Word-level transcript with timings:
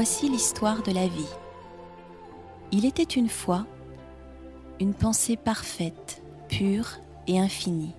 Voici 0.00 0.28
l'histoire 0.28 0.84
de 0.84 0.92
la 0.92 1.08
vie. 1.08 1.34
Il 2.70 2.84
était 2.84 3.02
une 3.02 3.28
fois 3.28 3.66
une 4.78 4.94
pensée 4.94 5.36
parfaite, 5.36 6.22
pure 6.48 7.00
et 7.26 7.40
infinie. 7.40 7.96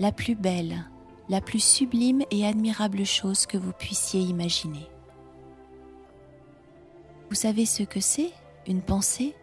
La 0.00 0.10
plus 0.10 0.34
belle, 0.34 0.84
la 1.28 1.40
plus 1.40 1.62
sublime 1.62 2.24
et 2.32 2.44
admirable 2.44 3.06
chose 3.06 3.46
que 3.46 3.56
vous 3.56 3.70
puissiez 3.70 4.20
imaginer. 4.20 4.88
Vous 7.30 7.36
savez 7.36 7.64
ce 7.64 7.84
que 7.84 8.00
c'est, 8.00 8.32
une 8.66 8.82
pensée? 8.82 9.36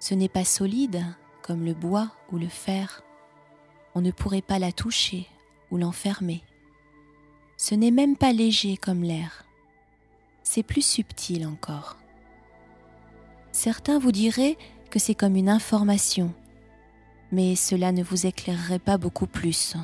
Ce 0.00 0.14
n'est 0.14 0.28
pas 0.28 0.44
solide 0.44 1.04
comme 1.44 1.64
le 1.64 1.74
bois 1.74 2.10
ou 2.32 2.38
le 2.38 2.48
fer. 2.48 3.04
On 3.94 4.00
ne 4.00 4.10
pourrait 4.10 4.42
pas 4.42 4.58
la 4.58 4.72
toucher 4.72 5.28
ou 5.70 5.76
l'enfermer. 5.76 6.42
Ce 7.62 7.74
n'est 7.74 7.90
même 7.90 8.16
pas 8.16 8.32
léger 8.32 8.78
comme 8.78 9.02
l'air. 9.02 9.44
C'est 10.42 10.62
plus 10.62 10.80
subtil 10.80 11.46
encore. 11.46 11.98
Certains 13.52 13.98
vous 13.98 14.12
diraient 14.12 14.56
que 14.90 14.98
c'est 14.98 15.14
comme 15.14 15.36
une 15.36 15.50
information, 15.50 16.32
mais 17.32 17.56
cela 17.56 17.92
ne 17.92 18.02
vous 18.02 18.24
éclairerait 18.24 18.78
pas 18.78 18.96
beaucoup 18.96 19.26
plus. 19.26 19.76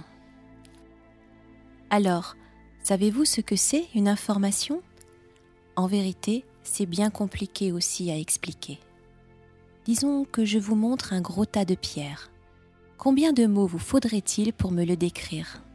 Alors, 1.90 2.34
savez-vous 2.82 3.26
ce 3.26 3.42
que 3.42 3.56
c'est 3.56 3.88
une 3.94 4.08
information? 4.08 4.80
En 5.76 5.86
vérité, 5.86 6.46
c'est 6.62 6.86
bien 6.86 7.10
compliqué 7.10 7.72
aussi 7.72 8.10
à 8.10 8.16
expliquer. 8.16 8.78
Disons 9.84 10.24
que 10.24 10.46
je 10.46 10.58
vous 10.58 10.76
montre 10.76 11.12
un 11.12 11.20
gros 11.20 11.44
tas 11.44 11.66
de 11.66 11.74
pierres. 11.74 12.30
Combien 12.96 13.34
de 13.34 13.44
mots 13.44 13.66
vous 13.66 13.78
faudrait-il 13.78 14.54
pour 14.54 14.72
me 14.72 14.86
le 14.86 14.96
décrire? 14.96 15.65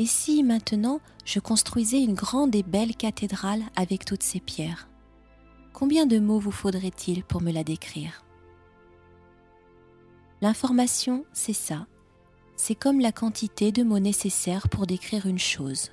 Et 0.00 0.06
si 0.06 0.42
maintenant 0.42 0.98
je 1.26 1.40
construisais 1.40 2.02
une 2.02 2.14
grande 2.14 2.56
et 2.56 2.62
belle 2.62 2.96
cathédrale 2.96 3.62
avec 3.76 4.06
toutes 4.06 4.22
ces 4.22 4.40
pierres? 4.40 4.88
Combien 5.74 6.06
de 6.06 6.18
mots 6.18 6.38
vous 6.38 6.50
faudrait-il 6.50 7.22
pour 7.22 7.42
me 7.42 7.52
la 7.52 7.64
décrire? 7.64 8.24
L'information, 10.40 11.26
c'est 11.34 11.52
ça. 11.52 11.86
C'est 12.56 12.74
comme 12.74 12.98
la 12.98 13.12
quantité 13.12 13.72
de 13.72 13.82
mots 13.82 13.98
nécessaires 13.98 14.70
pour 14.70 14.86
décrire 14.86 15.26
une 15.26 15.38
chose. 15.38 15.90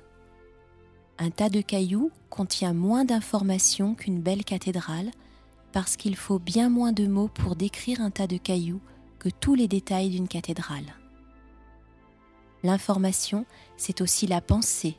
Un 1.18 1.28
tas 1.28 1.50
de 1.50 1.60
cailloux 1.60 2.10
contient 2.30 2.72
moins 2.72 3.04
d'informations 3.04 3.94
qu'une 3.94 4.22
belle 4.22 4.46
cathédrale 4.46 5.10
parce 5.72 5.98
qu'il 5.98 6.16
faut 6.16 6.38
bien 6.38 6.70
moins 6.70 6.92
de 6.92 7.06
mots 7.06 7.28
pour 7.28 7.56
décrire 7.56 8.00
un 8.00 8.10
tas 8.10 8.26
de 8.26 8.38
cailloux 8.38 8.80
que 9.18 9.28
tous 9.28 9.54
les 9.54 9.68
détails 9.68 10.08
d'une 10.08 10.28
cathédrale. 10.28 10.94
L'information, 12.62 13.46
c'est 13.76 14.00
aussi 14.00 14.26
la 14.26 14.40
pensée, 14.40 14.96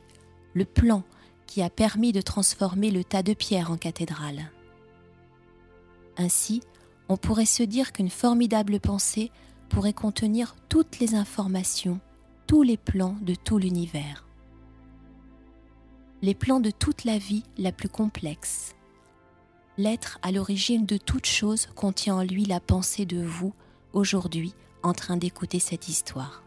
le 0.54 0.64
plan 0.64 1.02
qui 1.46 1.62
a 1.62 1.70
permis 1.70 2.12
de 2.12 2.20
transformer 2.20 2.90
le 2.90 3.04
tas 3.04 3.22
de 3.22 3.34
pierres 3.34 3.70
en 3.70 3.76
cathédrale. 3.76 4.50
Ainsi, 6.16 6.62
on 7.08 7.16
pourrait 7.16 7.46
se 7.46 7.62
dire 7.62 7.92
qu'une 7.92 8.10
formidable 8.10 8.78
pensée 8.78 9.32
pourrait 9.68 9.92
contenir 9.92 10.54
toutes 10.68 10.98
les 11.00 11.14
informations, 11.14 12.00
tous 12.46 12.62
les 12.62 12.76
plans 12.76 13.16
de 13.22 13.34
tout 13.34 13.58
l'univers. 13.58 14.26
Les 16.22 16.34
plans 16.34 16.60
de 16.60 16.70
toute 16.70 17.04
la 17.04 17.18
vie 17.18 17.44
la 17.58 17.72
plus 17.72 17.88
complexe. 17.88 18.74
L'être 19.78 20.18
à 20.22 20.30
l'origine 20.30 20.86
de 20.86 20.98
toute 20.98 21.26
chose 21.26 21.66
contient 21.74 22.16
en 22.16 22.22
lui 22.22 22.44
la 22.44 22.60
pensée 22.60 23.06
de 23.06 23.22
vous, 23.22 23.54
aujourd'hui, 23.92 24.54
en 24.82 24.92
train 24.92 25.16
d'écouter 25.16 25.58
cette 25.58 25.88
histoire. 25.88 26.42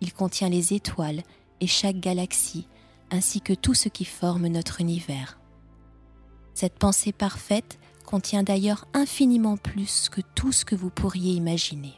Il 0.00 0.12
contient 0.12 0.48
les 0.48 0.72
étoiles 0.72 1.22
et 1.60 1.66
chaque 1.66 2.00
galaxie, 2.00 2.66
ainsi 3.10 3.40
que 3.40 3.52
tout 3.52 3.74
ce 3.74 3.88
qui 3.88 4.04
forme 4.04 4.46
notre 4.46 4.80
univers. 4.80 5.38
Cette 6.54 6.78
pensée 6.78 7.12
parfaite 7.12 7.78
contient 8.06 8.42
d'ailleurs 8.42 8.86
infiniment 8.92 9.56
plus 9.56 10.08
que 10.08 10.20
tout 10.34 10.52
ce 10.52 10.64
que 10.64 10.74
vous 10.74 10.90
pourriez 10.90 11.32
imaginer. 11.32 11.94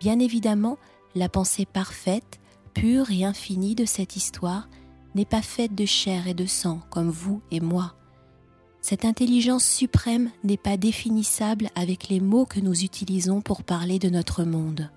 Bien 0.00 0.18
évidemment, 0.18 0.78
la 1.14 1.28
pensée 1.28 1.66
parfaite, 1.66 2.40
pure 2.74 3.10
et 3.10 3.24
infinie 3.24 3.74
de 3.74 3.84
cette 3.84 4.16
histoire 4.16 4.68
n'est 5.14 5.26
pas 5.26 5.42
faite 5.42 5.74
de 5.74 5.84
chair 5.84 6.26
et 6.26 6.34
de 6.34 6.46
sang 6.46 6.80
comme 6.90 7.10
vous 7.10 7.42
et 7.50 7.60
moi. 7.60 7.94
Cette 8.80 9.04
intelligence 9.04 9.64
suprême 9.64 10.30
n'est 10.42 10.56
pas 10.56 10.76
définissable 10.76 11.68
avec 11.76 12.08
les 12.08 12.18
mots 12.18 12.46
que 12.46 12.58
nous 12.58 12.82
utilisons 12.82 13.40
pour 13.40 13.62
parler 13.62 13.98
de 13.98 14.08
notre 14.08 14.42
monde. 14.42 14.90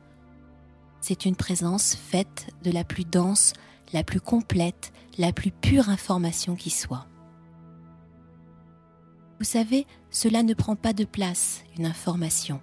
C'est 1.08 1.26
une 1.26 1.36
présence 1.36 1.94
faite 1.94 2.48
de 2.64 2.72
la 2.72 2.84
plus 2.84 3.06
dense, 3.06 3.54
la 3.94 4.04
plus 4.04 4.20
complète, 4.20 4.92
la 5.20 5.32
plus 5.32 5.52
pure 5.52 5.90
information 5.90 6.56
qui 6.56 6.72
soit. 6.72 7.06
Vous 9.38 9.46
savez, 9.46 9.86
cela 10.10 10.42
ne 10.42 10.56
prend 10.56 10.76
pas 10.76 10.94
de 10.94 11.06
place, 11.06 11.62
une 11.78 11.86
information, 11.86 12.60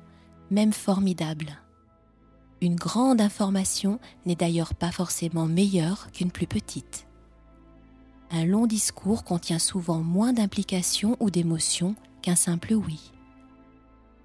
même 0.51 0.73
formidable. 0.73 1.57
Une 2.61 2.75
grande 2.75 3.21
information 3.21 4.01
n'est 4.27 4.35
d'ailleurs 4.35 4.75
pas 4.75 4.91
forcément 4.91 5.47
meilleure 5.47 6.11
qu'une 6.11 6.33
plus 6.33 6.49
petite. 6.49 7.07
Un 8.33 8.45
long 8.45 8.67
discours 8.67 9.23
contient 9.23 9.61
souvent 9.61 10.01
moins 10.01 10.33
d'implications 10.33 11.17
ou 11.21 11.31
d'émotions 11.31 11.95
qu'un 12.23 12.35
simple 12.35 12.75
oui. 12.75 13.13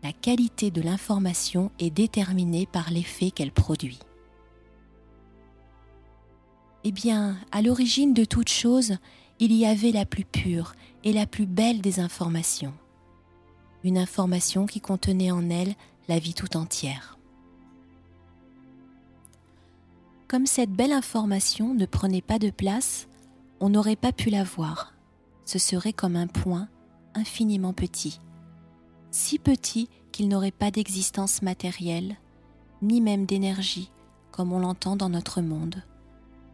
La 0.02 0.12
qualité 0.12 0.72
de 0.72 0.82
l'information 0.82 1.70
est 1.78 1.92
déterminée 1.92 2.66
par 2.66 2.90
l'effet 2.90 3.30
qu'elle 3.30 3.52
produit. 3.52 4.00
Eh 6.84 6.92
bien, 6.92 7.38
à 7.52 7.62
l'origine 7.62 8.14
de 8.14 8.26
toute 8.26 8.50
chose, 8.50 8.98
il 9.40 9.54
y 9.54 9.66
avait 9.66 9.92
la 9.92 10.06
plus 10.06 10.26
pure 10.26 10.74
et 11.04 11.14
la 11.14 11.26
plus 11.26 11.46
belle 11.46 11.82
des 11.82 12.00
informations. 12.00 12.74
Une 13.84 13.98
information 13.98 14.66
qui 14.66 14.82
contenait 14.82 15.32
en 15.32 15.50
elle 15.50 15.76
la 16.08 16.20
vie 16.20 16.34
tout 16.34 16.58
entière. 16.58 17.18
Comme 20.28 20.46
cette 20.46 20.72
belle 20.72 20.92
information 20.92 21.74
ne 21.74 21.86
prenait 21.86 22.22
pas 22.22 22.40
de 22.40 22.50
place, 22.50 23.08
on 23.60 23.70
n'aurait 23.70 23.96
pas 23.96 24.12
pu 24.12 24.30
la 24.30 24.44
voir. 24.44 24.94
Ce 25.46 25.60
serait 25.60 25.94
comme 25.94 26.16
un 26.16 26.28
point 26.28 26.68
infiniment 27.14 27.74
petit, 27.74 28.20
si 29.12 29.40
petit 29.40 29.90
qu'il 30.12 30.28
n'aurait 30.28 30.52
pas 30.52 30.72
d'existence 30.72 31.42
matérielle, 31.42 32.18
ni 32.82 33.02
même 33.02 33.26
d'énergie, 33.26 33.90
comme 34.32 34.52
on 34.52 34.60
l'entend 34.60 34.96
dans 34.96 35.10
notre 35.10 35.42
monde, 35.42 35.84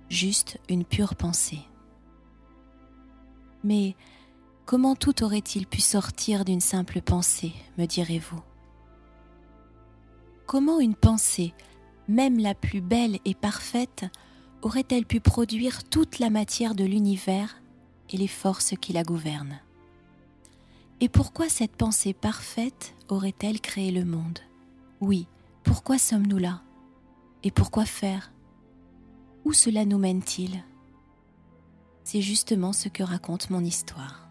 juste 0.10 0.60
une 0.70 0.86
pure 0.86 1.16
pensée. 1.16 1.62
Mais 3.64 3.96
comment 4.66 4.96
tout 4.96 5.24
aurait-il 5.24 5.68
pu 5.68 5.82
sortir 5.82 6.46
d'une 6.46 6.62
simple 6.62 7.02
pensée, 7.02 7.54
me 7.78 7.86
direz-vous? 7.86 8.42
Comment 10.46 10.80
une 10.80 10.96
pensée, 10.96 11.54
même 12.08 12.38
la 12.38 12.54
plus 12.54 12.82
belle 12.82 13.20
et 13.26 13.34
parfaite, 13.34 14.06
aurait-elle 14.62 15.06
pu 15.06 15.20
produire 15.20 15.84
toute 15.84 16.20
la 16.20 16.30
matière 16.30 16.76
de 16.76 16.84
l'univers 16.84 17.62
et 18.10 18.18
les 18.18 18.28
forces 18.28 18.76
qui 18.80 18.94
la 18.94 19.04
gouvernent? 19.04 19.60
Et 21.00 21.10
pourquoi 21.10 21.50
cette 21.50 21.76
pensée 21.76 22.14
parfaite 22.14 22.96
aurait-elle 23.10 23.60
créé 23.60 23.92
le 23.92 24.06
monde? 24.06 24.40
Oui, 25.02 25.28
pourquoi 25.64 25.98
sommes-nous 25.98 26.38
là? 26.38 26.62
Et 27.44 27.52
pourquoi 27.52 27.86
faire? 27.86 28.32
Où 29.46 29.54
cela 29.54 29.86
nous 29.86 29.98
mène-t-il? 29.98 30.64
C'est 32.04 32.22
justement 32.22 32.74
ce 32.74 32.90
que 32.90 33.04
raconte 33.04 33.50
mon 33.50 33.64
histoire. 33.64 34.28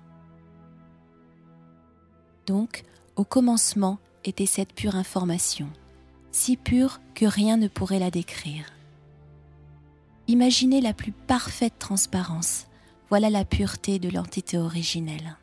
Donc, 2.46 2.84
au 3.16 3.24
commencement 3.24 3.98
était 4.24 4.46
cette 4.46 4.72
pure 4.74 4.96
information, 4.96 5.68
si 6.30 6.56
pure 6.56 7.00
que 7.14 7.26
rien 7.26 7.56
ne 7.56 7.68
pourrait 7.68 7.98
la 7.98 8.10
décrire. 8.10 8.66
Imaginez 10.28 10.80
la 10.80 10.94
plus 10.94 11.12
parfaite 11.12 11.78
transparence, 11.78 12.66
voilà 13.10 13.28
la 13.28 13.44
pureté 13.44 13.98
de 13.98 14.08
l'entité 14.08 14.56
originelle. 14.56 15.36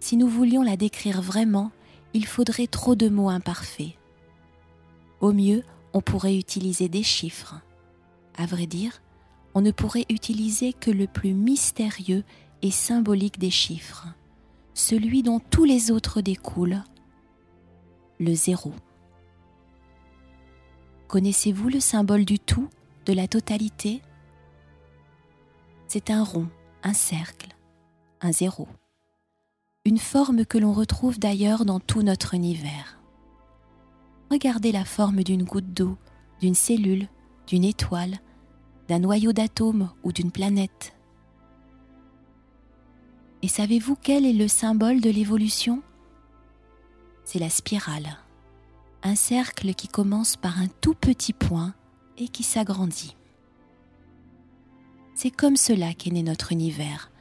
Si 0.00 0.16
nous 0.16 0.28
voulions 0.28 0.62
la 0.62 0.76
décrire 0.76 1.20
vraiment, 1.20 1.70
il 2.14 2.26
faudrait 2.26 2.66
trop 2.66 2.94
de 2.94 3.08
mots 3.08 3.28
imparfaits. 3.28 3.92
Au 5.20 5.32
mieux, 5.32 5.62
on 5.92 6.00
pourrait 6.00 6.36
utiliser 6.36 6.88
des 6.88 7.02
chiffres. 7.02 7.60
À 8.40 8.46
vrai 8.46 8.66
dire, 8.66 9.02
on 9.54 9.60
ne 9.60 9.70
pourrait 9.70 10.06
utiliser 10.08 10.72
que 10.72 10.90
le 10.90 11.06
plus 11.06 11.34
mystérieux 11.34 12.24
et 12.62 12.70
symbolique 12.70 13.38
des 13.38 13.50
chiffres, 13.50 14.06
celui 14.72 15.22
dont 15.22 15.40
tous 15.40 15.64
les 15.64 15.90
autres 15.90 16.22
découlent, 16.22 16.82
le 18.18 18.32
zéro. 18.32 18.72
Connaissez-vous 21.06 21.68
le 21.68 21.80
symbole 21.80 22.24
du 22.24 22.38
tout, 22.38 22.70
de 23.04 23.12
la 23.12 23.28
totalité? 23.28 24.00
C'est 25.86 26.08
un 26.08 26.24
rond, 26.24 26.48
un 26.82 26.94
cercle, 26.94 27.54
un 28.22 28.32
zéro. 28.32 28.68
Une 29.84 29.98
forme 29.98 30.46
que 30.46 30.56
l'on 30.56 30.72
retrouve 30.72 31.18
d'ailleurs 31.18 31.66
dans 31.66 31.78
tout 31.78 32.02
notre 32.02 32.32
univers. 32.32 33.02
Regardez 34.30 34.72
la 34.72 34.86
forme 34.86 35.24
d'une 35.24 35.44
goutte 35.44 35.74
d'eau, 35.74 35.98
d'une 36.40 36.54
cellule, 36.54 37.06
d'une 37.46 37.64
étoile, 37.64 38.18
d'un 38.90 38.98
noyau 38.98 39.32
d'atomes 39.32 39.88
ou 40.02 40.10
d'une 40.10 40.32
planète. 40.32 40.96
Et 43.40 43.46
savez-vous 43.46 43.94
quel 43.94 44.26
est 44.26 44.32
le 44.32 44.48
symbole 44.48 45.00
de 45.00 45.10
l'évolution? 45.10 45.80
C'est 47.22 47.38
la 47.38 47.50
spirale, 47.50 48.18
un 49.04 49.14
cercle 49.14 49.74
qui 49.74 49.86
commence 49.86 50.34
par 50.34 50.58
un 50.58 50.66
tout 50.80 50.94
petit 50.94 51.32
point 51.32 51.72
et 52.18 52.26
qui 52.26 52.42
s'agrandit. 52.42 53.16
C'est 55.14 55.30
comme 55.30 55.56
cela 55.56 55.94
qu'est 55.94 56.10
né 56.10 56.24
notre 56.24 56.50
univers, 56.50 57.12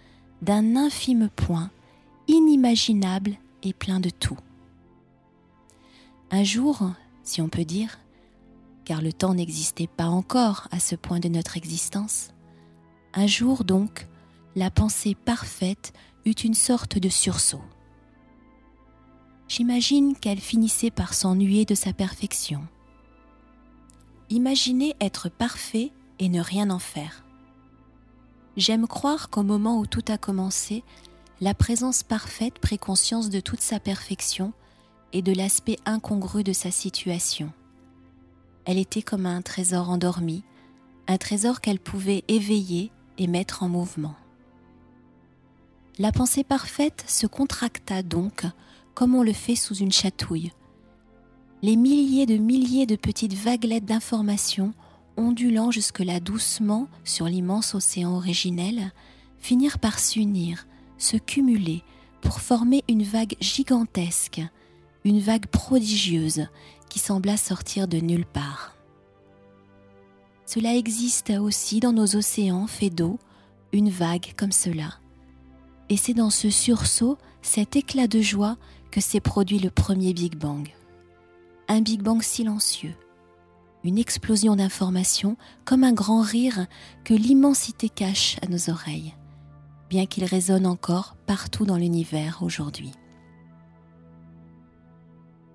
d'un 0.41 0.75
infime 0.75 1.29
point, 1.29 1.69
inimaginable 2.27 3.35
et 3.61 3.73
plein 3.73 3.99
de 3.99 4.09
tout. 4.09 4.39
Un 6.31 6.43
jour, 6.43 6.89
si 7.21 7.43
on 7.43 7.47
peut 7.47 7.63
dire, 7.63 7.99
car 8.89 9.03
le 9.03 9.13
temps 9.13 9.35
n'existait 9.35 9.85
pas 9.85 10.07
encore 10.07 10.67
à 10.71 10.79
ce 10.79 10.95
point 10.95 11.19
de 11.19 11.29
notre 11.29 11.57
existence, 11.57 12.29
un 13.13 13.27
jour 13.27 13.63
donc, 13.63 14.07
la 14.55 14.71
pensée 14.71 15.13
parfaite 15.13 15.93
eut 16.25 16.31
une 16.31 16.55
sorte 16.55 16.97
de 16.97 17.07
sursaut. 17.07 17.61
J'imagine 19.47 20.15
qu'elle 20.15 20.39
finissait 20.39 20.89
par 20.89 21.13
s'ennuyer 21.13 21.65
de 21.65 21.75
sa 21.75 21.93
perfection. 21.93 22.63
Imaginez 24.31 24.95
être 24.99 25.29
parfait 25.29 25.91
et 26.17 26.27
ne 26.27 26.41
rien 26.41 26.71
en 26.71 26.79
faire. 26.79 27.23
J'aime 28.57 28.87
croire 28.87 29.29
qu'au 29.29 29.43
moment 29.43 29.77
où 29.77 29.85
tout 29.85 30.05
a 30.07 30.17
commencé, 30.17 30.83
la 31.41 31.53
présence 31.53 32.01
parfaite 32.01 32.57
prit 32.57 32.79
conscience 32.79 33.29
de 33.29 33.39
toute 33.39 33.61
sa 33.61 33.79
perfection 33.79 34.51
et 35.13 35.21
de 35.21 35.31
l'aspect 35.31 35.77
incongru 35.85 36.43
de 36.43 36.53
sa 36.53 36.71
situation. 36.71 37.53
Elle 38.65 38.77
était 38.77 39.01
comme 39.01 39.25
un 39.25 39.41
trésor 39.41 39.89
endormi, 39.89 40.43
un 41.07 41.17
trésor 41.17 41.61
qu'elle 41.61 41.79
pouvait 41.79 42.23
éveiller 42.27 42.91
et 43.17 43.27
mettre 43.27 43.63
en 43.63 43.69
mouvement. 43.69 44.15
La 45.97 46.11
pensée 46.11 46.43
parfaite 46.43 47.03
se 47.07 47.27
contracta 47.27 48.03
donc 48.03 48.45
comme 48.93 49.15
on 49.15 49.23
le 49.23 49.33
fait 49.33 49.55
sous 49.55 49.75
une 49.75 49.91
chatouille. 49.91 50.51
Les 51.61 51.75
milliers 51.75 52.25
de 52.25 52.37
milliers 52.37 52.85
de 52.85 52.95
petites 52.95 53.33
vaguelettes 53.33 53.85
d'informations, 53.85 54.73
ondulant 55.17 55.71
jusque-là 55.71 56.19
doucement 56.19 56.87
sur 57.03 57.25
l'immense 57.25 57.75
océan 57.75 58.15
originel, 58.15 58.93
finirent 59.39 59.79
par 59.79 59.99
s'unir, 59.99 60.67
se 60.97 61.17
cumuler 61.17 61.83
pour 62.21 62.39
former 62.39 62.83
une 62.87 63.03
vague 63.03 63.35
gigantesque, 63.41 64.41
une 65.03 65.19
vague 65.19 65.47
prodigieuse 65.47 66.47
qui 66.89 66.99
sembla 66.99 67.37
sortir 67.37 67.87
de 67.87 67.97
nulle 67.97 68.25
part. 68.25 68.75
Cela 70.45 70.75
existe 70.75 71.29
aussi 71.29 71.79
dans 71.79 71.93
nos 71.93 72.15
océans 72.15 72.67
faits 72.67 72.95
d'eau, 72.95 73.19
une 73.71 73.89
vague 73.89 74.33
comme 74.35 74.51
cela 74.51 74.99
et 75.89 75.97
c'est 75.97 76.13
dans 76.13 76.29
ce 76.29 76.49
sursaut, 76.49 77.17
cet 77.41 77.75
éclat 77.75 78.07
de 78.07 78.21
joie, 78.21 78.57
que 78.91 79.01
s'est 79.01 79.19
produit 79.19 79.59
le 79.59 79.69
premier 79.69 80.13
Big 80.13 80.35
Bang. 80.35 80.67
Un 81.67 81.81
Big 81.81 82.01
Bang 82.01 82.21
silencieux, 82.21 82.95
une 83.83 83.97
explosion 83.97 84.55
d'informations 84.55 85.37
comme 85.65 85.83
un 85.83 85.93
grand 85.93 86.21
rire 86.21 86.67
que 87.03 87.13
l'immensité 87.13 87.89
cache 87.89 88.37
à 88.41 88.47
nos 88.47 88.69
oreilles, 88.69 89.15
bien 89.89 90.05
qu'il 90.05 90.25
résonne 90.25 90.65
encore 90.65 91.15
partout 91.27 91.65
dans 91.65 91.77
l'univers 91.77 92.39
aujourd'hui. 92.41 92.91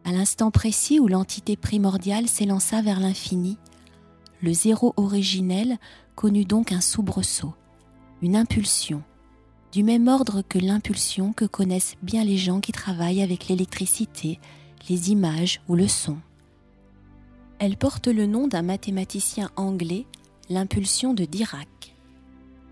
À 0.05 0.13
l'instant 0.13 0.51
précis 0.51 1.01
où 1.01 1.09
l'entité 1.09 1.57
primordiale 1.57 2.29
s'élança 2.29 2.83
vers 2.83 3.01
l'infini, 3.01 3.57
le 4.43 4.53
zéro 4.53 4.93
originel 4.99 5.79
connut 6.15 6.45
donc 6.45 6.73
un 6.73 6.83
soubresaut, 6.83 7.55
une 8.21 8.37
impulsion, 8.37 9.03
du 9.73 9.83
même 9.83 10.09
ordre 10.09 10.43
que 10.47 10.59
l'impulsion 10.59 11.33
que 11.33 11.47
connaissent 11.47 11.97
bien 12.03 12.23
les 12.23 12.37
gens 12.37 12.61
qui 12.61 12.71
travaillent 12.71 13.23
avec 13.23 13.49
l'électricité, 13.49 14.39
les 14.91 15.11
images 15.11 15.63
ou 15.69 15.75
le 15.75 15.89
son. 15.89 16.19
Elle 17.59 17.79
porte 17.79 18.07
le 18.07 18.27
nom 18.27 18.47
d'un 18.47 18.63
mathématicien 18.63 19.51
anglais, 19.57 20.07
l'impulsion 20.51 21.15
de 21.15 21.25
Dirac. 21.25 21.97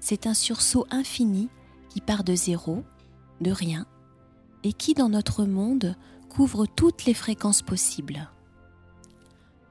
C'est 0.00 0.26
un 0.26 0.35
sursaut 0.35 0.87
infini 0.90 1.49
qui 1.88 2.02
part 2.02 2.25
de 2.25 2.35
zéro, 2.35 2.82
de 3.40 3.50
rien, 3.50 3.87
et 4.64 4.75
qui 4.75 4.93
dans 4.93 5.08
notre 5.08 5.44
monde 5.44 5.96
couvre 6.32 6.67
toutes 6.67 7.05
les 7.05 7.14
fréquences 7.14 7.62
possibles. 7.62 8.29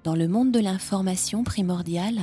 Dans 0.03 0.15
le 0.15 0.27
monde 0.27 0.51
de 0.51 0.59
l'information 0.59 1.43
primordiale, 1.43 2.21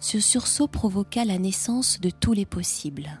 ce 0.00 0.20
sursaut 0.20 0.68
provoqua 0.68 1.24
la 1.24 1.38
naissance 1.38 2.00
de 2.00 2.10
tous 2.10 2.32
les 2.32 2.46
possibles 2.46 3.20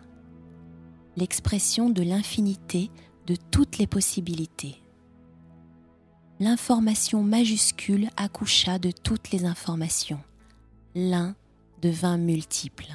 l'expression 1.16 1.90
de 1.90 2.02
l'infinité 2.02 2.90
de 3.26 3.36
toutes 3.50 3.78
les 3.78 3.86
possibilités. 3.86 4.76
L'information 6.40 7.22
majuscule 7.22 8.10
accoucha 8.16 8.78
de 8.78 8.90
toutes 8.90 9.30
les 9.30 9.44
informations. 9.44 10.20
L'un 10.94 11.36
devint 11.80 12.18
multiple. 12.18 12.88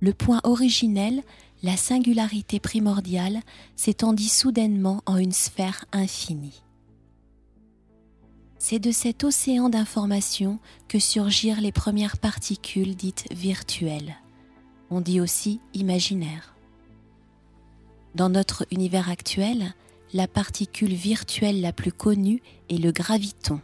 Le 0.00 0.12
point 0.12 0.40
originel, 0.44 1.22
la 1.62 1.76
singularité 1.76 2.60
primordiale, 2.60 3.40
s'étendit 3.76 4.28
soudainement 4.28 5.02
en 5.06 5.16
une 5.16 5.32
sphère 5.32 5.84
infinie. 5.92 6.62
C'est 8.58 8.78
de 8.78 8.90
cet 8.90 9.24
océan 9.24 9.68
d'informations 9.68 10.58
que 10.88 10.98
surgirent 10.98 11.60
les 11.60 11.72
premières 11.72 12.18
particules 12.18 12.96
dites 12.96 13.26
virtuelles 13.32 14.16
on 14.90 15.00
dit 15.00 15.20
aussi 15.20 15.60
imaginaire. 15.74 16.54
Dans 18.14 18.28
notre 18.28 18.66
univers 18.70 19.10
actuel, 19.10 19.74
la 20.12 20.28
particule 20.28 20.94
virtuelle 20.94 21.60
la 21.60 21.72
plus 21.72 21.92
connue 21.92 22.42
est 22.70 22.78
le 22.78 22.92
graviton, 22.92 23.60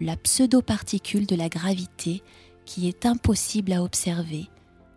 la 0.00 0.16
pseudo-particule 0.16 1.26
de 1.26 1.36
la 1.36 1.48
gravité 1.48 2.22
qui 2.66 2.88
est 2.88 3.06
impossible 3.06 3.72
à 3.72 3.82
observer, 3.82 4.48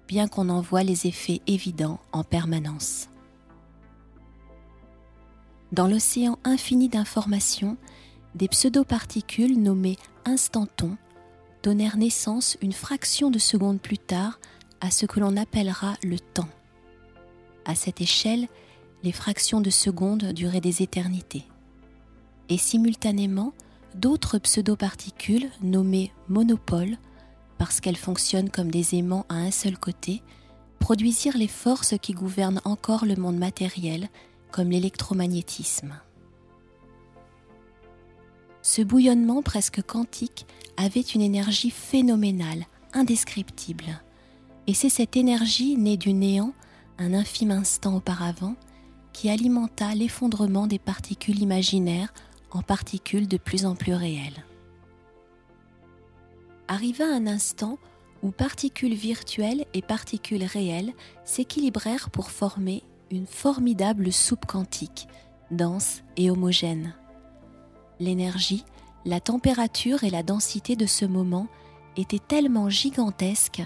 bien 0.08 0.28
qu'on 0.28 0.50
en 0.50 0.62
voit 0.62 0.84
les 0.84 1.08
effets 1.08 1.42
évidents 1.48 2.00
en 2.12 2.24
permanence. 2.24 3.10
Dans 5.72 5.88
l'océan 5.88 6.40
infini 6.44 6.88
d'informations, 6.88 7.78
des 8.36 8.48
pseudo-particules 8.48 9.62
nommées 9.62 9.98
instantons 10.26 10.98
donnèrent 11.64 11.98
naissance 11.98 12.58
une 12.62 12.72
fraction 12.72 13.30
de 13.32 13.40
seconde 13.40 13.82
plus 13.82 13.98
tard 13.98 14.40
à 14.80 14.92
ce 14.92 15.06
que 15.06 15.20
l'on 15.20 15.36
appellera 15.36 15.96
le 16.04 16.20
temps. 16.20 16.48
À 17.66 17.76
cette 17.76 18.00
échelle, 18.00 18.48
les 19.04 19.12
fractions 19.12 19.60
de 19.60 19.70
seconde 19.70 20.32
duraient 20.34 20.62
des 20.62 20.82
éternités. 20.82 21.44
Et 22.50 22.58
simultanément, 22.58 23.54
d'autres 23.96 24.38
pseudo-particules 24.38 25.50
nommées 25.62 26.14
monopoles, 26.30 26.98
parce 27.58 27.80
qu'elles 27.80 27.98
fonctionnent 27.98 28.50
comme 28.50 28.72
des 28.72 28.96
aimants 28.96 29.26
à 29.30 29.36
un 29.36 29.52
seul 29.52 29.78
côté, 29.78 30.22
produisirent 30.80 31.38
les 31.38 31.48
forces 31.48 31.96
qui 32.02 32.14
gouvernent 32.14 32.62
encore 32.66 33.06
le 33.06 33.16
monde 33.16 33.38
matériel, 33.38 34.10
comme 34.52 34.70
l'électromagnétisme. 34.70 36.00
Ce 38.62 38.82
bouillonnement 38.82 39.42
presque 39.42 39.82
quantique 39.82 40.46
avait 40.76 41.02
une 41.02 41.22
énergie 41.22 41.72
phénoménale, 41.72 42.66
indescriptible. 42.94 44.02
Et 44.68 44.74
c'est 44.74 44.90
cette 44.90 45.16
énergie 45.16 45.78
née 45.78 45.98
du 45.98 46.14
néant, 46.14 46.54
un 46.98 47.14
infime 47.14 47.52
instant 47.52 47.96
auparavant, 47.96 48.56
qui 49.14 49.30
alimenta 49.30 49.96
l'effondrement 49.96 50.68
des 50.68 50.80
particules 50.80 51.40
imaginaires 51.40 52.14
en 52.52 52.62
particules 52.62 53.28
de 53.28 53.38
plus 53.38 53.66
en 53.66 53.76
plus 53.76 53.94
réelles. 53.94 54.44
Arriva 56.68 57.06
un 57.06 57.28
instant 57.28 57.78
où 58.24 58.32
particules 58.32 58.94
virtuelles 58.94 59.66
et 59.74 59.82
particules 59.82 60.44
réelles 60.44 60.94
s'équilibrèrent 61.24 62.10
pour 62.10 62.32
former 62.32 62.84
une 63.12 63.28
formidable 63.28 64.12
soupe 64.12 64.46
quantique, 64.46 65.08
dense 65.52 66.02
et 66.18 66.30
homogène. 66.30 66.94
L'énergie, 68.00 68.66
la 69.06 69.20
température 69.20 70.04
et 70.04 70.10
la 70.10 70.24
densité 70.24 70.76
de 70.76 70.86
ce 70.86 71.06
moment 71.06 71.48
étaient 71.96 72.20
tellement 72.20 72.70
gigantesques 72.70 73.64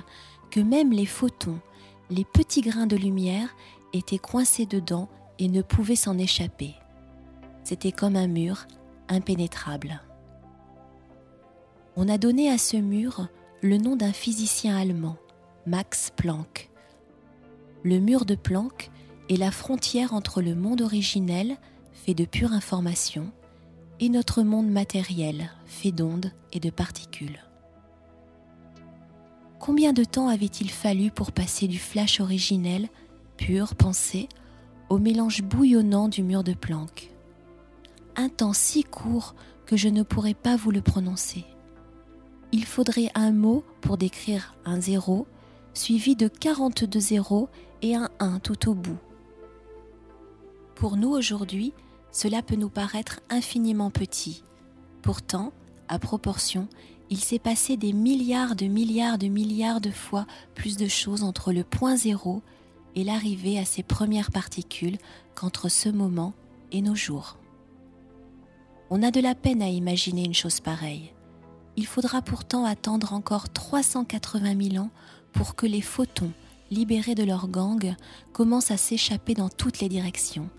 que 0.51 0.59
même 0.59 0.91
les 0.91 1.05
photons, 1.05 1.59
les 2.09 2.25
petits 2.25 2.61
grains 2.61 2.87
de 2.87 2.97
lumière, 2.97 3.55
étaient 3.93 4.19
coincés 4.19 4.65
dedans 4.65 5.09
et 5.39 5.47
ne 5.47 5.61
pouvaient 5.61 5.95
s'en 5.95 6.17
échapper. 6.17 6.75
C'était 7.63 7.91
comme 7.91 8.15
un 8.15 8.27
mur 8.27 8.67
impénétrable. 9.09 10.01
On 11.97 12.07
a 12.07 12.17
donné 12.17 12.49
à 12.49 12.57
ce 12.57 12.77
mur 12.77 13.27
le 13.61 13.77
nom 13.77 13.97
d'un 13.97 14.13
physicien 14.13 14.77
allemand, 14.77 15.17
Max 15.65 16.09
Planck. 16.15 16.69
Le 17.83 17.99
mur 17.99 18.23
de 18.23 18.35
Planck 18.35 18.89
est 19.29 19.35
la 19.35 19.51
frontière 19.51 20.13
entre 20.13 20.41
le 20.41 20.55
monde 20.55 20.81
originel, 20.81 21.57
fait 21.91 22.13
de 22.13 22.23
pure 22.23 22.53
information, 22.53 23.31
et 23.99 24.07
notre 24.07 24.41
monde 24.41 24.69
matériel, 24.69 25.51
fait 25.65 25.91
d'ondes 25.91 26.31
et 26.53 26.61
de 26.61 26.69
particules. 26.69 27.43
Combien 29.59 29.91
de 29.91 30.05
temps 30.05 30.29
avait-il 30.29 30.71
fallu 30.71 31.11
pour 31.11 31.33
passer 31.33 31.67
du 31.67 31.77
flash 31.77 32.21
originel, 32.21 32.87
pur, 33.35 33.75
pensé, 33.75 34.29
au 34.87 34.97
mélange 34.97 35.43
bouillonnant 35.43 36.07
du 36.07 36.23
mur 36.23 36.45
de 36.45 36.53
Planck? 36.53 37.11
Un 38.15 38.29
temps 38.29 38.53
si 38.53 38.85
court 38.85 39.35
que 39.65 39.75
je 39.75 39.89
ne 39.89 40.03
pourrais 40.03 40.33
pas 40.33 40.55
vous 40.55 40.71
le 40.71 40.81
prononcer. 40.81 41.45
Il 42.51 42.65
faudrait 42.65 43.11
un 43.15 43.31
mot 43.31 43.63
pour 43.79 43.97
décrire 43.97 44.55
un 44.65 44.81
zéro, 44.81 45.25
suivi 45.73 46.15
de 46.15 46.27
42 46.27 46.99
zéros 46.99 47.49
et 47.81 47.95
un 47.95 48.09
1 48.19 48.39
tout 48.39 48.69
au 48.69 48.73
bout. 48.73 48.97
Pour 50.75 50.97
nous 50.97 51.09
aujourd'hui, 51.09 51.73
cela 52.11 52.41
peut 52.41 52.55
nous 52.55 52.69
paraître 52.69 53.21
infiniment 53.29 53.89
petit. 53.89 54.43
Pourtant, 55.01 55.53
à 55.87 55.97
proportion, 55.97 56.67
il 57.09 57.19
s'est 57.19 57.39
passé 57.39 57.77
des 57.77 57.93
milliards 57.93 58.55
de 58.55 58.65
milliards 58.65 59.17
de 59.17 59.27
milliards 59.27 59.81
de 59.81 59.91
fois 59.91 60.25
plus 60.55 60.77
de 60.77 60.87
choses 60.87 61.23
entre 61.23 61.53
le 61.53 61.63
point 61.63 61.95
zéro 61.95 62.41
et 62.95 63.03
l'arrivée 63.03 63.59
à 63.59 63.65
ces 63.65 63.83
premières 63.83 64.31
particules 64.31 64.97
qu'entre 65.35 65.69
ce 65.69 65.89
moment 65.89 66.33
et 66.71 66.81
nos 66.81 66.95
jours. 66.95 67.37
On 68.89 69.03
a 69.03 69.11
de 69.11 69.21
la 69.21 69.35
peine 69.35 69.61
à 69.61 69.69
imaginer 69.69 70.25
une 70.25 70.33
chose 70.33 70.59
pareille. 70.59 71.13
Il 71.77 71.85
faudra 71.85 72.21
pourtant 72.21 72.65
attendre 72.65 73.13
encore 73.13 73.49
380 73.49 74.69
000 74.71 74.83
ans 74.83 74.89
pour 75.31 75.55
que 75.55 75.65
les 75.65 75.81
photons, 75.81 76.31
libérés 76.69 77.15
de 77.15 77.23
leur 77.23 77.47
gang, 77.47 77.95
commencent 78.33 78.71
à 78.71 78.77
s'échapper 78.77 79.33
dans 79.33 79.49
toutes 79.49 79.79
les 79.79 79.89
directions, 79.89 80.49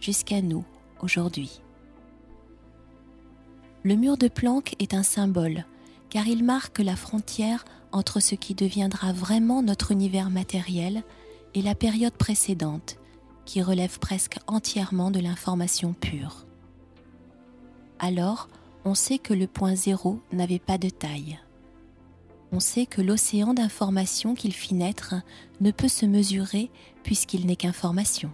jusqu'à 0.00 0.42
nous 0.42 0.64
aujourd'hui. 1.00 1.60
Le 3.84 3.94
mur 3.94 4.16
de 4.16 4.28
Planck 4.28 4.74
est 4.80 4.94
un 4.94 5.04
symbole, 5.04 5.64
car 6.10 6.26
il 6.26 6.44
marque 6.44 6.80
la 6.80 6.96
frontière 6.96 7.64
entre 7.92 8.20
ce 8.20 8.34
qui 8.34 8.54
deviendra 8.54 9.12
vraiment 9.12 9.62
notre 9.62 9.92
univers 9.92 10.30
matériel 10.30 11.04
et 11.54 11.62
la 11.62 11.74
période 11.74 12.12
précédente, 12.12 12.98
qui 13.44 13.62
relève 13.62 13.98
presque 13.98 14.38
entièrement 14.46 15.10
de 15.10 15.20
l'information 15.20 15.92
pure. 15.92 16.44
Alors, 17.98 18.48
on 18.84 18.94
sait 18.94 19.18
que 19.18 19.34
le 19.34 19.46
point 19.46 19.74
zéro 19.74 20.20
n'avait 20.32 20.58
pas 20.58 20.78
de 20.78 20.88
taille. 20.88 21.38
On 22.52 22.60
sait 22.60 22.86
que 22.86 23.02
l'océan 23.02 23.52
d'information 23.52 24.34
qu'il 24.34 24.54
fit 24.54 24.74
naître 24.74 25.14
ne 25.60 25.70
peut 25.70 25.88
se 25.88 26.06
mesurer 26.06 26.70
puisqu'il 27.02 27.46
n'est 27.46 27.56
qu'information. 27.56 28.32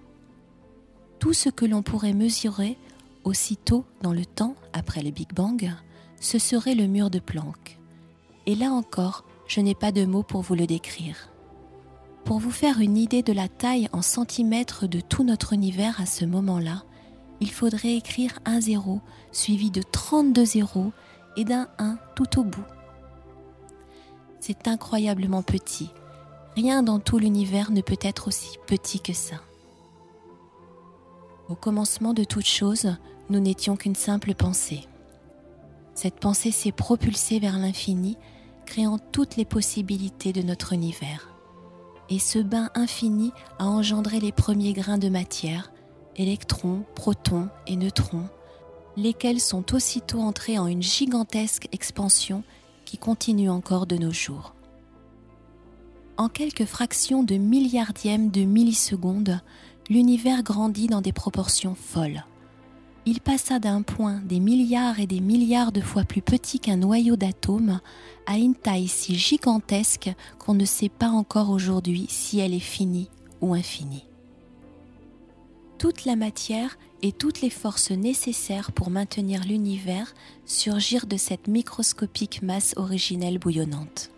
Tout 1.18 1.32
ce 1.32 1.48
que 1.48 1.64
l'on 1.64 1.82
pourrait 1.82 2.12
mesurer 2.12 2.78
aussitôt 3.24 3.84
dans 4.02 4.12
le 4.12 4.24
temps 4.24 4.54
après 4.72 5.02
le 5.02 5.10
Big 5.10 5.32
Bang, 5.32 5.72
ce 6.20 6.38
serait 6.38 6.74
le 6.74 6.86
mur 6.86 7.10
de 7.10 7.18
Planck. 7.18 7.78
Et 8.46 8.54
là 8.54 8.70
encore, 8.70 9.24
je 9.46 9.60
n'ai 9.60 9.74
pas 9.74 9.92
de 9.92 10.04
mots 10.04 10.22
pour 10.22 10.42
vous 10.42 10.54
le 10.54 10.66
décrire. 10.66 11.30
Pour 12.24 12.38
vous 12.38 12.50
faire 12.50 12.80
une 12.80 12.96
idée 12.96 13.22
de 13.22 13.32
la 13.32 13.48
taille 13.48 13.88
en 13.92 14.02
centimètres 14.02 14.86
de 14.86 15.00
tout 15.00 15.24
notre 15.24 15.52
univers 15.52 16.00
à 16.00 16.06
ce 16.06 16.24
moment-là, 16.24 16.84
il 17.44 17.50
faudrait 17.50 17.96
écrire 17.96 18.38
un 18.46 18.58
zéro 18.58 19.02
suivi 19.30 19.70
de 19.70 19.82
32 19.82 20.46
zéros 20.46 20.92
et 21.36 21.44
d'un 21.44 21.68
1 21.76 21.98
tout 22.16 22.40
au 22.40 22.42
bout. 22.42 22.64
C'est 24.40 24.66
incroyablement 24.66 25.42
petit. 25.42 25.90
Rien 26.56 26.82
dans 26.82 27.00
tout 27.00 27.18
l'univers 27.18 27.70
ne 27.70 27.82
peut 27.82 27.98
être 28.00 28.28
aussi 28.28 28.56
petit 28.66 28.98
que 28.98 29.12
ça. 29.12 29.42
Au 31.50 31.54
commencement 31.54 32.14
de 32.14 32.24
toute 32.24 32.46
chose, 32.46 32.96
nous 33.28 33.40
n'étions 33.40 33.76
qu'une 33.76 33.94
simple 33.94 34.32
pensée. 34.34 34.88
Cette 35.94 36.20
pensée 36.20 36.50
s'est 36.50 36.72
propulsée 36.72 37.40
vers 37.40 37.58
l'infini, 37.58 38.16
créant 38.64 38.98
toutes 38.98 39.36
les 39.36 39.44
possibilités 39.44 40.32
de 40.32 40.40
notre 40.40 40.72
univers. 40.72 41.28
Et 42.08 42.18
ce 42.18 42.38
bain 42.38 42.70
infini 42.74 43.32
a 43.58 43.66
engendré 43.66 44.18
les 44.18 44.32
premiers 44.32 44.72
grains 44.72 44.96
de 44.96 45.10
matière, 45.10 45.73
électrons, 46.16 46.85
protons 46.94 47.49
et 47.66 47.76
neutrons, 47.76 48.28
lesquels 48.97 49.40
sont 49.40 49.75
aussitôt 49.75 50.21
entrés 50.21 50.59
en 50.59 50.66
une 50.66 50.83
gigantesque 50.83 51.68
expansion 51.73 52.42
qui 52.85 52.99
continue 52.99 53.50
encore 53.50 53.87
de 53.87 53.97
nos 53.97 54.12
jours. 54.12 54.54
En 56.16 56.28
quelques 56.28 56.66
fractions 56.66 57.25
de 57.25 57.37
milliardièmes 57.37 58.30
de 58.30 58.42
millisecondes, 58.44 59.40
l'univers 59.90 60.42
grandit 60.42 60.87
dans 60.87 61.00
des 61.00 61.12
proportions 61.12 61.75
folles 61.75 62.25
il 63.06 63.21
passa 63.21 63.59
d'un 63.59 63.83
point 63.83 64.21
des 64.25 64.40
milliards 64.40 64.99
et 64.99 65.06
des 65.06 65.21
milliards 65.21 65.73
de 65.73 65.80
fois 65.80 66.04
plus 66.04 66.23
petit 66.23 66.59
qu'un 66.59 66.76
noyau 66.76 67.16
d'atomes 67.16 67.80
à 68.26 68.38
une 68.38 68.54
taille 68.54 68.88
si 68.88 69.16
gigantesque 69.16 70.11
qu'on 70.38 70.54
ne 70.54 70.64
sait 70.64 70.88
pas 70.88 71.09
encore 71.09 71.50
aujourd'hui 71.50 72.06
si 72.09 72.40
elle 72.40 72.54
est 72.54 72.61
finie 72.61 73.11
ou 73.40 73.54
infinie. 73.54 74.04
Toute 75.84 76.06
la 76.06 76.16
matière 76.16 76.78
et 77.02 77.12
toutes 77.12 77.42
les 77.42 77.50
forces 77.50 77.90
nécessaires 77.90 78.72
pour 78.72 78.88
maintenir 78.88 79.44
l'univers 79.44 80.14
surgirent 80.46 81.04
de 81.04 81.18
cette 81.18 81.46
microscopique 81.46 82.40
masse 82.40 82.72
originelle 82.78 83.38
bouillonnante. 83.38 84.10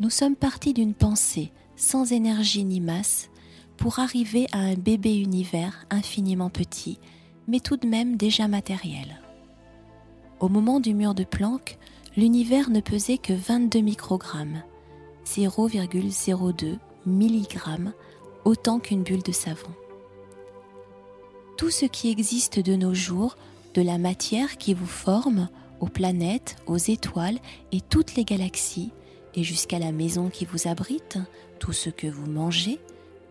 Nous 0.00 0.10
sommes 0.10 0.34
partis 0.34 0.74
d'une 0.74 0.94
pensée 0.94 1.52
sans 1.76 2.10
énergie 2.10 2.64
ni 2.64 2.80
masse 2.80 3.30
pour 3.76 4.00
arriver 4.00 4.48
à 4.50 4.58
un 4.58 4.74
bébé 4.74 5.16
univers 5.16 5.86
infiniment 5.90 6.50
petit, 6.50 6.98
mais 7.46 7.60
tout 7.60 7.76
de 7.76 7.86
même 7.86 8.16
déjà 8.16 8.48
matériel. 8.48 9.20
Au 10.40 10.48
moment 10.48 10.80
du 10.80 10.92
mur 10.92 11.14
de 11.14 11.22
Planck, 11.22 11.78
l'univers 12.16 12.70
ne 12.70 12.80
pesait 12.80 13.18
que 13.18 13.32
22 13.32 13.78
microgrammes, 13.78 14.60
0,02 15.24 16.78
mg, 17.06 17.92
autant 18.48 18.78
qu'une 18.78 19.02
bulle 19.02 19.22
de 19.22 19.32
savon. 19.32 19.68
Tout 21.58 21.70
ce 21.70 21.84
qui 21.84 22.10
existe 22.10 22.58
de 22.58 22.76
nos 22.76 22.94
jours, 22.94 23.36
de 23.74 23.82
la 23.82 23.98
matière 23.98 24.56
qui 24.56 24.72
vous 24.72 24.86
forme, 24.86 25.48
aux 25.80 25.88
planètes, 25.88 26.56
aux 26.66 26.78
étoiles 26.78 27.38
et 27.72 27.82
toutes 27.82 28.14
les 28.14 28.24
galaxies, 28.24 28.90
et 29.34 29.42
jusqu'à 29.42 29.78
la 29.78 29.92
maison 29.92 30.30
qui 30.30 30.46
vous 30.46 30.66
abrite, 30.66 31.18
tout 31.58 31.74
ce 31.74 31.90
que 31.90 32.06
vous 32.06 32.24
mangez, 32.24 32.80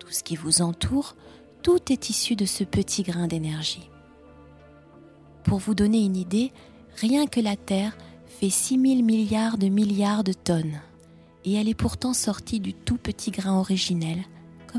ce 0.08 0.22
qui 0.22 0.36
vous 0.36 0.62
entoure, 0.62 1.16
tout 1.62 1.92
est 1.92 2.10
issu 2.10 2.36
de 2.36 2.46
ce 2.46 2.62
petit 2.62 3.02
grain 3.02 3.26
d'énergie. 3.26 3.90
Pour 5.42 5.58
vous 5.58 5.74
donner 5.74 5.98
une 5.98 6.16
idée, 6.16 6.52
rien 6.94 7.26
que 7.26 7.40
la 7.40 7.56
Terre 7.56 7.98
fait 8.26 8.50
6 8.50 8.80
000 8.80 9.02
milliards 9.02 9.58
de 9.58 9.66
milliards 9.66 10.22
de 10.22 10.32
tonnes, 10.32 10.80
et 11.44 11.54
elle 11.54 11.68
est 11.68 11.74
pourtant 11.74 12.14
sortie 12.14 12.60
du 12.60 12.72
tout 12.72 12.98
petit 12.98 13.32
grain 13.32 13.58
originel, 13.58 14.24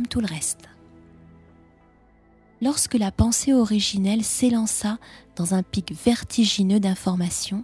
tout 0.08 0.22
le 0.22 0.28
reste. 0.28 0.70
Lorsque 2.62 2.96
la 2.96 3.12
pensée 3.12 3.54
originelle 3.54 4.24
s'élança 4.24 4.98
dans 5.36 5.54
un 5.54 5.64
pic 5.64 5.94
vertigineux 5.94 6.80
d'information, 6.80 7.64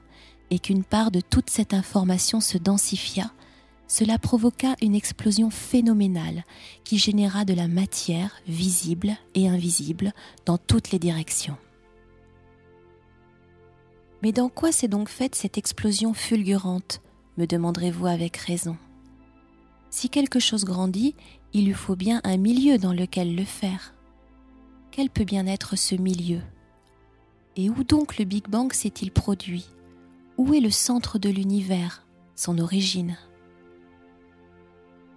et 0.52 0.60
qu'une 0.60 0.84
part 0.84 1.12
de 1.12 1.22
toute 1.22 1.50
cette 1.50 1.74
information 1.74 2.40
se 2.40 2.58
densifia, 2.58 3.32
cela 3.88 4.18
provoqua 4.18 4.76
une 4.82 4.96
explosion 4.96 5.50
phénoménale 5.50 6.44
qui 6.84 6.98
généra 6.98 7.46
de 7.46 7.54
la 7.54 7.68
matière 7.68 8.36
visible 8.48 9.16
et 9.36 9.48
invisible 9.48 10.14
dans 10.46 10.58
toutes 10.58 10.92
les 10.92 11.00
directions. 11.00 11.58
Mais 14.24 14.32
dans 14.32 14.50
quoi 14.50 14.72
s'est 14.72 14.88
donc 14.88 15.10
faite 15.10 15.36
cette 15.36 15.58
explosion 15.58 16.14
fulgurante? 16.14 17.02
me 17.38 17.46
demanderez-vous 17.46 18.08
avec 18.08 18.38
raison. 18.38 18.78
Si 19.90 20.10
quelque 20.10 20.40
chose 20.40 20.64
grandit, 20.64 21.16
il 21.56 21.68
lui 21.68 21.74
faut 21.74 21.96
bien 21.96 22.20
un 22.26 22.36
milieu 22.36 22.78
dans 22.78 22.92
lequel 22.92 23.34
le 23.34 23.46
faire. 23.46 23.94
Quel 24.92 25.10
peut 25.10 25.24
bien 25.24 25.48
être 25.48 25.78
ce 25.78 25.96
milieu? 25.96 26.42
Et 27.56 27.70
où 27.70 27.86
donc 27.86 28.18
le 28.18 28.26
Big 28.26 28.50
Bang 28.50 28.74
s'est-il 28.74 29.10
produit? 29.10 29.66
Où 30.38 30.54
est 30.54 30.60
le 30.60 30.70
centre 30.70 31.18
de 31.18 31.30
l'univers, 31.30 32.06
son 32.36 32.60
origine? 32.60 33.16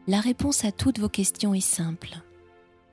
La 0.06 0.20
réponse 0.20 0.64
à 0.64 0.70
toutes 0.70 1.00
vos 1.00 1.08
questions 1.08 1.54
est 1.54 1.60
simple. 1.60 2.22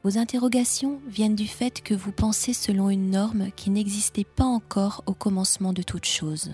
Vos 0.03 0.17
interrogations 0.17 0.99
viennent 1.07 1.35
du 1.35 1.47
fait 1.47 1.83
que 1.83 1.93
vous 1.93 2.11
pensez 2.11 2.51
selon 2.51 2.89
une 2.89 3.11
norme 3.11 3.51
qui 3.55 3.69
n'existait 3.69 4.23
pas 4.23 4.45
encore 4.45 5.03
au 5.05 5.13
commencement 5.13 5.71
de 5.71 5.83
toute 5.83 6.05
chose. 6.05 6.49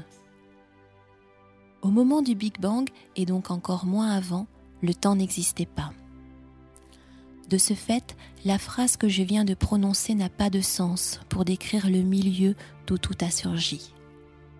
Au 1.84 1.88
moment 1.88 2.22
du 2.22 2.36
Big 2.36 2.60
Bang, 2.60 2.90
et 3.16 3.26
donc 3.26 3.50
encore 3.50 3.86
moins 3.86 4.12
avant, 4.12 4.46
le 4.82 4.94
temps 4.94 5.16
n'existait 5.16 5.66
pas. 5.66 5.94
De 7.52 7.58
ce 7.58 7.74
fait, 7.74 8.16
la 8.46 8.58
phrase 8.58 8.96
que 8.96 9.10
je 9.10 9.24
viens 9.24 9.44
de 9.44 9.54
prononcer 9.54 10.16
n'a 10.16 10.30
pas 10.30 10.50
de 10.50 10.62
sens 10.62 11.20
pour 11.28 11.44
décrire 11.44 11.90
le 11.90 12.02
milieu 12.02 12.56
d'où 12.88 12.98
tout 12.98 13.18
a 13.20 13.30
surgi. 13.30 13.94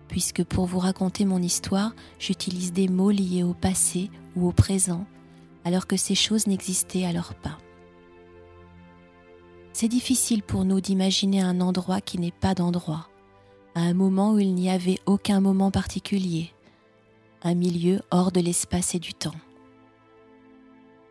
Puisque 0.08 0.44
pour 0.44 0.66
vous 0.66 0.78
raconter 0.78 1.24
mon 1.24 1.40
histoire, 1.40 1.94
j'utilise 2.18 2.74
des 2.74 2.88
mots 2.88 3.10
liés 3.10 3.44
au 3.44 3.54
passé 3.54 4.10
ou 4.36 4.46
au 4.46 4.52
présent 4.52 5.06
alors 5.64 5.86
que 5.86 5.96
ces 5.96 6.14
choses 6.14 6.46
n'existaient 6.46 7.06
alors 7.06 7.34
pas. 7.34 7.56
C'est 9.72 9.88
difficile 9.88 10.42
pour 10.42 10.66
nous 10.66 10.80
d'imaginer 10.80 11.40
un 11.40 11.60
endroit 11.62 12.00
qui 12.02 12.18
n'est 12.18 12.30
pas 12.30 12.54
d'endroit, 12.54 13.08
à 13.74 13.80
un 13.80 13.94
moment 13.94 14.32
où 14.32 14.38
il 14.38 14.54
n'y 14.54 14.68
avait 14.68 14.98
aucun 15.06 15.40
moment 15.40 15.70
particulier. 15.70 16.52
un 17.42 17.54
milieu 17.54 18.02
hors 18.10 18.30
de 18.30 18.40
l'espace 18.40 18.94
et 18.94 19.00
du 19.00 19.14
temps. 19.14 19.34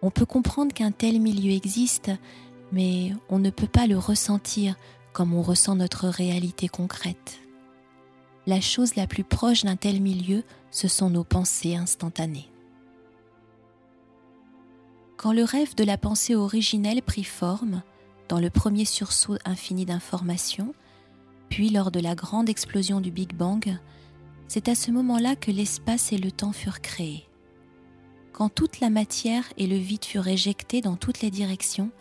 On 0.01 0.09
peut 0.09 0.25
comprendre 0.25 0.73
qu'un 0.73 0.91
tel 0.91 1.19
milieu 1.19 1.51
existe, 1.51 2.11
mais 2.71 3.13
on 3.29 3.39
ne 3.39 3.49
peut 3.49 3.67
pas 3.67 3.87
le 3.87 3.97
ressentir 3.97 4.75
comme 5.13 5.33
on 5.33 5.41
ressent 5.41 5.75
notre 5.75 6.07
réalité 6.07 6.67
concrète. 6.67 7.39
La 8.47 8.61
chose 8.61 8.95
la 8.95 9.05
plus 9.05 9.23
proche 9.23 9.63
d'un 9.63 9.75
tel 9.75 10.01
milieu, 10.01 10.43
ce 10.71 10.87
sont 10.87 11.09
nos 11.09 11.23
pensées 11.23 11.75
instantanées. 11.75 12.49
Quand 15.17 15.33
le 15.33 15.43
rêve 15.43 15.75
de 15.75 15.83
la 15.83 15.97
pensée 15.97 16.33
originelle 16.33 17.03
prit 17.03 17.23
forme, 17.23 17.83
dans 18.27 18.39
le 18.39 18.49
premier 18.49 18.85
sursaut 18.85 19.37
infini 19.45 19.85
d'informations, 19.85 20.73
puis 21.49 21.69
lors 21.69 21.91
de 21.91 21.99
la 21.99 22.15
grande 22.15 22.49
explosion 22.49 23.01
du 23.01 23.11
Big 23.11 23.35
Bang, 23.35 23.77
c'est 24.47 24.69
à 24.69 24.73
ce 24.73 24.89
moment-là 24.89 25.35
que 25.35 25.51
l'espace 25.51 26.11
et 26.11 26.17
le 26.17 26.31
temps 26.31 26.53
furent 26.53 26.81
créés. 26.81 27.27
Quand 28.31 28.49
toute 28.49 28.79
la 28.79 28.89
matière 28.89 29.51
et 29.57 29.67
le 29.67 29.75
vide 29.75 30.05
furent 30.05 30.27
éjectés 30.27 30.81
dans 30.81 30.95
toutes 30.95 31.21
les 31.21 31.31
directions, 31.31 31.91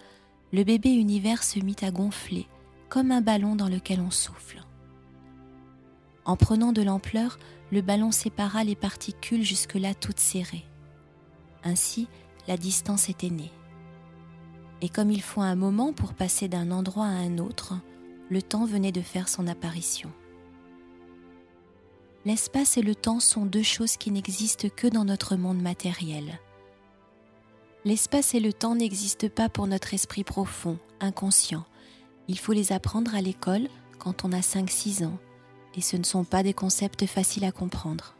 le 0.53 0.65
bébé 0.65 0.91
univers 0.91 1.43
se 1.43 1.59
mit 1.59 1.77
à 1.83 1.91
gonfler, 1.91 2.47
comme 2.89 3.11
un 3.11 3.21
ballon 3.21 3.57
dans 3.57 3.69
lequel 3.69 4.01
on 4.01 4.11
souffle. 4.11 4.65
En 6.25 6.37
prenant 6.37 6.73
de 6.73 6.83
l'ampleur, 6.83 7.39
le 7.73 7.83
ballon 7.83 8.13
sépara 8.13 8.65
les 8.65 8.77
particules 8.77 9.43
jusque-là 9.43 9.95
toutes 9.95 10.21
serrées. 10.21 10.65
Ainsi, 11.65 12.09
la 12.49 12.57
distance 12.57 13.09
était 13.09 13.31
née. 13.31 13.53
Et 14.81 14.89
comme 14.89 15.11
il 15.11 15.23
faut 15.23 15.43
un 15.43 15.57
moment 15.57 15.93
pour 15.93 16.15
passer 16.15 16.49
d'un 16.49 16.71
endroit 16.71 17.07
à 17.07 17.11
un 17.11 17.39
autre, 17.39 17.75
le 18.29 18.41
temps 18.41 18.65
venait 18.65 18.93
de 18.93 19.03
faire 19.03 19.29
son 19.29 19.47
apparition. 19.47 20.11
L'espace 22.27 22.77
et 22.77 22.83
le 22.83 22.95
temps 22.95 23.19
sont 23.19 23.47
deux 23.47 23.63
choses 23.63 23.97
qui 23.97 24.11
n'existent 24.11 24.69
que 24.69 24.87
dans 24.87 25.07
notre 25.07 25.37
monde 25.37 25.63
matériel. 25.63 26.39
L'espace 27.87 28.35
et 28.35 28.41
le 28.41 28.53
temps 28.53 28.75
n'existent 28.75 29.31
pas 29.31 29.49
pour 29.49 29.67
notre 29.67 29.95
esprit 29.95 30.23
profond, 30.23 30.79
inconscient. 31.01 31.65
Il 32.29 32.39
faut 32.39 32.53
les 32.53 32.73
apprendre 32.73 33.15
à 33.15 33.23
l'école 33.23 33.69
quand 33.99 34.27
on 34.27 34.33
a 34.33 34.41
5-6 34.41 35.07
ans, 35.07 35.19
et 35.75 35.81
ce 35.81 35.97
ne 35.97 36.05
sont 36.05 36.25
pas 36.25 36.43
des 36.43 36.53
concepts 36.53 37.07
faciles 37.07 37.45
à 37.47 37.53
comprendre. 37.53 38.15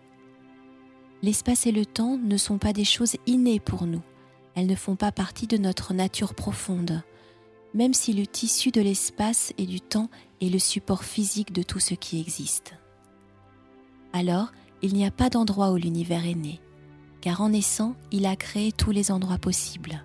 L'espace 1.23 1.67
et 1.67 1.73
le 1.73 1.85
temps 1.85 2.17
ne 2.17 2.39
sont 2.39 2.57
pas 2.57 2.73
des 2.73 2.87
choses 2.87 3.17
innées 3.27 3.61
pour 3.61 3.85
nous, 3.85 4.03
elles 4.55 4.67
ne 4.67 4.75
font 4.75 4.97
pas 4.97 5.13
partie 5.13 5.47
de 5.47 5.59
notre 5.59 5.93
nature 5.93 6.35
profonde, 6.35 7.03
même 7.75 7.93
si 7.93 8.15
le 8.15 8.27
tissu 8.27 8.71
de 8.71 8.81
l'espace 8.81 9.53
et 9.59 9.67
du 9.67 9.83
temps 9.83 10.09
est 10.41 10.49
le 10.49 10.59
support 10.59 11.05
physique 11.05 11.53
de 11.53 11.63
tout 11.63 11.81
ce 11.81 11.93
qui 11.93 12.19
existe. 12.19 12.75
Alors, 14.13 14.53
il 14.83 14.95
n'y 14.95 15.07
a 15.07 15.11
pas 15.11 15.31
d'endroit 15.31 15.73
où 15.73 15.77
l'univers 15.77 16.27
est 16.27 16.35
né, 16.35 16.61
car 17.21 17.41
en 17.41 17.51
naissant, 17.51 17.95
il 18.11 18.27
a 18.27 18.37
créé 18.37 18.73
tous 18.73 18.91
les 18.91 19.11
endroits 19.11 19.39
possibles. 19.39 20.03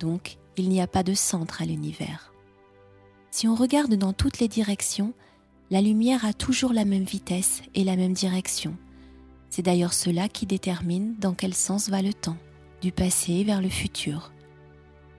Donc, 0.00 0.38
il 0.56 0.68
n'y 0.68 0.80
a 0.80 0.86
pas 0.86 1.02
de 1.02 1.14
centre 1.14 1.62
à 1.62 1.64
l'univers. 1.64 2.32
Si 3.30 3.48
on 3.48 3.54
regarde 3.54 3.94
dans 3.94 4.12
toutes 4.12 4.40
les 4.40 4.48
directions, 4.48 5.14
la 5.70 5.80
lumière 5.80 6.26
a 6.26 6.34
toujours 6.34 6.74
la 6.74 6.84
même 6.84 7.04
vitesse 7.04 7.62
et 7.74 7.84
la 7.84 7.96
même 7.96 8.12
direction. 8.12 8.76
C'est 9.48 9.62
d'ailleurs 9.62 9.94
cela 9.94 10.28
qui 10.28 10.44
détermine 10.44 11.14
dans 11.18 11.32
quel 11.32 11.54
sens 11.54 11.88
va 11.88 12.02
le 12.02 12.12
temps, 12.12 12.36
du 12.82 12.92
passé 12.92 13.44
vers 13.44 13.62
le 13.62 13.70
futur. 13.70 14.32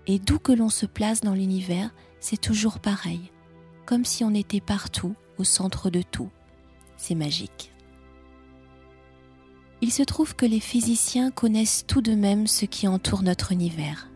Et 0.05 0.19
d'où 0.19 0.37
que 0.37 0.51
l'on 0.51 0.69
se 0.69 0.85
place 0.85 1.21
dans 1.21 1.33
l'univers, 1.33 1.89
c'est 2.19 2.39
toujours 2.39 2.79
pareil, 2.79 3.31
comme 3.85 4.05
si 4.05 4.23
on 4.23 4.33
était 4.33 4.61
partout, 4.61 5.15
au 5.39 5.43
centre 5.43 5.89
de 5.89 6.03
tout. 6.03 6.29
C'est 6.97 7.15
magique. 7.15 7.72
Il 9.93 9.97
se 9.97 10.01
trouve 10.01 10.35
que 10.35 10.47
les 10.47 10.59
physiciens 10.59 11.29
connaissent 11.29 11.85
tout 11.85 12.01
de 12.01 12.15
même 12.15 12.47
ce 12.47 12.65
qui 12.65 12.87
entoure 12.87 13.21
notre 13.21 13.51
univers. 13.51 14.09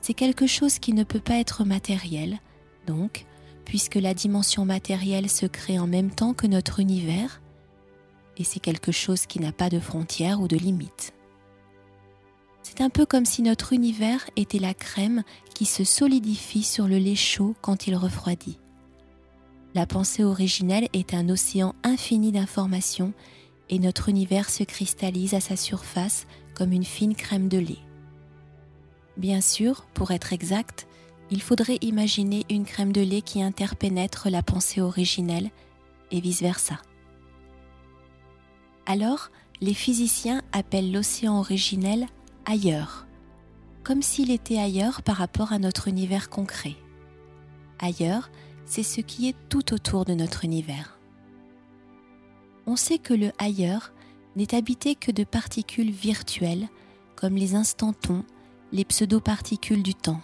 C'est 0.00 0.12
quelque 0.12 0.48
chose 0.48 0.80
qui 0.80 0.92
ne 0.92 1.04
peut 1.04 1.20
pas 1.20 1.38
être 1.38 1.64
matériel, 1.64 2.40
donc, 2.88 3.24
puisque 3.64 3.94
la 3.94 4.12
dimension 4.12 4.64
matérielle 4.64 5.30
se 5.30 5.46
crée 5.46 5.78
en 5.78 5.86
même 5.86 6.10
temps 6.10 6.34
que 6.34 6.48
notre 6.48 6.80
univers, 6.80 7.40
et 8.38 8.42
c'est 8.42 8.58
quelque 8.58 8.90
chose 8.90 9.26
qui 9.26 9.38
n'a 9.38 9.52
pas 9.52 9.70
de 9.70 9.78
frontières 9.78 10.40
ou 10.40 10.48
de 10.48 10.56
limites. 10.56 11.14
C'est 12.64 12.80
un 12.80 12.90
peu 12.90 13.06
comme 13.06 13.24
si 13.24 13.42
notre 13.42 13.72
univers 13.72 14.28
était 14.34 14.58
la 14.58 14.74
crème 14.74 15.22
qui 15.54 15.64
se 15.64 15.84
solidifie 15.84 16.64
sur 16.64 16.88
le 16.88 16.98
lait 16.98 17.14
chaud 17.14 17.54
quand 17.60 17.86
il 17.86 17.94
refroidit. 17.94 18.58
La 19.76 19.86
pensée 19.86 20.24
originelle 20.24 20.88
est 20.92 21.14
un 21.14 21.28
océan 21.28 21.76
infini 21.84 22.32
d'informations 22.32 23.12
et 23.70 23.78
notre 23.78 24.08
univers 24.08 24.50
se 24.50 24.62
cristallise 24.62 25.34
à 25.34 25.40
sa 25.40 25.56
surface 25.56 26.26
comme 26.54 26.72
une 26.72 26.84
fine 26.84 27.14
crème 27.14 27.48
de 27.48 27.58
lait. 27.58 27.78
Bien 29.16 29.40
sûr, 29.40 29.86
pour 29.94 30.10
être 30.10 30.32
exact, 30.32 30.86
il 31.30 31.40
faudrait 31.40 31.78
imaginer 31.80 32.44
une 32.50 32.64
crème 32.64 32.92
de 32.92 33.00
lait 33.00 33.22
qui 33.22 33.42
interpénètre 33.42 34.28
la 34.30 34.42
pensée 34.42 34.80
originelle 34.80 35.50
et 36.10 36.20
vice-versa. 36.20 36.80
Alors, 38.86 39.30
les 39.60 39.74
physiciens 39.74 40.42
appellent 40.52 40.92
l'océan 40.92 41.38
originel 41.38 42.06
ailleurs, 42.44 43.06
comme 43.82 44.02
s'il 44.02 44.30
était 44.30 44.58
ailleurs 44.58 45.02
par 45.02 45.16
rapport 45.16 45.52
à 45.52 45.58
notre 45.58 45.88
univers 45.88 46.28
concret. 46.28 46.74
Ailleurs, 47.78 48.30
c'est 48.66 48.82
ce 48.82 49.00
qui 49.00 49.28
est 49.28 49.36
tout 49.48 49.72
autour 49.72 50.04
de 50.04 50.14
notre 50.14 50.44
univers 50.44 50.98
on 52.66 52.76
sait 52.76 52.98
que 52.98 53.14
le 53.14 53.32
ailleurs 53.38 53.92
n'est 54.36 54.54
habité 54.54 54.94
que 54.94 55.10
de 55.10 55.24
particules 55.24 55.90
virtuelles 55.90 56.68
comme 57.16 57.36
les 57.36 57.54
instantons, 57.54 58.24
les 58.72 58.84
pseudo-particules 58.84 59.82
du 59.82 59.94
temps. 59.94 60.20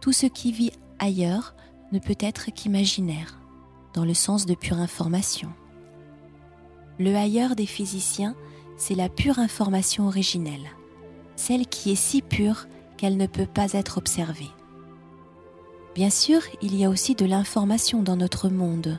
Tout 0.00 0.12
ce 0.12 0.26
qui 0.26 0.52
vit 0.52 0.72
ailleurs 0.98 1.54
ne 1.92 1.98
peut 1.98 2.16
être 2.20 2.50
qu'imaginaire, 2.52 3.40
dans 3.94 4.04
le 4.04 4.14
sens 4.14 4.46
de 4.46 4.54
pure 4.54 4.78
information. 4.78 5.52
Le 6.98 7.14
ailleurs 7.16 7.56
des 7.56 7.66
physiciens, 7.66 8.36
c'est 8.76 8.94
la 8.94 9.08
pure 9.08 9.38
information 9.38 10.06
originelle, 10.06 10.70
celle 11.36 11.66
qui 11.66 11.92
est 11.92 11.96
si 11.96 12.22
pure 12.22 12.66
qu'elle 12.96 13.16
ne 13.16 13.26
peut 13.26 13.46
pas 13.46 13.72
être 13.72 13.98
observée. 13.98 14.50
Bien 15.94 16.10
sûr, 16.10 16.40
il 16.60 16.76
y 16.76 16.84
a 16.84 16.90
aussi 16.90 17.14
de 17.14 17.24
l'information 17.24 18.02
dans 18.02 18.16
notre 18.16 18.48
monde, 18.48 18.98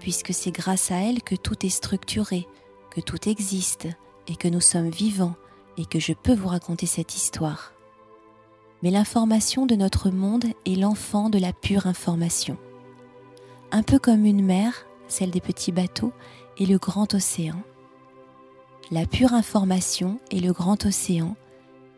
puisque 0.00 0.32
c'est 0.32 0.50
grâce 0.50 0.90
à 0.90 0.96
elle 0.96 1.22
que 1.22 1.34
tout 1.34 1.64
est 1.64 1.70
structuré, 1.70 2.46
que 2.90 3.00
tout 3.00 3.28
existe 3.28 3.88
et 4.26 4.36
que 4.36 4.48
nous 4.48 4.60
sommes 4.60 4.90
vivants 4.90 5.34
et 5.76 5.84
que 5.84 5.98
je 5.98 6.12
peux 6.12 6.34
vous 6.34 6.48
raconter 6.48 6.86
cette 6.86 7.16
histoire. 7.16 7.72
Mais 8.82 8.90
l'information 8.90 9.66
de 9.66 9.74
notre 9.74 10.10
monde 10.10 10.44
est 10.66 10.74
l'enfant 10.74 11.30
de 11.30 11.38
la 11.38 11.52
pure 11.52 11.86
information. 11.86 12.56
Un 13.70 13.82
peu 13.82 13.98
comme 13.98 14.24
une 14.24 14.44
mer, 14.44 14.86
celle 15.08 15.30
des 15.30 15.40
petits 15.40 15.72
bateaux, 15.72 16.12
et 16.58 16.66
le 16.66 16.78
grand 16.78 17.14
océan. 17.14 17.60
La 18.90 19.06
pure 19.06 19.34
information 19.34 20.18
est 20.30 20.40
le 20.40 20.52
grand 20.52 20.86
océan, 20.86 21.36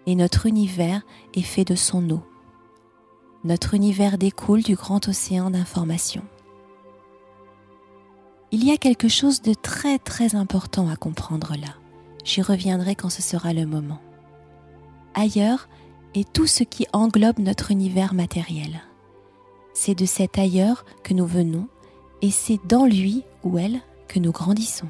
et 0.07 0.15
notre 0.15 0.47
univers 0.47 1.03
est 1.35 1.43
fait 1.43 1.65
de 1.65 1.75
son 1.75 2.09
eau. 2.11 2.23
Notre 3.45 3.75
univers 3.75 4.19
découle 4.19 4.63
du 4.63 4.75
grand 4.75 5.09
océan 5.09 5.51
d'information 5.51 6.23
il 8.53 8.65
y 8.65 8.73
a 8.73 8.77
quelque 8.77 9.09
chose 9.09 9.43
de 9.43 9.55
très 9.55 9.99
très 9.99 10.35
important 10.35 10.89
à 10.89 10.97
comprendre 10.97 11.55
là. 11.61 11.75
J'y 12.25 12.43
reviendrai 12.43 12.97
quand 12.97 13.09
ce 13.09 13.23
sera 13.23 13.53
le 13.53 13.65
moment. 13.65 14.01
Ailleurs 15.15 15.69
est 16.15 16.31
tout 16.33 16.47
ce 16.47 16.65
qui 16.65 16.87
englobe 16.93 17.39
notre 17.39 17.71
univers 17.71 18.13
matériel. 18.13 18.83
C'est 19.73 19.95
de 19.95 20.05
cet 20.05 20.39
ailleurs 20.39 20.85
que 21.05 21.15
nous 21.15 21.27
venons 21.27 21.69
et 22.23 22.31
c'est 22.31 22.59
dans 22.67 22.87
lui 22.87 23.23
ou 23.45 23.57
elle 23.57 23.81
que 24.09 24.19
nous 24.19 24.33
grandissons. 24.33 24.89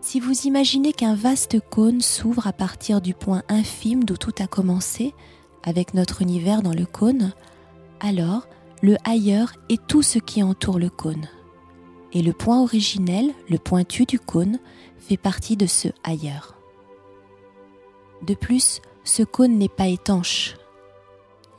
Si 0.00 0.18
vous 0.18 0.46
imaginez 0.46 0.92
qu'un 0.92 1.14
vaste 1.14 1.60
cône 1.70 2.00
s'ouvre 2.00 2.48
à 2.48 2.52
partir 2.52 3.00
du 3.00 3.14
point 3.14 3.44
infime 3.48 4.02
d'où 4.02 4.16
tout 4.16 4.34
a 4.40 4.48
commencé, 4.48 5.14
avec 5.62 5.94
notre 5.94 6.22
univers 6.22 6.60
dans 6.60 6.74
le 6.74 6.86
cône, 6.86 7.32
alors 8.00 8.48
le 8.82 8.96
ailleurs 9.04 9.52
est 9.68 9.86
tout 9.86 10.02
ce 10.02 10.18
qui 10.18 10.42
entoure 10.42 10.80
le 10.80 10.90
cône 10.90 11.28
et 12.12 12.22
le 12.22 12.32
point 12.32 12.60
originel, 12.62 13.32
le 13.48 13.58
pointu 13.58 14.04
du 14.04 14.18
cône, 14.18 14.58
fait 14.98 15.16
partie 15.16 15.56
de 15.56 15.66
ce 15.66 15.88
ailleurs. 16.04 16.56
De 18.22 18.34
plus, 18.34 18.80
ce 19.04 19.22
cône 19.22 19.58
n'est 19.58 19.68
pas 19.68 19.88
étanche. 19.88 20.56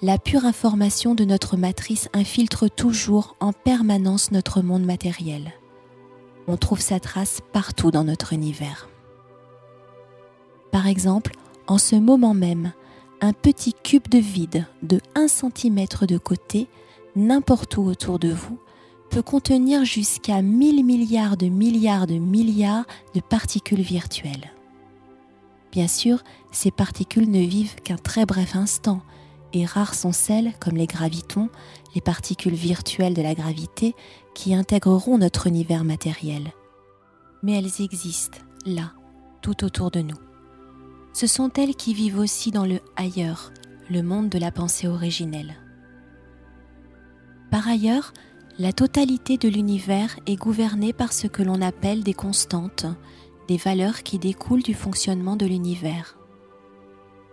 La 0.01 0.17
pure 0.17 0.45
information 0.45 1.15
de 1.15 1.25
notre 1.25 1.57
matrice 1.57 2.09
infiltre 2.13 2.69
toujours 2.69 3.35
en 3.39 3.53
permanence 3.53 4.31
notre 4.31 4.61
monde 4.61 4.83
matériel. 4.83 5.53
On 6.47 6.57
trouve 6.57 6.81
sa 6.81 6.99
trace 6.99 7.39
partout 7.53 7.89
dans 7.89 8.03
notre 8.03 8.33
univers. 8.33 8.89
Par 10.71 10.87
exemple, 10.87 11.33
en 11.67 11.77
ce 11.77 11.95
moment 11.95 12.33
même, 12.33 12.73
un 13.21 13.31
petit 13.31 13.73
cube 13.73 14.09
de 14.09 14.17
vide 14.17 14.65
de 14.81 14.99
1 15.15 15.27
cm 15.29 15.85
de 16.07 16.17
côté, 16.17 16.67
n'importe 17.15 17.77
où 17.77 17.83
autour 17.83 18.19
de 18.19 18.29
vous, 18.29 18.59
peut 19.13 19.21
contenir 19.21 19.85
jusqu'à 19.85 20.41
1000 20.41 20.83
milliards 20.83 21.37
de 21.37 21.45
milliards 21.45 22.07
de 22.07 22.15
milliards 22.15 22.85
de 23.13 23.21
particules 23.21 23.81
virtuelles. 23.81 24.51
Bien 25.71 25.87
sûr, 25.87 26.23
ces 26.51 26.71
particules 26.71 27.29
ne 27.29 27.41
vivent 27.41 27.75
qu'un 27.75 27.97
très 27.97 28.25
bref 28.25 28.55
instant, 28.55 29.03
et 29.53 29.67
rares 29.67 29.93
sont 29.93 30.13
celles, 30.13 30.53
comme 30.59 30.77
les 30.77 30.87
gravitons, 30.87 31.49
les 31.93 32.01
particules 32.01 32.55
virtuelles 32.55 33.13
de 33.13 33.21
la 33.21 33.35
gravité, 33.35 33.93
qui 34.33 34.55
intégreront 34.55 35.19
notre 35.19 35.45
univers 35.45 35.83
matériel. 35.83 36.51
Mais 37.43 37.59
elles 37.59 37.83
existent, 37.85 38.39
là, 38.65 38.93
tout 39.43 39.63
autour 39.63 39.91
de 39.91 40.01
nous. 40.01 40.19
Ce 41.13 41.27
sont 41.27 41.53
elles 41.53 41.75
qui 41.75 41.93
vivent 41.93 42.17
aussi 42.17 42.49
dans 42.49 42.65
le 42.65 42.79
ailleurs, 42.95 43.51
le 43.91 44.01
monde 44.01 44.29
de 44.29 44.39
la 44.39 44.51
pensée 44.51 44.87
originelle. 44.87 45.53
Par 47.51 47.67
ailleurs, 47.67 48.11
la 48.59 48.73
totalité 48.73 49.37
de 49.37 49.49
l'univers 49.49 50.19
est 50.25 50.35
gouvernée 50.35 50.93
par 50.93 51.13
ce 51.13 51.27
que 51.27 51.43
l'on 51.43 51.61
appelle 51.61 52.03
des 52.03 52.13
constantes, 52.13 52.85
des 53.47 53.57
valeurs 53.57 54.03
qui 54.03 54.19
découlent 54.19 54.63
du 54.63 54.73
fonctionnement 54.73 55.35
de 55.35 55.45
l'univers 55.45 56.17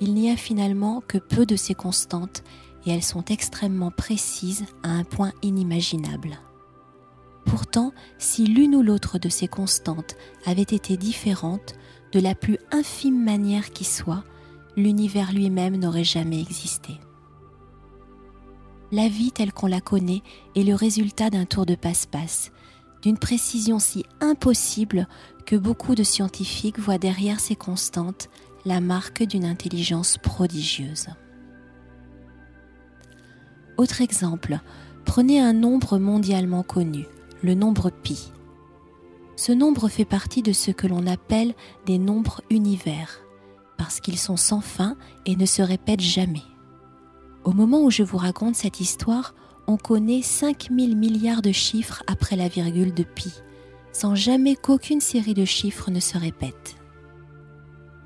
il 0.00 0.14
n'y 0.14 0.30
a 0.30 0.36
finalement 0.36 1.02
que 1.06 1.18
peu 1.18 1.46
de 1.46 1.56
ces 1.56 1.74
constantes 1.74 2.42
et 2.86 2.90
elles 2.90 3.02
sont 3.02 3.24
extrêmement 3.26 3.90
précises 3.90 4.64
à 4.82 4.88
un 4.90 5.04
point 5.04 5.32
inimaginable. 5.42 6.38
Pourtant, 7.44 7.92
si 8.18 8.46
l'une 8.46 8.74
ou 8.74 8.82
l'autre 8.82 9.18
de 9.18 9.28
ces 9.28 9.48
constantes 9.48 10.16
avait 10.46 10.62
été 10.62 10.96
différente, 10.96 11.74
de 12.12 12.20
la 12.20 12.34
plus 12.34 12.58
infime 12.72 13.22
manière 13.22 13.70
qui 13.70 13.84
soit, 13.84 14.24
l'univers 14.76 15.32
lui-même 15.32 15.76
n'aurait 15.76 16.04
jamais 16.04 16.40
existé. 16.40 16.94
La 18.92 19.08
vie 19.08 19.30
telle 19.30 19.52
qu'on 19.52 19.68
la 19.68 19.80
connaît 19.80 20.22
est 20.56 20.64
le 20.64 20.74
résultat 20.74 21.30
d'un 21.30 21.44
tour 21.44 21.64
de 21.64 21.76
passe-passe, 21.76 22.50
d'une 23.02 23.18
précision 23.18 23.78
si 23.78 24.04
impossible 24.20 25.06
que 25.46 25.54
beaucoup 25.54 25.94
de 25.94 26.02
scientifiques 26.02 26.78
voient 26.78 26.98
derrière 26.98 27.38
ces 27.38 27.54
constantes 27.54 28.28
la 28.64 28.80
marque 28.80 29.22
d'une 29.22 29.44
intelligence 29.44 30.18
prodigieuse. 30.18 31.06
Autre 33.78 34.02
exemple, 34.02 34.58
prenez 35.04 35.40
un 35.40 35.52
nombre 35.52 35.98
mondialement 35.98 36.62
connu, 36.62 37.06
le 37.42 37.54
nombre 37.54 37.90
pi. 37.90 38.32
Ce 39.36 39.52
nombre 39.52 39.88
fait 39.88 40.04
partie 40.04 40.42
de 40.42 40.52
ce 40.52 40.70
que 40.70 40.86
l'on 40.86 41.06
appelle 41.06 41.54
des 41.86 41.96
nombres 41.96 42.42
univers, 42.50 43.20
parce 43.78 44.00
qu'ils 44.00 44.18
sont 44.18 44.36
sans 44.36 44.60
fin 44.60 44.96
et 45.24 45.36
ne 45.36 45.46
se 45.46 45.62
répètent 45.62 46.00
jamais. 46.00 46.42
Au 47.44 47.52
moment 47.52 47.82
où 47.82 47.90
je 47.90 48.02
vous 48.02 48.18
raconte 48.18 48.54
cette 48.54 48.80
histoire, 48.80 49.34
on 49.66 49.76
connaît 49.76 50.22
5000 50.22 50.96
milliards 50.96 51.42
de 51.42 51.52
chiffres 51.52 52.02
après 52.06 52.36
la 52.36 52.48
virgule 52.48 52.92
de 52.92 53.02
pi, 53.02 53.32
sans 53.92 54.14
jamais 54.14 54.56
qu'aucune 54.56 55.00
série 55.00 55.34
de 55.34 55.44
chiffres 55.44 55.90
ne 55.90 56.00
se 56.00 56.18
répète. 56.18 56.76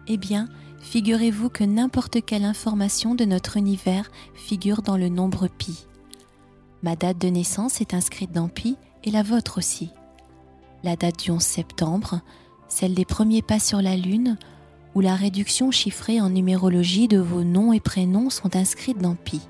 Eh 0.07 0.19
bien, 0.19 0.49
figurez-vous 0.81 1.49
que 1.49 1.65
n'importe 1.65 2.25
quelle 2.25 2.45
information 2.45 3.15
de 3.15 3.25
notre 3.25 3.57
univers 3.57 4.11
figure 4.35 4.83
dans 4.83 4.97
le 4.97 5.09
nombre 5.09 5.49
pi. 5.49 5.87
Ma 6.83 6.95
date 6.95 7.19
de 7.19 7.29
naissance 7.29 7.81
est 7.81 7.95
inscrite 7.95 8.31
dans 8.31 8.49
pi 8.49 8.77
et 9.03 9.11
la 9.11 9.23
vôtre 9.23 9.59
aussi. 9.59 9.91
La 10.85 10.97
date 10.97 11.25
du 11.25 11.31
11 11.31 11.43
septembre, 11.43 12.21
celle 12.69 12.95
des 12.95 13.07
premiers 13.07 13.43
pas 13.43 13.59
sur 13.59 13.81
la 13.81 13.97
Lune, 13.97 14.37
ou 14.95 15.01
la 15.01 15.15
réduction 15.15 15.71
chiffrée 15.71 16.21
en 16.21 16.31
numérologie 16.31 17.09
de 17.09 17.19
vos 17.19 17.43
noms 17.43 17.73
et 17.73 17.81
prénoms 17.81 18.31
sont 18.31 18.57
inscrites 18.57 18.99
dans 18.99 19.15
pi, 19.15 19.41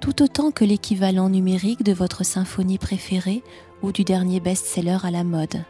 tout 0.00 0.22
autant 0.22 0.50
que 0.50 0.64
l'équivalent 0.64 1.28
numérique 1.28 1.82
de 1.82 1.92
votre 1.92 2.24
symphonie 2.24 2.78
préférée 2.78 3.42
ou 3.82 3.92
du 3.92 4.04
dernier 4.04 4.40
best-seller 4.40 4.98
à 5.02 5.10
la 5.10 5.24
mode. 5.24 5.64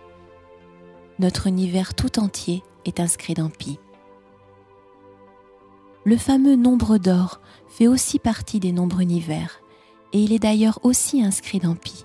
Notre 1.18 1.46
univers 1.46 1.94
tout 1.94 2.18
entier 2.18 2.62
est 2.84 3.00
inscrit 3.00 3.34
dans 3.34 3.50
pi. 3.50 3.78
Le 6.04 6.16
fameux 6.16 6.56
nombre 6.56 6.98
d'or 6.98 7.40
fait 7.68 7.86
aussi 7.86 8.18
partie 8.18 8.58
des 8.58 8.72
nombres 8.72 9.00
univers, 9.00 9.60
et 10.12 10.18
il 10.18 10.32
est 10.32 10.40
d'ailleurs 10.40 10.80
aussi 10.82 11.22
inscrit 11.22 11.60
dans 11.60 11.74
Pi. 11.76 12.04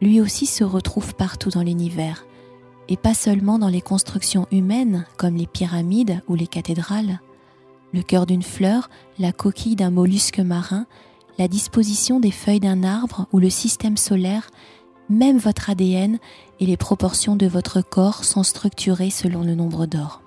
Lui 0.00 0.20
aussi 0.22 0.46
se 0.46 0.64
retrouve 0.64 1.14
partout 1.14 1.50
dans 1.50 1.62
l'univers, 1.62 2.24
et 2.88 2.96
pas 2.96 3.14
seulement 3.14 3.58
dans 3.58 3.68
les 3.68 3.80
constructions 3.80 4.46
humaines 4.50 5.06
comme 5.16 5.36
les 5.36 5.46
pyramides 5.46 6.22
ou 6.28 6.34
les 6.34 6.46
cathédrales. 6.46 7.20
Le 7.92 8.02
cœur 8.02 8.26
d'une 8.26 8.42
fleur, 8.42 8.90
la 9.18 9.32
coquille 9.32 9.76
d'un 9.76 9.90
mollusque 9.90 10.40
marin, 10.40 10.86
la 11.38 11.48
disposition 11.48 12.20
des 12.20 12.30
feuilles 12.30 12.60
d'un 12.60 12.82
arbre 12.82 13.26
ou 13.32 13.38
le 13.38 13.50
système 13.50 13.96
solaire, 13.96 14.50
même 15.08 15.38
votre 15.38 15.70
ADN 15.70 16.18
et 16.60 16.66
les 16.66 16.76
proportions 16.76 17.36
de 17.36 17.46
votre 17.46 17.82
corps 17.82 18.24
sont 18.24 18.42
structurés 18.42 19.10
selon 19.10 19.42
le 19.42 19.54
nombre 19.54 19.86
d'or 19.86 20.24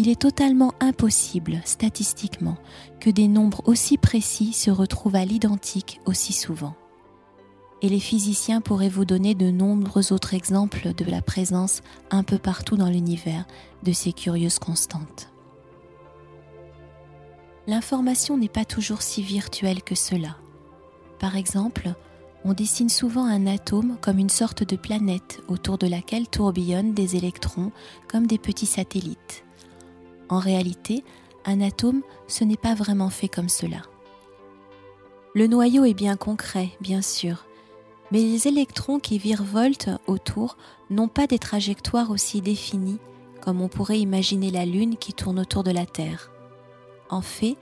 il 0.00 0.08
est 0.08 0.20
totalement 0.20 0.72
impossible, 0.80 1.60
statistiquement, 1.64 2.56
que 3.00 3.10
des 3.10 3.28
nombres 3.28 3.62
aussi 3.66 3.98
précis 3.98 4.54
se 4.54 4.70
retrouvent 4.70 5.16
à 5.16 5.24
l'identique 5.24 6.00
aussi 6.06 6.32
souvent. 6.32 6.74
Et 7.82 7.88
les 7.88 8.00
physiciens 8.00 8.60
pourraient 8.60 8.88
vous 8.88 9.04
donner 9.04 9.34
de 9.34 9.50
nombreux 9.50 10.12
autres 10.12 10.34
exemples 10.34 10.92
de 10.92 11.04
la 11.04 11.22
présence 11.22 11.82
un 12.10 12.22
peu 12.22 12.38
partout 12.38 12.76
dans 12.76 12.90
l'univers 12.90 13.46
de 13.82 13.92
ces 13.92 14.12
curieuses 14.12 14.58
constantes. 14.58 15.30
L'information 17.66 18.36
n'est 18.36 18.48
pas 18.48 18.64
toujours 18.64 19.00
si 19.00 19.22
virtuelle 19.22 19.82
que 19.82 19.94
cela. 19.94 20.36
Par 21.18 21.36
exemple, 21.36 21.94
on 22.44 22.52
dessine 22.52 22.88
souvent 22.88 23.24
un 23.24 23.46
atome 23.46 23.96
comme 24.00 24.18
une 24.18 24.30
sorte 24.30 24.64
de 24.64 24.76
planète 24.76 25.40
autour 25.48 25.78
de 25.78 25.86
laquelle 25.86 26.28
tourbillonnent 26.28 26.94
des 26.94 27.16
électrons 27.16 27.70
comme 28.08 28.26
des 28.26 28.38
petits 28.38 28.66
satellites. 28.66 29.44
En 30.28 30.38
réalité, 30.38 31.04
un 31.44 31.60
atome, 31.60 32.02
ce 32.28 32.44
n'est 32.44 32.56
pas 32.56 32.74
vraiment 32.74 33.10
fait 33.10 33.28
comme 33.28 33.48
cela. 33.48 33.82
Le 35.34 35.46
noyau 35.46 35.84
est 35.84 35.94
bien 35.94 36.16
concret, 36.16 36.70
bien 36.80 37.02
sûr, 37.02 37.46
mais 38.12 38.20
les 38.20 38.48
électrons 38.48 38.98
qui 38.98 39.18
virevoltent 39.18 39.90
autour 40.06 40.56
n'ont 40.90 41.08
pas 41.08 41.26
des 41.26 41.38
trajectoires 41.38 42.10
aussi 42.10 42.40
définies 42.40 42.98
comme 43.40 43.60
on 43.60 43.68
pourrait 43.68 44.00
imaginer 44.00 44.50
la 44.50 44.66
Lune 44.66 44.96
qui 44.96 45.12
tourne 45.12 45.40
autour 45.40 45.64
de 45.64 45.70
la 45.70 45.86
Terre. 45.86 46.30
En 47.08 47.22
fait, 47.22 47.56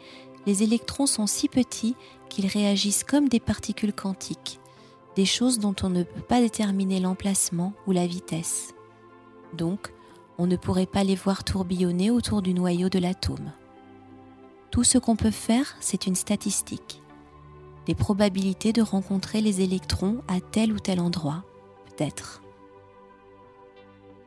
les 0.46 0.62
électrons 0.62 1.06
sont 1.06 1.26
si 1.26 1.48
petits 1.48 1.94
qu'ils 2.28 2.46
réagissent 2.46 3.04
comme 3.04 3.28
des 3.28 3.40
particules 3.40 3.92
quantiques, 3.92 4.60
des 5.16 5.24
choses 5.24 5.58
dont 5.58 5.74
on 5.82 5.88
ne 5.88 6.02
peut 6.02 6.20
pas 6.20 6.40
déterminer 6.40 7.00
l'emplacement 7.00 7.72
ou 7.86 7.92
la 7.92 8.06
vitesse. 8.06 8.74
Donc, 9.54 9.92
on 10.36 10.46
ne 10.46 10.56
pourrait 10.56 10.86
pas 10.86 11.04
les 11.04 11.16
voir 11.16 11.44
tourbillonner 11.44 12.10
autour 12.10 12.42
du 12.42 12.54
noyau 12.54 12.88
de 12.88 12.98
l'atome. 12.98 13.52
Tout 14.70 14.84
ce 14.84 14.98
qu'on 14.98 15.16
peut 15.16 15.30
faire, 15.30 15.76
c'est 15.80 16.06
une 16.06 16.14
statistique. 16.14 17.02
Les 17.88 17.94
probabilités 17.94 18.72
de 18.72 18.82
rencontrer 18.82 19.40
les 19.40 19.62
électrons 19.62 20.22
à 20.28 20.40
tel 20.40 20.72
ou 20.72 20.78
tel 20.78 21.00
endroit, 21.00 21.44
peut-être. 21.86 22.42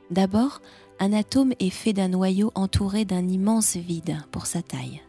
D'abord, 0.09 0.61
un 0.99 1.13
atome 1.13 1.53
est 1.59 1.69
fait 1.69 1.93
d'un 1.93 2.09
noyau 2.09 2.51
entouré 2.53 3.05
d'un 3.05 3.27
immense 3.27 3.77
vide 3.77 4.17
pour 4.31 4.45
sa 4.45 4.61
taille. 4.61 5.01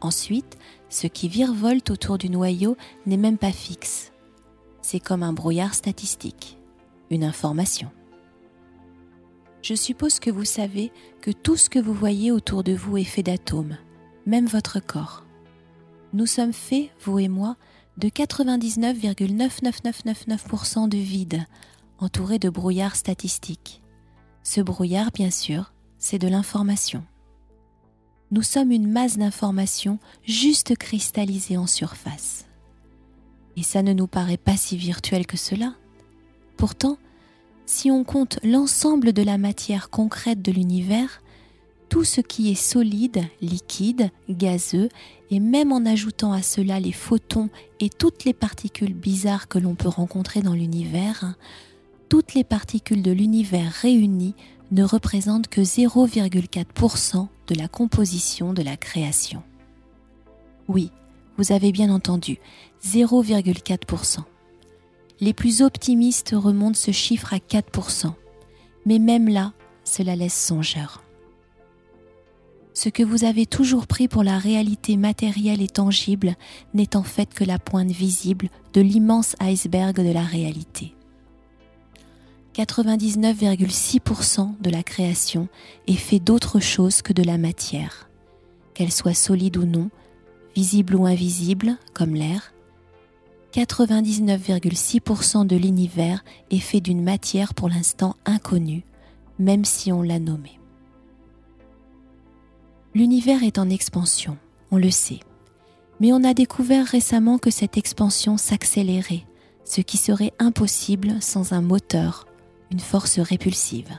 Ensuite, 0.00 0.56
ce 0.90 1.06
qui 1.06 1.28
virevolte 1.28 1.90
autour 1.90 2.18
du 2.18 2.30
noyau 2.30 2.76
n'est 3.06 3.16
même 3.16 3.38
pas 3.38 3.52
fixe. 3.52 4.12
C'est 4.82 5.00
comme 5.00 5.22
un 5.22 5.32
brouillard 5.32 5.74
statistique, 5.74 6.58
une 7.10 7.24
information. 7.24 7.90
Je 9.62 9.74
suppose 9.74 10.20
que 10.20 10.30
vous 10.30 10.44
savez 10.44 10.92
que 11.22 11.30
tout 11.30 11.56
ce 11.56 11.70
que 11.70 11.78
vous 11.78 11.94
voyez 11.94 12.30
autour 12.30 12.62
de 12.62 12.74
vous 12.74 12.98
est 12.98 13.04
fait 13.04 13.22
d'atomes, 13.22 13.78
même 14.26 14.46
votre 14.46 14.78
corps. 14.78 15.23
Nous 16.14 16.26
sommes 16.26 16.52
faits, 16.52 16.90
vous 17.04 17.18
et 17.18 17.26
moi, 17.26 17.56
de 17.98 18.08
99,99999% 18.08 20.88
de 20.88 20.96
vide, 20.96 21.44
entouré 21.98 22.38
de 22.38 22.48
brouillard 22.48 22.94
statistique. 22.94 23.82
Ce 24.44 24.60
brouillard, 24.60 25.10
bien 25.10 25.32
sûr, 25.32 25.72
c'est 25.98 26.20
de 26.20 26.28
l'information. 26.28 27.02
Nous 28.30 28.42
sommes 28.42 28.70
une 28.70 28.88
masse 28.88 29.18
d'informations 29.18 29.98
juste 30.22 30.76
cristallisée 30.76 31.56
en 31.56 31.66
surface. 31.66 32.44
Et 33.56 33.64
ça 33.64 33.82
ne 33.82 33.92
nous 33.92 34.06
paraît 34.06 34.36
pas 34.36 34.56
si 34.56 34.76
virtuel 34.76 35.26
que 35.26 35.36
cela. 35.36 35.74
Pourtant, 36.56 36.96
si 37.66 37.90
on 37.90 38.04
compte 38.04 38.38
l'ensemble 38.44 39.12
de 39.12 39.24
la 39.24 39.36
matière 39.36 39.90
concrète 39.90 40.42
de 40.42 40.52
l'univers, 40.52 41.23
tout 41.88 42.04
ce 42.04 42.20
qui 42.20 42.50
est 42.50 42.54
solide, 42.54 43.24
liquide, 43.40 44.10
gazeux, 44.28 44.88
et 45.30 45.40
même 45.40 45.72
en 45.72 45.84
ajoutant 45.86 46.32
à 46.32 46.42
cela 46.42 46.80
les 46.80 46.92
photons 46.92 47.48
et 47.80 47.88
toutes 47.88 48.24
les 48.24 48.34
particules 48.34 48.94
bizarres 48.94 49.48
que 49.48 49.58
l'on 49.58 49.74
peut 49.74 49.88
rencontrer 49.88 50.42
dans 50.42 50.54
l'univers, 50.54 51.34
toutes 52.08 52.34
les 52.34 52.44
particules 52.44 53.02
de 53.02 53.12
l'univers 53.12 53.72
réunies 53.72 54.34
ne 54.70 54.84
représentent 54.84 55.48
que 55.48 55.60
0,4% 55.60 57.28
de 57.46 57.54
la 57.54 57.68
composition 57.68 58.52
de 58.52 58.62
la 58.62 58.76
création. 58.76 59.42
Oui, 60.68 60.90
vous 61.36 61.52
avez 61.52 61.72
bien 61.72 61.90
entendu, 61.90 62.38
0,4%. 62.84 64.20
Les 65.20 65.32
plus 65.32 65.62
optimistes 65.62 66.34
remontent 66.34 66.78
ce 66.78 66.90
chiffre 66.90 67.32
à 67.32 67.38
4%. 67.38 68.12
Mais 68.86 68.98
même 68.98 69.28
là, 69.28 69.52
cela 69.84 70.16
laisse 70.16 70.34
songeur. 70.34 71.03
Ce 72.74 72.88
que 72.88 73.04
vous 73.04 73.24
avez 73.24 73.46
toujours 73.46 73.86
pris 73.86 74.08
pour 74.08 74.24
la 74.24 74.36
réalité 74.36 74.96
matérielle 74.96 75.62
et 75.62 75.68
tangible 75.68 76.34
n'est 76.74 76.96
en 76.96 77.04
fait 77.04 77.32
que 77.32 77.44
la 77.44 77.60
pointe 77.60 77.92
visible 77.92 78.48
de 78.72 78.80
l'immense 78.80 79.36
iceberg 79.40 79.96
de 79.96 80.12
la 80.12 80.24
réalité. 80.24 80.92
99,6% 82.54 84.60
de 84.60 84.70
la 84.70 84.82
création 84.82 85.48
est 85.86 85.94
fait 85.94 86.18
d'autre 86.18 86.58
chose 86.58 87.00
que 87.00 87.12
de 87.12 87.22
la 87.22 87.38
matière, 87.38 88.08
qu'elle 88.74 88.92
soit 88.92 89.14
solide 89.14 89.56
ou 89.56 89.66
non, 89.66 89.90
visible 90.56 90.96
ou 90.96 91.06
invisible, 91.06 91.78
comme 91.94 92.14
l'air. 92.14 92.52
99,6% 93.52 95.46
de 95.46 95.56
l'univers 95.56 96.24
est 96.50 96.58
fait 96.58 96.80
d'une 96.80 97.04
matière 97.04 97.54
pour 97.54 97.68
l'instant 97.68 98.16
inconnue, 98.24 98.82
même 99.38 99.64
si 99.64 99.92
on 99.92 100.02
l'a 100.02 100.18
nommée. 100.18 100.58
L'univers 102.94 103.42
est 103.42 103.58
en 103.58 103.70
expansion, 103.70 104.38
on 104.70 104.76
le 104.76 104.90
sait. 104.90 105.18
Mais 105.98 106.12
on 106.12 106.22
a 106.22 106.32
découvert 106.32 106.86
récemment 106.86 107.38
que 107.38 107.50
cette 107.50 107.76
expansion 107.76 108.36
s'accélérait, 108.36 109.24
ce 109.64 109.80
qui 109.80 109.96
serait 109.96 110.32
impossible 110.38 111.20
sans 111.20 111.52
un 111.52 111.60
moteur, 111.60 112.26
une 112.70 112.78
force 112.78 113.18
répulsive. 113.18 113.98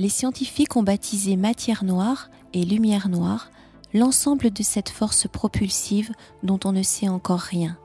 Les 0.00 0.08
scientifiques 0.08 0.74
ont 0.74 0.82
baptisé 0.82 1.36
matière 1.36 1.84
noire 1.84 2.30
et 2.52 2.64
lumière 2.64 3.08
noire 3.08 3.52
l'ensemble 3.94 4.50
de 4.50 4.62
cette 4.64 4.88
force 4.88 5.28
propulsive 5.28 6.10
dont 6.42 6.58
on 6.64 6.72
ne 6.72 6.82
sait 6.82 7.08
encore 7.08 7.40
rien, 7.40 7.78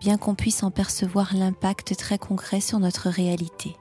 bien 0.00 0.18
qu'on 0.18 0.34
puisse 0.34 0.62
en 0.62 0.70
percevoir 0.70 1.34
l'impact 1.34 1.96
très 1.96 2.18
concret 2.18 2.60
sur 2.60 2.78
notre 2.78 3.08
réalité. 3.08 3.74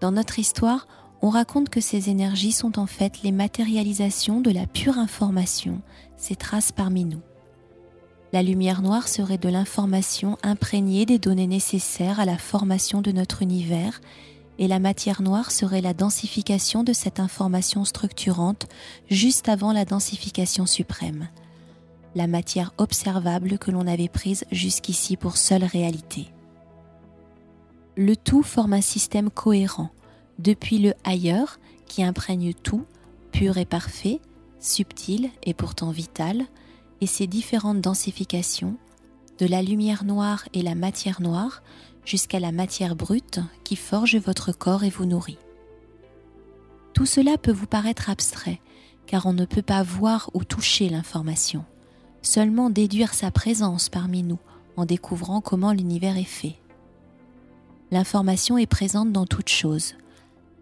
Dans 0.00 0.12
notre 0.12 0.38
histoire, 0.38 0.86
on 1.22 1.30
raconte 1.30 1.68
que 1.68 1.80
ces 1.80 2.10
énergies 2.10 2.52
sont 2.52 2.78
en 2.78 2.86
fait 2.86 3.22
les 3.22 3.32
matérialisations 3.32 4.40
de 4.40 4.50
la 4.50 4.66
pure 4.66 4.98
information, 4.98 5.80
ces 6.16 6.36
traces 6.36 6.72
parmi 6.72 7.04
nous. 7.04 7.22
La 8.32 8.42
lumière 8.42 8.82
noire 8.82 9.08
serait 9.08 9.38
de 9.38 9.48
l'information 9.48 10.36
imprégnée 10.42 11.06
des 11.06 11.18
données 11.18 11.46
nécessaires 11.46 12.20
à 12.20 12.24
la 12.24 12.36
formation 12.36 13.00
de 13.00 13.10
notre 13.10 13.42
univers, 13.42 14.00
et 14.58 14.68
la 14.68 14.80
matière 14.80 15.22
noire 15.22 15.50
serait 15.50 15.80
la 15.80 15.94
densification 15.94 16.82
de 16.82 16.92
cette 16.92 17.20
information 17.20 17.84
structurante 17.84 18.66
juste 19.08 19.48
avant 19.48 19.72
la 19.72 19.84
densification 19.84 20.66
suprême, 20.66 21.28
la 22.14 22.26
matière 22.26 22.74
observable 22.76 23.58
que 23.58 23.70
l'on 23.70 23.86
avait 23.86 24.08
prise 24.08 24.44
jusqu'ici 24.50 25.16
pour 25.16 25.36
seule 25.36 25.64
réalité. 25.64 26.26
Le 27.96 28.14
tout 28.16 28.42
forme 28.42 28.74
un 28.74 28.80
système 28.80 29.30
cohérent, 29.30 29.90
depuis 30.38 30.78
le 30.78 30.94
ailleurs 31.04 31.58
qui 31.86 32.02
imprègne 32.02 32.52
tout, 32.54 32.84
pur 33.32 33.58
et 33.58 33.64
parfait, 33.64 34.20
subtil 34.60 35.30
et 35.42 35.54
pourtant 35.54 35.90
vital, 35.90 36.46
et 37.00 37.06
ses 37.06 37.26
différentes 37.26 37.80
densifications, 37.80 38.76
de 39.38 39.46
la 39.46 39.62
lumière 39.62 40.04
noire 40.04 40.48
et 40.52 40.62
la 40.62 40.74
matière 40.74 41.20
noire 41.20 41.62
jusqu'à 42.04 42.40
la 42.40 42.52
matière 42.52 42.96
brute 42.96 43.40
qui 43.62 43.76
forge 43.76 44.16
votre 44.16 44.52
corps 44.52 44.82
et 44.82 44.90
vous 44.90 45.06
nourrit. 45.06 45.38
Tout 46.92 47.06
cela 47.06 47.38
peut 47.38 47.52
vous 47.52 47.66
paraître 47.66 48.10
abstrait, 48.10 48.60
car 49.06 49.26
on 49.26 49.32
ne 49.32 49.44
peut 49.44 49.62
pas 49.62 49.82
voir 49.82 50.30
ou 50.34 50.42
toucher 50.42 50.88
l'information, 50.88 51.64
seulement 52.22 52.70
déduire 52.70 53.14
sa 53.14 53.30
présence 53.30 53.88
parmi 53.88 54.22
nous 54.22 54.40
en 54.76 54.84
découvrant 54.84 55.40
comment 55.40 55.72
l'univers 55.72 56.16
est 56.16 56.24
fait. 56.24 56.56
L'information 57.90 58.58
est 58.58 58.66
présente 58.66 59.12
dans 59.12 59.26
toute 59.26 59.48
chose, 59.48 59.94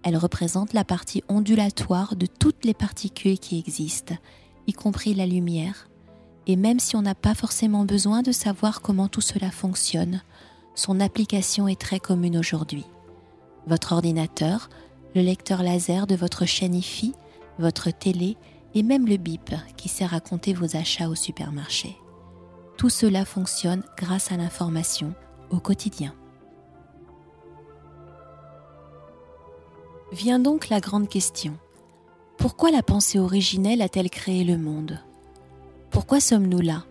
elle 0.07 0.17
représente 0.17 0.73
la 0.73 0.85
partie 0.85 1.25
ondulatoire 1.29 2.15
de 2.15 2.27
toutes 2.27 2.65
les 2.65 2.75
particules 2.75 3.41
qui 3.41 3.59
existent, 3.59 4.15
y 4.69 4.73
compris 4.73 5.15
la 5.15 5.27
lumière. 5.27 5.89
Et 6.47 6.55
même 6.55 6.79
si 6.79 6.95
on 6.95 7.03
n'a 7.03 7.17
pas 7.17 7.35
forcément 7.35 7.85
besoin 7.85 8.23
de 8.23 8.31
savoir 8.31 8.83
comment 8.83 9.09
tout 9.09 9.21
cela 9.21 9.51
fonctionne, 9.51 10.23
son 10.77 11.01
application 11.01 11.67
est 11.67 11.81
très 11.81 11.99
commune 11.99 12.39
aujourd'hui. 12.39 12.85
Votre 13.67 13.95
ordinateur, 13.95 14.71
le 15.17 15.23
lecteur 15.23 15.65
laser 15.65 16.07
de 16.07 16.15
votre 16.15 16.47
chaîne 16.47 16.77
IFI, 16.77 17.13
votre 17.59 17.91
télé 17.91 18.37
et 18.75 18.85
même 18.85 19.09
le 19.09 19.17
bip 19.17 19.53
qui 19.77 19.89
sert 19.89 20.15
à 20.15 20.21
compter 20.21 20.53
vos 20.53 20.77
achats 20.77 21.09
au 21.09 21.17
supermarché. 21.17 21.97
Tout 22.77 22.91
cela 22.91 23.25
fonctionne 23.25 23.83
grâce 23.97 24.31
à 24.31 24.37
l'information 24.37 25.15
au 25.51 25.59
quotidien. 25.59 26.15
Vient 30.13 30.39
donc 30.39 30.69
la 30.69 30.79
grande 30.79 31.09
question. 31.09 31.57
Pourquoi 32.39 32.71
la 32.71 32.85
pensée 32.85 33.19
originelle 33.19 33.83
a-t-elle 33.83 34.09
créé 34.09 34.45
le 34.45 34.57
monde? 34.57 35.01
Pourquoi 35.91 36.21
sommes-nous 36.21 36.61
là? 36.61 36.85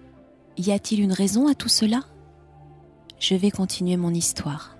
Y 0.58 0.72
a-t-il 0.72 1.00
une 1.00 1.14
raison 1.14 1.48
à 1.48 1.56
tout 1.56 1.70
cela? 1.70 2.02
Je 3.18 3.36
vais 3.36 3.52
continuer 3.52 3.96
mon 3.96 4.14
histoire. 4.14 4.76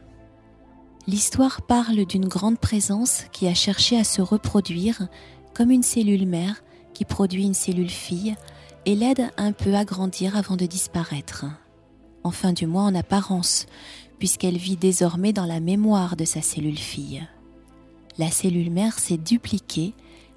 L'histoire 1.08 1.62
parle 1.62 2.06
d'une 2.06 2.28
grande 2.28 2.60
présence 2.60 3.24
qui 3.32 3.48
a 3.48 3.54
cherché 3.54 3.98
à 3.98 4.04
se 4.04 4.22
reproduire 4.22 5.08
comme 5.54 5.72
une 5.72 5.84
cellule 5.84 6.28
mère 6.28 6.62
qui 6.94 7.06
produit 7.06 7.46
une 7.46 7.54
cellule 7.54 7.90
fille 7.90 8.36
et 8.86 8.96
l'aide 8.96 9.30
un 9.38 9.54
peu 9.54 9.76
à 9.76 9.86
grandir 9.86 10.36
avant 10.36 10.58
de 10.58 10.66
disparaître. 10.66 11.46
Enfin 12.26 12.52
du 12.52 12.68
moins 12.68 12.88
en 12.88 12.96
apparence, 12.96 13.66
puisqu'elle 14.20 14.58
vit 14.58 14.78
désormais 14.78 15.32
dans 15.32 15.46
la 15.46 15.62
mémoire 15.62 16.18
de 16.18 16.26
sa 16.26 16.42
cellule 16.42 16.78
fille 16.78 17.26
la 18.18 18.32
cellule 18.32 18.72
mère 18.72 19.00
s'est 19.00 19.18
dupliquée, 19.18 19.94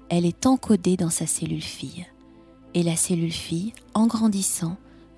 elle 0.09 0.25
est 0.25 0.45
encodée 0.45 0.97
dans 0.97 1.09
sa 1.09 1.27
cellule 1.27 1.61
fille. 1.61 2.05
Et 2.73 2.83
la 2.83 2.95
cellule 2.95 3.31
fille, 3.31 3.73
en 3.93 4.07
grandissant, 4.07 4.77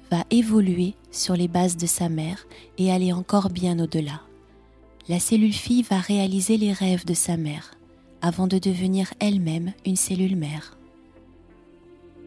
va 0.10 0.26
évoluer 0.30 0.94
sur 1.12 1.36
les 1.36 1.48
bases 1.48 1.78
de 1.78 1.88
sa 1.88 2.10
mère 2.10 2.46
et 2.78 2.92
aller 2.92 3.14
encore 3.14 3.50
bien 3.50 3.80
au-delà. 3.80 4.22
La 5.08 5.20
cellule 5.20 5.54
fille 5.54 5.84
va 5.84 6.00
réaliser 6.00 6.58
les 6.58 6.74
rêves 6.74 7.06
de 7.06 7.14
sa 7.14 7.38
mère 7.38 7.72
avant 8.22 8.48
de 8.48 8.60
devenir 8.60 9.14
elle-même 9.20 9.74
une 9.86 9.96
cellule 9.96 10.36
mère. 10.36 10.78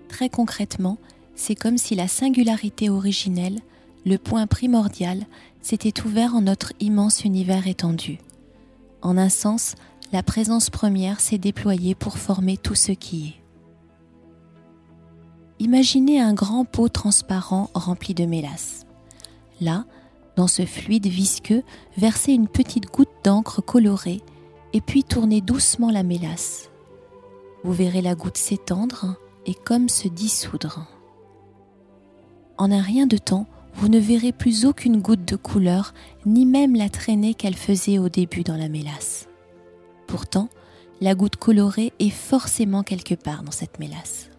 Très 0.08 0.28
concrètement, 0.28 0.98
c'est 1.36 1.54
comme 1.54 1.78
si 1.78 1.94
la 1.94 2.08
singularité 2.08 2.90
originelle, 2.90 3.60
le 4.04 4.18
point 4.18 4.46
primordial, 4.46 5.24
s'était 5.62 6.02
ouvert 6.04 6.34
en 6.34 6.42
notre 6.42 6.72
immense 6.80 7.24
univers 7.24 7.66
étendu. 7.66 8.18
En 9.02 9.16
un 9.16 9.28
sens, 9.28 9.74
la 10.12 10.22
présence 10.22 10.70
première 10.70 11.20
s'est 11.20 11.38
déployée 11.38 11.94
pour 11.94 12.18
former 12.18 12.56
tout 12.56 12.74
ce 12.74 12.92
qui 12.92 13.28
est. 13.28 13.44
Imaginez 15.60 16.20
un 16.20 16.34
grand 16.34 16.64
pot 16.64 16.88
transparent 16.88 17.70
rempli 17.74 18.14
de 18.14 18.24
mélasse. 18.24 18.86
Là, 19.60 19.84
dans 20.36 20.48
ce 20.48 20.66
fluide 20.66 21.06
visqueux, 21.06 21.62
versez 21.96 22.32
une 22.32 22.48
petite 22.48 22.86
goutte 22.86 23.08
d'encre 23.22 23.60
colorée 23.60 24.20
et 24.72 24.80
puis 24.80 25.04
tournez 25.04 25.40
doucement 25.40 25.90
la 25.90 26.02
mélasse. 26.02 26.70
Vous 27.62 27.72
verrez 27.72 28.02
la 28.02 28.14
goutte 28.14 28.36
s'étendre 28.36 29.16
et 29.46 29.54
comme 29.54 29.88
se 29.88 30.08
dissoudre. 30.08 30.86
En 32.58 32.70
un 32.70 32.82
rien 32.82 33.06
de 33.06 33.16
temps, 33.16 33.46
vous 33.74 33.88
ne 33.88 33.98
verrez 33.98 34.32
plus 34.32 34.64
aucune 34.64 35.00
goutte 35.00 35.24
de 35.24 35.36
couleur, 35.36 35.94
ni 36.26 36.46
même 36.46 36.76
la 36.76 36.88
traînée 36.88 37.34
qu'elle 37.34 37.56
faisait 37.56 37.98
au 37.98 38.08
début 38.08 38.42
dans 38.42 38.56
la 38.56 38.68
mélasse. 38.68 39.28
Pourtant, 40.06 40.48
la 41.00 41.14
goutte 41.14 41.36
colorée 41.36 41.92
est 41.98 42.10
forcément 42.10 42.82
quelque 42.82 43.14
part 43.14 43.42
dans 43.42 43.50
cette 43.50 43.78
mélasse. 43.78 44.30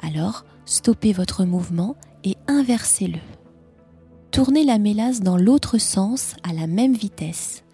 Alors, 0.00 0.44
stoppez 0.64 1.12
votre 1.12 1.44
mouvement 1.44 1.96
et 2.24 2.36
inversez-le. 2.48 3.18
Tournez 4.30 4.64
la 4.64 4.78
mélasse 4.78 5.20
dans 5.20 5.36
l'autre 5.36 5.78
sens 5.78 6.34
à 6.42 6.52
la 6.52 6.66
même 6.66 6.94
vitesse. 6.94 7.64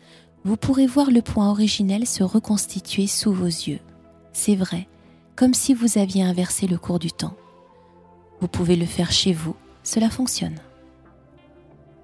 Vous 0.45 0.57
pourrez 0.57 0.87
voir 0.87 1.11
le 1.11 1.23
point 1.23 1.51
originel 1.51 2.07
se 2.07 2.23
reconstituer 2.23 3.07
sous 3.07 3.33
vos 3.33 3.45
yeux. 3.45 3.81
C'est 4.33 4.57
vrai, 4.57 4.89
comme 5.35 5.55
si 5.55 5.75
vous 5.75 5.99
aviez 5.99 6.23
inversé 6.23 6.67
le 6.67 6.79
cours 6.79 6.99
du 6.99 7.13
temps. 7.13 7.37
Vous 8.41 8.49
pouvez 8.49 8.77
le 8.77 8.87
faire 8.87 9.13
chez 9.13 9.33
vous, 9.33 9.55
cela 9.83 10.09
fonctionne. 10.09 10.59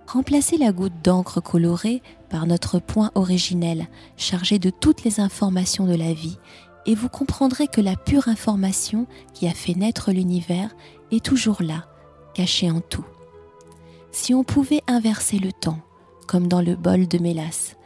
Remplacez 0.07 0.59
la 0.59 0.73
goutte 0.73 1.03
d'encre 1.03 1.41
colorée 1.41 2.03
par 2.33 2.47
notre 2.47 2.79
point 2.79 3.13
originel 3.15 3.87
chargé 4.17 4.59
de 4.59 4.71
toutes 4.71 5.05
les 5.05 5.21
informations 5.21 5.87
de 5.87 5.95
la 5.95 6.15
vie 6.15 6.39
et 6.87 6.95
vous 6.95 7.11
comprendrez 7.11 7.69
que 7.69 7.83
la 7.83 7.95
pure 7.95 8.27
information 8.27 9.07
qui 9.35 9.47
a 9.47 9.53
fait 9.53 9.75
naître 9.75 10.13
l'univers 10.13 10.75
est 11.13 11.23
toujours 11.23 11.63
là, 11.63 11.85
cachée 12.35 12.71
en 12.71 12.81
tout. 12.81 13.05
Si 14.13 14.33
on 14.33 14.45
pouvait 14.45 14.83
inverser 14.89 15.39
le 15.39 15.53
temps, 15.53 15.79
comme 16.27 16.49
dans 16.49 16.63
le 16.63 16.75
bol 16.75 17.07
de 17.07 17.19
mélasse, 17.19 17.77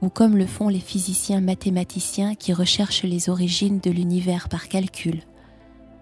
ou 0.00 0.08
comme 0.08 0.38
le 0.38 0.46
font 0.46 0.68
les 0.68 0.80
physiciens 0.80 1.42
mathématiciens 1.42 2.34
qui 2.34 2.54
recherchent 2.54 3.04
les 3.04 3.28
origines 3.28 3.78
de 3.78 3.90
l'univers 3.90 4.48
par 4.48 4.68
calcul, 4.68 5.22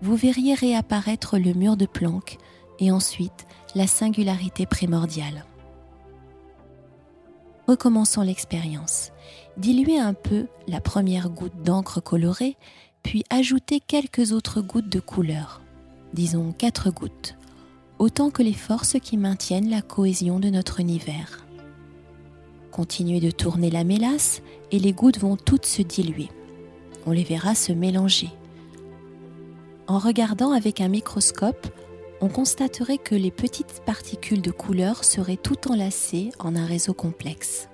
vous 0.01 0.15
verriez 0.15 0.55
réapparaître 0.55 1.39
le 1.39 1.53
mur 1.55 1.77
de 1.77 1.87
Planck 1.87 2.39
et 2.79 2.93
ensuite 2.93 3.47
la 3.75 3.89
singularité 3.89 4.65
primordiale. 4.65 5.45
Recommençons 7.71 8.23
l'expérience. 8.23 9.13
Diluez 9.57 10.01
un 10.01 10.13
peu 10.13 10.49
la 10.67 10.81
première 10.81 11.31
goutte 11.31 11.63
d'encre 11.63 12.01
colorée, 12.01 12.57
puis 13.05 13.23
ajoutez 13.31 13.79
quelques 13.79 14.33
autres 14.33 14.61
gouttes 14.61 14.89
de 14.89 14.99
couleur, 14.99 15.63
disons 16.13 16.51
quatre 16.51 16.91
gouttes, 16.91 17.37
autant 18.01 18.31
que 18.31 18.43
les 18.43 18.55
forces 18.55 18.97
qui 19.01 19.17
maintiennent 19.17 19.71
la 19.71 19.83
cohésion 19.83 20.41
de 20.41 20.51
notre 20.51 20.81
univers. 20.81 21.47
Continuez 22.73 23.21
de 23.21 23.31
tourner 23.31 23.71
la 23.71 23.85
mélasse 23.85 24.43
et 24.73 24.81
les 24.81 24.93
gouttes 24.93 25.21
vont 25.21 25.37
toutes 25.37 25.67
se 25.67 25.83
diluer. 25.83 26.29
On 27.07 27.13
les 27.13 27.23
verra 27.23 27.55
se 27.55 27.71
mélanger. 27.71 28.31
En 29.87 30.01
regardant 30.01 30.51
avec 30.51 30.81
un 30.81 30.89
microscope, 30.89 31.69
on 32.21 32.29
constaterait 32.29 32.99
que 32.99 33.15
les 33.15 33.31
petites 33.31 33.83
particules 33.85 34.43
de 34.43 34.51
couleur 34.51 35.05
seraient 35.05 35.37
tout 35.37 35.71
enlacées 35.71 36.31
en 36.39 36.55
un 36.55 36.67
réseau 36.67 36.93
complexe. 36.93 37.69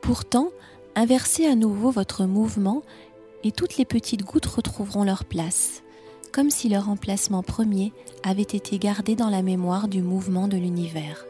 Pourtant, 0.00 0.50
inversez 0.94 1.46
à 1.46 1.54
nouveau 1.54 1.90
votre 1.90 2.24
mouvement 2.26 2.82
et 3.44 3.52
toutes 3.52 3.76
les 3.76 3.84
petites 3.84 4.24
gouttes 4.24 4.46
retrouveront 4.46 5.04
leur 5.04 5.24
place, 5.24 5.82
comme 6.32 6.50
si 6.50 6.68
leur 6.68 6.88
emplacement 6.88 7.42
premier 7.42 7.92
avait 8.22 8.42
été 8.42 8.78
gardé 8.78 9.16
dans 9.16 9.30
la 9.30 9.42
mémoire 9.42 9.88
du 9.88 10.00
mouvement 10.00 10.48
de 10.48 10.56
l'univers. 10.56 11.26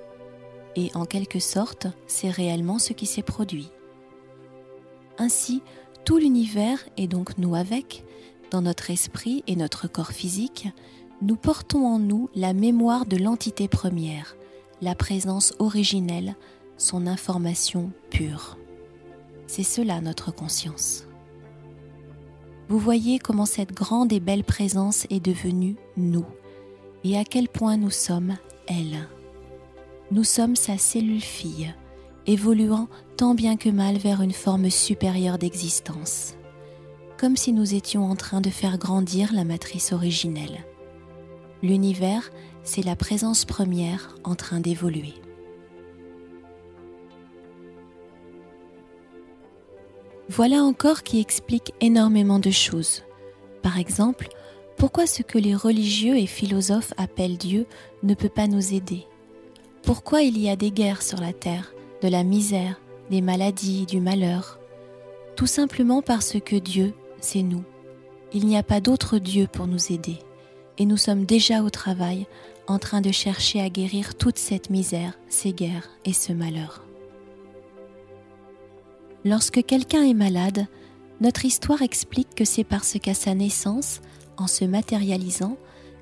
Et 0.77 0.91
en 0.95 1.05
quelque 1.05 1.39
sorte, 1.39 1.87
c'est 2.07 2.31
réellement 2.31 2.79
ce 2.79 2.93
qui 2.93 3.07
s'est 3.07 3.23
produit. 3.23 3.71
Ainsi, 5.19 5.63
tout 6.05 6.19
l'univers, 6.19 6.79
et 6.97 7.07
donc 7.07 7.39
nous 7.39 7.55
avec, 7.55 8.05
dans 8.51 8.63
notre 8.63 8.91
esprit 8.91 9.43
et 9.47 9.57
notre 9.57 9.89
corps 9.89 10.13
physique, 10.13 10.69
nous 11.23 11.37
portons 11.37 11.87
en 11.87 11.99
nous 12.01 12.29
la 12.35 12.53
mémoire 12.53 13.07
de 13.07 13.17
l'entité 13.17 13.69
première, 13.69 14.37
la 14.81 14.97
présence 14.97 15.55
originelle, 15.61 16.35
son 16.77 17.07
information 17.07 17.93
pure. 18.11 18.59
C'est 19.47 19.63
cela 19.63 20.01
notre 20.01 20.33
conscience. 20.33 21.07
Vous 22.69 22.79
voyez 22.79 23.21
comment 23.21 23.47
cette 23.47 23.73
grande 23.73 24.13
et 24.13 24.19
belle 24.19 24.43
présence 24.43 25.07
est 25.11 25.25
devenue 25.25 25.77
nous, 25.97 26.27
et 27.05 27.17
à 27.17 27.25
quel 27.25 27.49
point 27.49 27.77
nous 27.77 27.91
sommes 27.91 28.37
elle. 28.67 29.07
Nous 30.11 30.25
sommes 30.25 30.57
sa 30.57 30.77
cellule 30.77 31.23
fille, 31.23 31.73
évoluant 32.27 32.89
tant 33.17 33.35
bien 33.35 33.57
que 33.57 33.69
mal 33.69 33.97
vers 33.97 34.23
une 34.23 34.33
forme 34.33 34.71
supérieure 34.71 35.39
d'existence, 35.39 36.35
comme 37.17 37.37
si 37.37 37.53
nous 37.53 37.75
étions 37.75 38.11
en 38.11 38.17
train 38.17 38.41
de 38.41 38.51
faire 38.51 38.77
grandir 38.77 39.33
la 39.33 39.45
matrice 39.45 39.93
originelle. 39.93 40.65
L'univers, 41.63 42.31
c'est 42.65 42.85
la 42.85 42.97
présence 42.97 43.45
première 43.45 44.17
en 44.25 44.35
train 44.35 44.59
d'évoluer. 44.59 45.15
Voilà 50.29 50.63
encore 50.63 51.03
qui 51.03 51.21
explique 51.21 51.73
énormément 51.81 52.39
de 52.39 52.51
choses. 52.51 53.03
Par 53.63 53.79
exemple, 53.79 54.29
pourquoi 54.77 55.07
ce 55.07 55.23
que 55.23 55.39
les 55.39 55.55
religieux 55.55 56.17
et 56.17 56.27
philosophes 56.27 56.95
appellent 56.97 57.39
Dieu 57.39 57.67
ne 58.03 58.15
peut 58.15 58.29
pas 58.29 58.49
nous 58.49 58.75
aider? 58.75 59.07
Pourquoi 59.83 60.23
il 60.23 60.39
y 60.39 60.49
a 60.49 60.57
des 60.57 60.73
guerres 60.73 61.03
sur 61.03 61.21
la 61.21 61.33
terre, 61.33 61.75
de 62.03 62.09
la 62.09 62.25
misère, 62.25 62.81
des 63.11 63.21
maladies, 63.21 63.87
du 63.87 64.01
malheur? 64.01 64.59
Tout 65.37 65.47
simplement 65.47 66.03
parce 66.03 66.41
que 66.41 66.57
Dieu, 66.57 66.93
c'est 67.21 67.43
nous. 67.43 67.63
Il 68.33 68.47
n'y 68.47 68.57
a 68.57 68.63
pas 68.63 68.81
d'autre 68.81 69.19
Dieu 69.19 69.47
pour 69.47 69.67
nous 69.67 69.93
aider. 69.93 70.19
Et 70.79 70.87
nous 70.87 70.97
sommes 70.97 71.25
déjà 71.25 71.63
au 71.63 71.71
travail 71.71 72.27
en 72.67 72.79
train 72.79 73.01
de 73.01 73.11
chercher 73.11 73.61
à 73.61 73.69
guérir 73.69 74.15
toute 74.15 74.39
cette 74.39 74.71
misère, 74.71 75.19
ces 75.29 75.53
guerres 75.53 75.89
et 76.05 76.13
ce 76.13 76.33
malheur. 76.33 76.85
Lorsque 79.25 79.65
quelqu'un 79.65 80.03
est 80.03 80.15
malade, 80.15 80.67
notre 81.21 81.45
histoire 81.45 81.83
explique 81.83 82.35
que 82.35 82.45
c'est 82.45 82.65
parce 82.65 82.99
qu'à 82.99 83.15
sa 83.15 83.35
naissance, 83.35 84.01
en 84.37 84.47
se 84.47 84.65
matérialisant, 84.65 85.57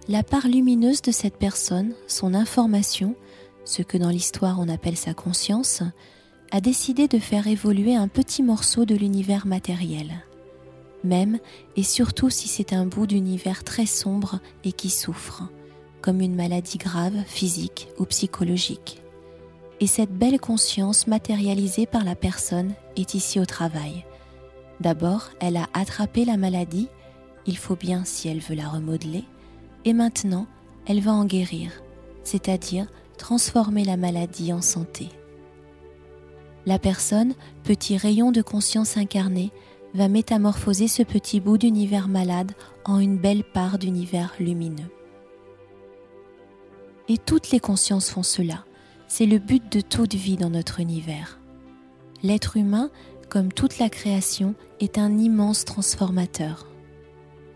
la 0.09 0.22
part 0.22 0.48
lumineuse 0.48 1.02
de 1.02 1.12
cette 1.12 1.37
personne, 1.37 1.94
son 2.06 2.35
information, 2.35 3.14
ce 3.64 3.83
que 3.83 3.98
dans 3.98 4.09
l'histoire 4.09 4.59
on 4.59 4.68
appelle 4.68 4.96
sa 4.96 5.14
conscience, 5.14 5.83
a 6.50 6.61
décidé 6.61 7.06
de 7.06 7.18
faire 7.18 7.46
évoluer 7.46 7.94
un 7.94 8.09
petit 8.09 8.42
morceau 8.42 8.85
de 8.85 8.94
l'univers 8.94 9.46
matériel. 9.46 10.24
Même 11.02 11.38
et 11.76 11.82
surtout 11.82 12.30
si 12.30 12.48
c'est 12.48 12.72
un 12.72 12.86
bout 12.86 13.06
d'univers 13.06 13.64
très 13.64 13.86
sombre 13.86 14.40
et 14.64 14.72
qui 14.72 14.90
souffre, 14.90 15.44
comme 16.02 16.20
une 16.20 16.34
maladie 16.34 16.78
grave, 16.78 17.22
physique 17.26 17.88
ou 17.98 18.04
psychologique 18.04 19.00
et 19.80 19.86
cette 19.86 20.12
belle 20.12 20.38
conscience 20.38 21.06
matérialisée 21.06 21.86
par 21.86 22.04
la 22.04 22.14
personne 22.14 22.74
est 22.96 23.14
ici 23.14 23.40
au 23.40 23.46
travail. 23.46 24.04
D'abord, 24.80 25.30
elle 25.40 25.56
a 25.56 25.68
attrapé 25.72 26.24
la 26.24 26.36
maladie, 26.36 26.88
il 27.46 27.56
faut 27.56 27.76
bien 27.76 28.04
si 28.04 28.28
elle 28.28 28.40
veut 28.40 28.54
la 28.54 28.68
remodeler, 28.68 29.24
et 29.86 29.94
maintenant, 29.94 30.46
elle 30.86 31.00
va 31.00 31.12
en 31.12 31.24
guérir, 31.24 31.82
c'est-à-dire 32.24 32.86
transformer 33.16 33.84
la 33.84 33.96
maladie 33.96 34.52
en 34.52 34.62
santé. 34.62 35.08
La 36.66 36.78
personne, 36.78 37.34
petit 37.64 37.96
rayon 37.96 38.32
de 38.32 38.42
conscience 38.42 38.98
incarné, 38.98 39.50
va 39.94 40.09
métamorphoser 40.09 40.88
ce 40.88 41.03
petit 41.03 41.40
bout 41.40 41.59
d'univers 41.59 42.09
malade 42.09 42.53
en 42.85 42.98
une 42.98 43.18
belle 43.18 43.44
part 43.44 43.79
d'univers 43.79 44.35
lumineux. 44.38 44.90
Et 47.09 47.18
toutes 47.18 47.50
les 47.50 47.61
consciences 47.61 48.11
font 48.11 48.22
cela 48.22 48.64
c'est 49.11 49.26
le 49.26 49.38
but 49.38 49.72
de 49.72 49.81
toute 49.81 50.14
vie 50.14 50.37
dans 50.37 50.50
notre 50.50 50.79
univers. 50.79 51.40
L'être 52.22 52.57
humain, 52.57 52.90
comme 53.29 53.53
toute 53.53 53.81
la 53.81 53.90
création, 53.90 54.55
est 54.79 54.98
un 54.98 55.18
immense 55.18 55.64
transformateur. 55.64 56.68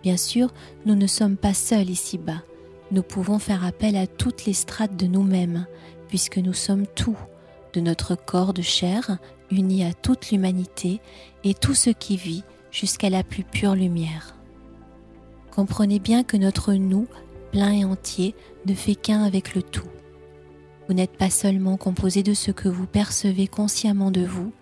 Bien 0.02 0.16
sûr, 0.16 0.52
nous 0.84 0.96
ne 0.96 1.06
sommes 1.06 1.36
pas 1.36 1.54
seuls 1.54 1.88
ici-bas. 1.88 2.42
Nous 2.90 3.04
pouvons 3.04 3.38
faire 3.38 3.64
appel 3.64 3.96
à 3.96 4.08
toutes 4.08 4.46
les 4.46 4.52
strates 4.52 4.96
de 4.96 5.06
nous-mêmes, 5.06 5.66
puisque 6.08 6.38
nous 6.38 6.52
sommes 6.52 6.88
tout, 6.88 7.16
de 7.72 7.80
notre 7.80 8.16
corps 8.16 8.52
de 8.52 8.62
chair, 8.62 9.18
uni 9.54 9.84
à 9.84 9.92
toute 9.92 10.30
l'humanité 10.30 11.00
et 11.44 11.54
tout 11.54 11.74
ce 11.74 11.90
qui 11.90 12.16
vit 12.16 12.44
jusqu'à 12.70 13.10
la 13.10 13.22
plus 13.22 13.44
pure 13.44 13.74
lumière. 13.74 14.34
Comprenez 15.50 16.00
bien 16.00 16.24
que 16.24 16.36
notre 16.36 16.72
nous, 16.74 17.06
plein 17.52 17.72
et 17.72 17.84
entier, 17.84 18.34
ne 18.66 18.74
fait 18.74 18.96
qu'un 18.96 19.22
avec 19.22 19.54
le 19.54 19.62
tout. 19.62 19.88
Vous 20.88 20.94
n'êtes 20.94 21.16
pas 21.16 21.30
seulement 21.30 21.76
composé 21.76 22.22
de 22.22 22.34
ce 22.34 22.50
que 22.50 22.68
vous 22.68 22.86
percevez 22.86 23.46
consciemment 23.46 24.10
de 24.10 24.24
vous, 24.24 24.52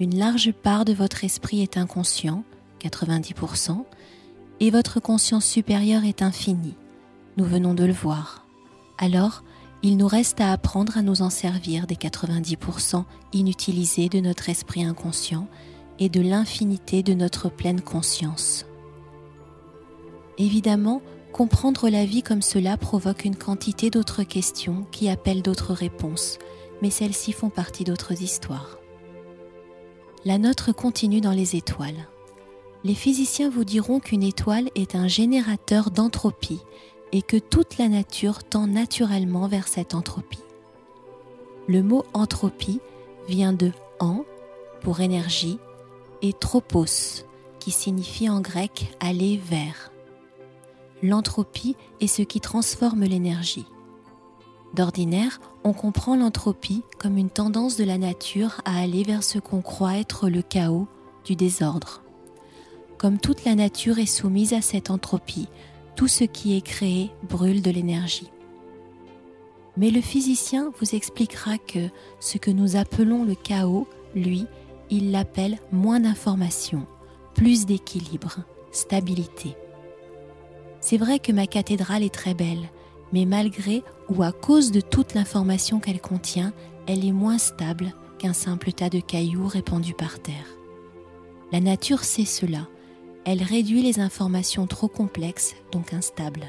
une 0.00 0.18
large 0.18 0.52
part 0.52 0.84
de 0.84 0.92
votre 0.92 1.24
esprit 1.24 1.62
est 1.62 1.76
inconscient, 1.76 2.44
90%, 2.80 3.84
et 4.60 4.70
votre 4.70 5.00
conscience 5.00 5.44
supérieure 5.44 6.04
est 6.04 6.22
infinie. 6.22 6.74
Nous 7.36 7.44
venons 7.44 7.74
de 7.74 7.84
le 7.84 7.92
voir. 7.92 8.44
Alors, 8.98 9.44
il 9.82 9.96
nous 9.96 10.06
reste 10.06 10.40
à 10.40 10.52
apprendre 10.52 10.96
à 10.96 11.02
nous 11.02 11.22
en 11.22 11.30
servir 11.30 11.86
des 11.86 11.96
90% 11.96 13.04
inutilisés 13.32 14.08
de 14.08 14.20
notre 14.20 14.48
esprit 14.48 14.84
inconscient 14.84 15.48
et 15.98 16.08
de 16.08 16.20
l'infinité 16.20 17.02
de 17.02 17.14
notre 17.14 17.48
pleine 17.48 17.80
conscience. 17.80 18.66
Évidemment, 20.38 21.02
Comprendre 21.32 21.88
la 21.88 22.04
vie 22.04 22.22
comme 22.22 22.42
cela 22.42 22.76
provoque 22.76 23.24
une 23.24 23.36
quantité 23.36 23.88
d'autres 23.88 24.22
questions 24.22 24.84
qui 24.92 25.08
appellent 25.08 25.40
d'autres 25.40 25.72
réponses, 25.72 26.38
mais 26.82 26.90
celles-ci 26.90 27.32
font 27.32 27.48
partie 27.48 27.84
d'autres 27.84 28.20
histoires. 28.20 28.78
La 30.26 30.36
nôtre 30.36 30.74
continue 30.74 31.22
dans 31.22 31.32
les 31.32 31.56
étoiles. 31.56 32.06
Les 32.84 32.94
physiciens 32.94 33.48
vous 33.48 33.64
diront 33.64 33.98
qu'une 33.98 34.22
étoile 34.22 34.68
est 34.74 34.94
un 34.94 35.08
générateur 35.08 35.90
d'entropie 35.90 36.60
et 37.12 37.22
que 37.22 37.36
toute 37.36 37.78
la 37.78 37.88
nature 37.88 38.44
tend 38.44 38.66
naturellement 38.66 39.46
vers 39.46 39.68
cette 39.68 39.94
entropie. 39.94 40.42
Le 41.68 41.82
mot 41.82 42.04
entropie 42.14 42.80
vient 43.28 43.52
de 43.52 43.72
en 44.00 44.24
pour 44.80 45.00
énergie 45.00 45.58
et 46.22 46.32
tropos 46.32 47.24
qui 47.60 47.70
signifie 47.70 48.28
en 48.28 48.40
grec 48.40 48.96
aller 49.00 49.40
vers 49.44 49.92
l'entropie 51.02 51.76
est 52.00 52.06
ce 52.06 52.22
qui 52.22 52.40
transforme 52.40 53.02
l'énergie. 53.02 53.66
D'ordinaire, 54.74 55.40
on 55.64 55.72
comprend 55.72 56.16
l'entropie 56.16 56.82
comme 56.98 57.18
une 57.18 57.30
tendance 57.30 57.76
de 57.76 57.84
la 57.84 57.98
nature 57.98 58.60
à 58.64 58.80
aller 58.80 59.02
vers 59.02 59.22
ce 59.22 59.38
qu'on 59.38 59.60
croit 59.60 59.98
être 59.98 60.28
le 60.28 60.42
chaos, 60.42 60.88
du 61.24 61.36
désordre. 61.36 62.02
Comme 62.98 63.18
toute 63.18 63.44
la 63.44 63.54
nature 63.54 63.98
est 63.98 64.06
soumise 64.06 64.54
à 64.54 64.62
cette 64.62 64.90
entropie, 64.90 65.48
tout 65.96 66.08
ce 66.08 66.24
qui 66.24 66.56
est 66.56 66.60
créé 66.62 67.10
brûle 67.28 67.62
de 67.62 67.70
l'énergie. 67.70 68.30
Mais 69.76 69.90
le 69.90 70.00
physicien 70.00 70.72
vous 70.78 70.94
expliquera 70.94 71.58
que 71.58 71.88
ce 72.20 72.38
que 72.38 72.50
nous 72.50 72.76
appelons 72.76 73.24
le 73.24 73.34
chaos, 73.34 73.88
lui, 74.14 74.46
il 74.90 75.10
l'appelle 75.10 75.58
moins 75.70 76.00
d'information, 76.00 76.86
plus 77.34 77.64
d'équilibre, 77.64 78.40
stabilité. 78.70 79.56
C'est 80.80 80.98
vrai 80.98 81.18
que 81.18 81.32
ma 81.32 81.46
cathédrale 81.46 82.02
est 82.02 82.14
très 82.14 82.34
belle, 82.34 82.68
mais 83.12 83.24
malgré 83.24 83.82
ou 84.08 84.22
à 84.22 84.32
cause 84.32 84.72
de 84.72 84.80
toute 84.80 85.14
l'information 85.14 85.80
qu'elle 85.80 86.00
contient, 86.00 86.52
elle 86.86 87.04
est 87.04 87.12
moins 87.12 87.38
stable 87.38 87.94
qu'un 88.18 88.32
simple 88.32 88.72
tas 88.72 88.90
de 88.90 89.00
cailloux 89.00 89.46
répandus 89.46 89.94
par 89.94 90.18
terre. 90.18 90.46
La 91.52 91.60
nature 91.60 92.04
sait 92.04 92.24
cela. 92.24 92.66
Elle 93.24 93.42
réduit 93.42 93.82
les 93.82 94.00
informations 94.00 94.66
trop 94.66 94.88
complexes, 94.88 95.54
donc 95.70 95.92
instables. 95.92 96.46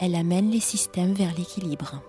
Elle 0.00 0.14
amène 0.14 0.50
les 0.50 0.60
systèmes 0.60 1.12
vers 1.12 1.34
l'équilibre. 1.36 2.00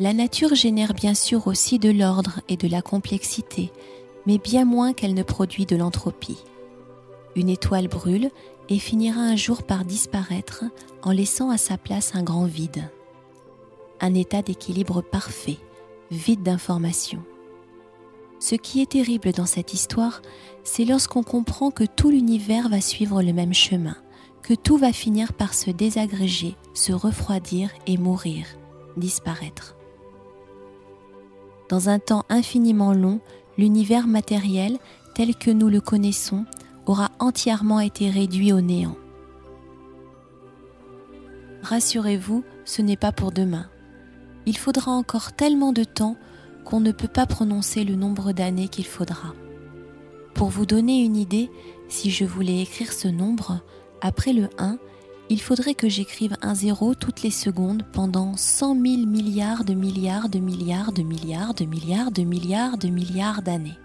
La 0.00 0.14
nature 0.14 0.54
génère 0.54 0.94
bien 0.94 1.14
sûr 1.14 1.46
aussi 1.46 1.78
de 1.78 1.90
l'ordre 1.90 2.40
et 2.48 2.56
de 2.56 2.68
la 2.68 2.80
complexité, 2.80 3.72
mais 4.26 4.38
bien 4.38 4.64
moins 4.64 4.92
qu'elle 4.92 5.14
ne 5.14 5.22
produit 5.22 5.66
de 5.66 5.76
l'entropie. 5.76 6.44
Une 7.36 7.50
étoile 7.50 7.88
brûle 7.88 8.30
et 8.68 8.78
finira 8.78 9.20
un 9.20 9.36
jour 9.36 9.62
par 9.62 9.84
disparaître 9.84 10.64
en 11.02 11.10
laissant 11.10 11.50
à 11.50 11.58
sa 11.58 11.76
place 11.76 12.14
un 12.14 12.22
grand 12.22 12.46
vide. 12.46 12.90
Un 14.00 14.14
état 14.14 14.40
d'équilibre 14.40 15.02
parfait, 15.02 15.58
vide 16.10 16.42
d'informations. 16.42 17.22
Ce 18.40 18.54
qui 18.54 18.80
est 18.80 18.92
terrible 18.92 19.32
dans 19.32 19.46
cette 19.46 19.74
histoire, 19.74 20.22
c'est 20.68 20.84
lorsqu'on 20.84 21.22
comprend 21.22 21.70
que 21.70 21.84
tout 21.84 22.10
l'univers 22.10 22.68
va 22.68 22.82
suivre 22.82 23.22
le 23.22 23.32
même 23.32 23.54
chemin, 23.54 23.96
que 24.42 24.52
tout 24.52 24.76
va 24.76 24.92
finir 24.92 25.32
par 25.32 25.54
se 25.54 25.70
désagréger, 25.70 26.56
se 26.74 26.92
refroidir 26.92 27.70
et 27.86 27.96
mourir, 27.96 28.44
disparaître. 28.98 29.76
Dans 31.70 31.88
un 31.88 31.98
temps 31.98 32.24
infiniment 32.28 32.92
long, 32.92 33.20
l'univers 33.56 34.06
matériel 34.06 34.76
tel 35.14 35.36
que 35.36 35.50
nous 35.50 35.70
le 35.70 35.80
connaissons 35.80 36.44
aura 36.84 37.10
entièrement 37.18 37.80
été 37.80 38.10
réduit 38.10 38.52
au 38.52 38.60
néant. 38.60 38.96
Rassurez-vous, 41.62 42.44
ce 42.66 42.82
n'est 42.82 42.96
pas 42.96 43.10
pour 43.10 43.32
demain. 43.32 43.70
Il 44.44 44.58
faudra 44.58 44.92
encore 44.92 45.32
tellement 45.32 45.72
de 45.72 45.84
temps 45.84 46.16
qu'on 46.66 46.80
ne 46.80 46.92
peut 46.92 47.08
pas 47.08 47.24
prononcer 47.24 47.84
le 47.84 47.94
nombre 47.96 48.32
d'années 48.32 48.68
qu'il 48.68 48.86
faudra. 48.86 49.32
Pour 50.38 50.50
vous 50.50 50.66
donner 50.66 51.02
une 51.02 51.16
idée, 51.16 51.50
si 51.88 52.12
je 52.12 52.24
voulais 52.24 52.62
écrire 52.62 52.92
ce 52.92 53.08
nombre, 53.08 53.60
après 54.00 54.32
le 54.32 54.48
1, 54.56 54.78
il 55.30 55.40
faudrait 55.40 55.74
que 55.74 55.88
j'écrive 55.88 56.36
un 56.42 56.54
zéro 56.54 56.94
toutes 56.94 57.22
les 57.22 57.32
secondes 57.32 57.82
pendant 57.92 58.36
100 58.36 58.74
000 58.74 59.06
milliards 59.08 59.64
de 59.64 59.74
milliards 59.74 60.28
de 60.28 60.38
milliards 60.38 60.92
de 60.92 61.02
milliards 61.02 61.54
de 61.54 61.64
milliards 61.64 62.12
de 62.12 62.22
milliards 62.22 62.78
de 62.78 62.88
milliards 62.88 63.42
d'années. 63.42 63.78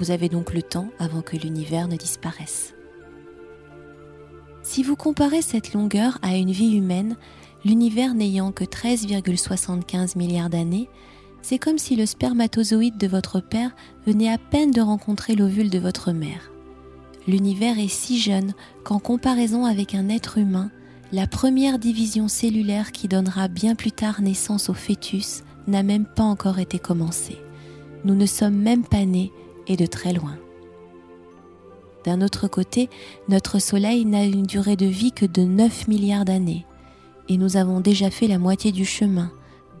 Vous 0.00 0.10
avez 0.10 0.28
donc 0.28 0.52
le 0.52 0.62
temps 0.62 0.88
avant 0.98 1.22
que 1.22 1.36
l'univers 1.36 1.86
ne 1.86 1.96
disparaisse. 1.96 2.74
Si 4.64 4.82
vous 4.82 4.96
comparez 4.96 5.42
cette 5.42 5.74
longueur 5.74 6.18
à 6.22 6.36
une 6.36 6.50
vie 6.50 6.76
humaine, 6.76 7.16
l'univers 7.64 8.14
n'ayant 8.14 8.50
que 8.50 8.64
13,75 8.64 10.18
milliards 10.18 10.50
d'années, 10.50 10.88
c'est 11.42 11.58
comme 11.58 11.78
si 11.78 11.96
le 11.96 12.06
spermatozoïde 12.06 12.96
de 12.96 13.06
votre 13.06 13.40
père 13.40 13.74
venait 14.06 14.30
à 14.30 14.38
peine 14.38 14.70
de 14.70 14.80
rencontrer 14.80 15.34
l'ovule 15.34 15.70
de 15.70 15.78
votre 15.78 16.12
mère. 16.12 16.52
L'univers 17.26 17.78
est 17.78 17.88
si 17.88 18.18
jeune 18.18 18.54
qu'en 18.84 18.98
comparaison 18.98 19.64
avec 19.64 19.94
un 19.94 20.08
être 20.08 20.38
humain, 20.38 20.70
la 21.12 21.26
première 21.26 21.78
division 21.78 22.26
cellulaire 22.26 22.90
qui 22.90 23.06
donnera 23.06 23.48
bien 23.48 23.74
plus 23.74 23.92
tard 23.92 24.22
naissance 24.22 24.70
au 24.70 24.74
fœtus 24.74 25.42
n'a 25.66 25.82
même 25.82 26.06
pas 26.06 26.22
encore 26.22 26.58
été 26.58 26.78
commencée. 26.78 27.38
Nous 28.04 28.14
ne 28.14 28.26
sommes 28.26 28.56
même 28.56 28.84
pas 28.84 29.04
nés 29.04 29.30
et 29.66 29.76
de 29.76 29.86
très 29.86 30.12
loin. 30.12 30.36
D'un 32.04 32.20
autre 32.20 32.48
côté, 32.48 32.88
notre 33.28 33.60
Soleil 33.60 34.04
n'a 34.04 34.24
une 34.24 34.46
durée 34.46 34.76
de 34.76 34.86
vie 34.86 35.12
que 35.12 35.26
de 35.26 35.42
9 35.42 35.86
milliards 35.86 36.24
d'années, 36.24 36.66
et 37.28 37.36
nous 37.36 37.56
avons 37.56 37.80
déjà 37.80 38.10
fait 38.10 38.26
la 38.26 38.38
moitié 38.38 38.72
du 38.72 38.84
chemin, 38.84 39.30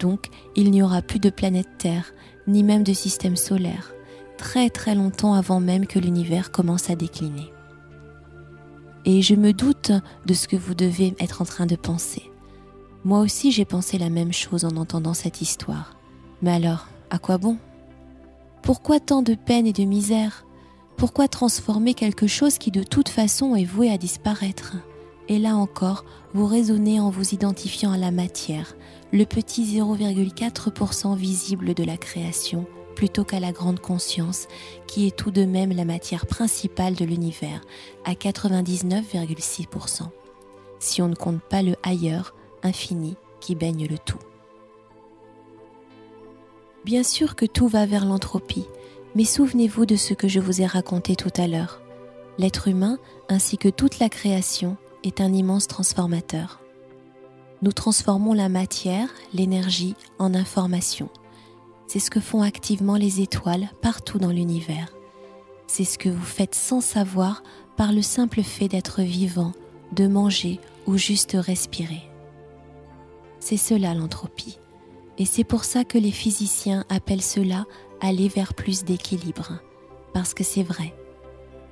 donc 0.02 0.26
il 0.56 0.70
n'y 0.70 0.82
aura 0.82 1.00
plus 1.00 1.20
de 1.20 1.30
planète 1.30 1.68
Terre, 1.78 2.12
ni 2.46 2.64
même 2.64 2.82
de 2.82 2.92
système 2.92 3.36
solaire, 3.36 3.94
très 4.36 4.68
très 4.68 4.94
longtemps 4.94 5.34
avant 5.34 5.60
même 5.60 5.86
que 5.86 6.00
l'univers 6.00 6.50
commence 6.50 6.90
à 6.90 6.96
décliner. 6.96 7.52
Et 9.04 9.22
je 9.22 9.34
me 9.34 9.52
doute 9.52 9.92
de 10.26 10.34
ce 10.34 10.48
que 10.48 10.56
vous 10.56 10.74
devez 10.74 11.14
être 11.20 11.40
en 11.40 11.44
train 11.44 11.66
de 11.66 11.76
penser. 11.76 12.30
Moi 13.04 13.20
aussi 13.20 13.52
j'ai 13.52 13.64
pensé 13.64 13.96
la 13.96 14.10
même 14.10 14.32
chose 14.32 14.64
en 14.64 14.76
entendant 14.76 15.14
cette 15.14 15.40
histoire. 15.40 15.96
Mais 16.42 16.52
alors, 16.52 16.88
à 17.10 17.18
quoi 17.18 17.38
bon? 17.38 17.56
Pourquoi 18.62 18.98
tant 18.98 19.22
de 19.22 19.34
peine 19.34 19.66
et 19.66 19.72
de 19.72 19.84
misère? 19.84 20.44
Pourquoi 20.96 21.28
transformer 21.28 21.94
quelque 21.94 22.26
chose 22.26 22.58
qui 22.58 22.70
de 22.70 22.82
toute 22.82 23.08
façon 23.08 23.54
est 23.54 23.64
voué 23.64 23.90
à 23.90 23.98
disparaître? 23.98 24.76
Et 25.28 25.38
là 25.38 25.56
encore, 25.56 26.04
vous 26.34 26.46
raisonnez 26.46 27.00
en 27.00 27.10
vous 27.10 27.34
identifiant 27.34 27.92
à 27.92 27.98
la 27.98 28.10
matière, 28.10 28.74
le 29.12 29.24
petit 29.26 29.64
0,4% 29.64 31.14
visible 31.16 31.74
de 31.74 31.84
la 31.84 31.98
création, 31.98 32.66
plutôt 32.96 33.24
qu'à 33.24 33.40
la 33.40 33.52
grande 33.52 33.80
conscience, 33.80 34.48
qui 34.86 35.06
est 35.06 35.16
tout 35.16 35.30
de 35.30 35.44
même 35.44 35.72
la 35.72 35.84
matière 35.84 36.26
principale 36.26 36.94
de 36.94 37.04
l'univers, 37.04 37.60
à 38.04 38.12
99,6%, 38.14 40.08
si 40.78 41.02
on 41.02 41.08
ne 41.08 41.14
compte 41.14 41.42
pas 41.42 41.62
le 41.62 41.76
ailleurs, 41.82 42.34
infini, 42.62 43.16
qui 43.40 43.54
baigne 43.54 43.86
le 43.86 43.98
tout. 43.98 44.18
Bien 46.84 47.02
sûr 47.02 47.36
que 47.36 47.46
tout 47.46 47.68
va 47.68 47.84
vers 47.84 48.06
l'entropie, 48.06 48.66
mais 49.14 49.24
souvenez-vous 49.24 49.84
de 49.84 49.96
ce 49.96 50.14
que 50.14 50.26
je 50.26 50.40
vous 50.40 50.62
ai 50.62 50.66
raconté 50.66 51.16
tout 51.16 51.32
à 51.36 51.46
l'heure. 51.46 51.82
L'être 52.38 52.66
humain, 52.68 52.98
ainsi 53.28 53.58
que 53.58 53.68
toute 53.68 53.98
la 53.98 54.08
création, 54.08 54.78
est 55.04 55.20
un 55.20 55.32
immense 55.34 55.66
transformateur. 55.66 56.61
Nous 57.62 57.72
transformons 57.72 58.32
la 58.32 58.48
matière, 58.48 59.08
l'énergie, 59.32 59.94
en 60.18 60.34
information. 60.34 61.08
C'est 61.86 62.00
ce 62.00 62.10
que 62.10 62.18
font 62.18 62.42
activement 62.42 62.96
les 62.96 63.20
étoiles 63.20 63.70
partout 63.80 64.18
dans 64.18 64.30
l'univers. 64.30 64.92
C'est 65.68 65.84
ce 65.84 65.96
que 65.96 66.08
vous 66.08 66.24
faites 66.24 66.56
sans 66.56 66.80
savoir 66.80 67.44
par 67.76 67.92
le 67.92 68.02
simple 68.02 68.42
fait 68.42 68.66
d'être 68.66 69.02
vivant, 69.02 69.52
de 69.92 70.08
manger 70.08 70.58
ou 70.86 70.96
juste 70.96 71.36
respirer. 71.38 72.02
C'est 73.38 73.56
cela 73.56 73.94
l'entropie. 73.94 74.58
Et 75.18 75.24
c'est 75.24 75.44
pour 75.44 75.64
ça 75.64 75.84
que 75.84 75.98
les 75.98 76.10
physiciens 76.10 76.84
appellent 76.88 77.22
cela 77.22 77.66
aller 78.00 78.28
vers 78.28 78.54
plus 78.54 78.84
d'équilibre. 78.84 79.60
Parce 80.12 80.34
que 80.34 80.42
c'est 80.42 80.62
vrai. 80.64 80.94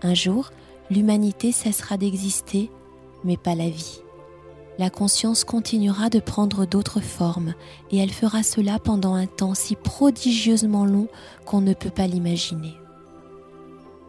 Un 0.02 0.14
jour, 0.14 0.50
l'humanité 0.88 1.50
cessera 1.50 1.96
d'exister, 1.96 2.70
mais 3.24 3.36
pas 3.36 3.54
la 3.54 3.68
vie. 3.68 4.02
La 4.80 4.90
conscience 4.90 5.44
continuera 5.44 6.08
de 6.08 6.18
prendre 6.18 6.66
d'autres 6.66 7.00
formes, 7.00 7.54
et 7.92 7.98
elle 7.98 8.10
fera 8.10 8.42
cela 8.42 8.80
pendant 8.80 9.14
un 9.14 9.26
temps 9.26 9.54
si 9.54 9.76
prodigieusement 9.76 10.84
long 10.84 11.06
qu'on 11.44 11.60
ne 11.60 11.74
peut 11.74 11.90
pas 11.90 12.08
l'imaginer. 12.08 12.74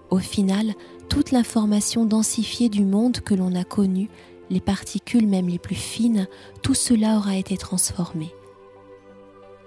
Au 0.10 0.18
final, 0.18 0.74
toute 1.10 1.32
l'information 1.32 2.06
densifiée 2.06 2.70
du 2.70 2.86
monde 2.86 3.20
que 3.20 3.36
l'on 3.36 3.54
a 3.54 3.64
connu, 3.64 4.10
les 4.50 4.62
particules 4.62 5.28
même 5.28 5.48
les 5.48 5.60
plus 5.60 5.76
fines, 5.76 6.28
tout 6.64 6.74
cela 6.74 7.18
aura 7.18 7.36
été 7.36 7.58
transformé 7.58 8.34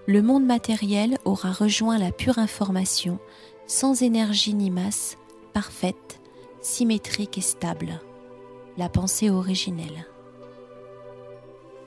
le 0.06 0.20
monde 0.20 0.44
matériel 0.44 1.18
aura 1.24 1.52
rejoint 1.52 1.98
la 1.98 2.12
pure 2.12 2.38
information, 2.38 3.18
sans 3.66 4.02
énergie 4.02 4.54
ni 4.54 4.70
masse, 4.70 5.16
parfaite, 5.52 6.20
symétrique 6.60 7.38
et 7.38 7.42
stable, 7.42 8.00
la 8.76 8.88
pensée 8.88 9.30
originelle. 9.30 10.06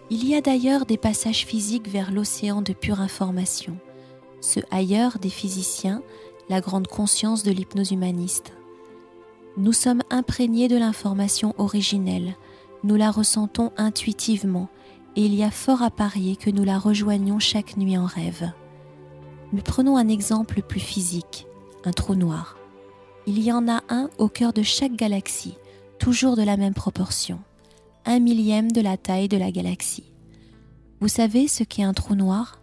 Il 0.10 0.26
y 0.26 0.36
a 0.36 0.42
d'ailleurs 0.42 0.86
des 0.86 0.98
passages 0.98 1.46
physiques 1.46 1.90
vers 1.90 2.12
l'océan 2.12 2.62
de 2.62 2.72
pure 2.72 3.02
information, 3.02 3.78
ce 4.40 4.62
ailleurs 4.72 5.20
des 5.20 5.30
physiciens, 5.30 6.02
la 6.48 6.62
grande 6.62 6.88
conscience 6.88 7.44
de 7.44 7.52
l'hypnose 7.52 7.92
humaniste. 7.92 8.54
Nous 9.58 9.74
sommes 9.74 10.02
imprégnés 10.10 10.70
de 10.70 10.78
l'information 10.78 11.54
originelle, 11.58 12.36
nous 12.86 12.96
la 12.96 13.12
ressentons 13.12 13.74
intuitivement, 13.76 14.70
et 15.18 15.26
il 15.26 15.36
y 15.36 15.44
a 15.44 15.52
fort 15.52 15.82
à 15.82 15.92
parier 15.92 16.38
que 16.38 16.52
nous 16.52 16.64
la 16.64 16.80
rejoignons 16.80 17.40
chaque 17.40 17.76
nuit 17.76 17.98
en 17.98 18.06
rêve. 18.06 18.50
Mais 19.52 19.62
prenons 19.62 19.98
un 19.98 20.08
exemple 20.08 20.62
plus 20.62 20.80
physique, 20.80 21.48
un 21.84 21.92
trou 21.92 22.16
noir. 22.16 22.56
Il 23.26 23.44
y 23.44 23.52
en 23.52 23.68
a 23.68 23.82
un 23.90 24.10
au 24.20 24.30
cœur 24.30 24.54
de 24.54 24.64
chaque 24.64 24.96
galaxie, 24.96 25.58
toujours 26.00 26.38
de 26.38 26.44
la 26.44 26.56
même 26.56 26.76
proportion, 26.76 27.40
un 28.08 28.20
millième 28.20 28.72
de 28.72 28.82
la 28.82 28.98
taille 28.98 29.28
de 29.28 29.38
la 29.38 29.52
galaxie. 29.52 30.12
Vous 31.00 31.08
savez 31.08 31.48
ce 31.48 31.64
qu'est 31.64 31.84
un 31.84 31.94
trou 31.94 32.16
noir? 32.16 32.60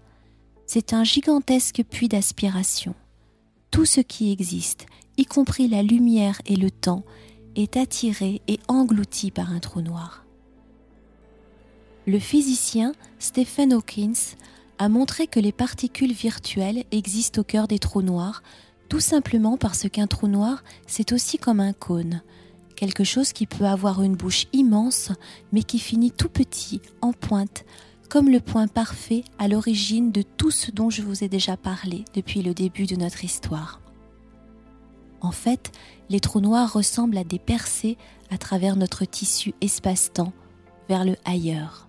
C'est 0.67 0.93
un 0.93 1.05
gigantesque 1.05 1.85
puits 1.89 2.09
d'aspiration. 2.09 2.97
Tout 3.71 3.85
ce 3.85 4.01
qui 4.01 4.33
existe, 4.33 4.87
y 5.17 5.25
compris 5.25 5.69
la 5.69 5.85
lumière 5.85 6.43
et 6.47 6.57
le 6.57 6.73
temps, 6.73 7.05
est 7.55 7.77
attiré 7.77 8.43
et 8.49 8.59
englouti 8.67 9.31
par 9.31 9.53
un 9.53 9.61
trou 9.61 9.81
noir 9.81 10.25
le 12.07 12.19
physicien 12.19 12.93
Stephen 13.19 13.73
Hawkins 13.73 14.37
a 14.79 14.89
montré 14.89 15.27
que 15.27 15.41
les 15.41 15.53
particules 15.53 16.13
virtuelles 16.13 16.85
existent 16.91 17.41
au 17.41 17.45
cœur 17.45 17.69
des 17.69 17.79
trous 17.79 18.03
noirs, 18.03 18.43
tout 18.89 19.01
simplement 19.01 19.57
parce 19.57 19.89
qu'un 19.89 20.07
trou 20.07 20.27
noir, 20.27 20.63
c'est 20.87 21.13
aussi 21.13 21.39
comme 21.39 21.61
un 21.61 21.73
cône, 21.73 22.23
quelque 22.75 23.05
chose 23.05 23.33
qui 23.33 23.47
peut 23.47 23.65
avoir 23.65 24.03
une 24.03 24.17
bouche 24.17 24.47
immense, 24.53 25.13
mais 25.53 25.63
qui 25.63 25.79
finit 25.79 26.11
tout 26.11 26.29
petit, 26.29 26.81
en 27.01 27.13
pointe, 27.13 27.65
comme 28.09 28.29
le 28.29 28.41
point 28.41 28.69
parfait 28.69 29.25
à 29.39 29.49
l'origine 29.49 30.13
de 30.13 30.23
tout 30.23 30.51
ce 30.51 30.71
dont 30.71 30.91
je 30.91 31.03
vous 31.03 31.25
ai 31.25 31.29
déjà 31.29 31.57
parlé 31.57 32.05
depuis 32.15 32.43
le 32.43 32.55
début 32.55 32.87
de 32.87 32.97
notre 32.97 33.25
histoire. 33.25 33.81
En 35.21 35.33
fait, 35.33 35.73
les 36.11 36.21
trous 36.21 36.41
noirs 36.41 36.73
ressemblent 36.73 37.17
à 37.17 37.25
des 37.25 37.39
percées 37.39 37.97
à 38.31 38.39
travers 38.39 38.77
notre 38.77 39.05
tissu 39.05 39.55
espace-temps 39.61 40.33
vers 40.89 41.05
le 41.05 41.17
ailleurs. 41.25 41.89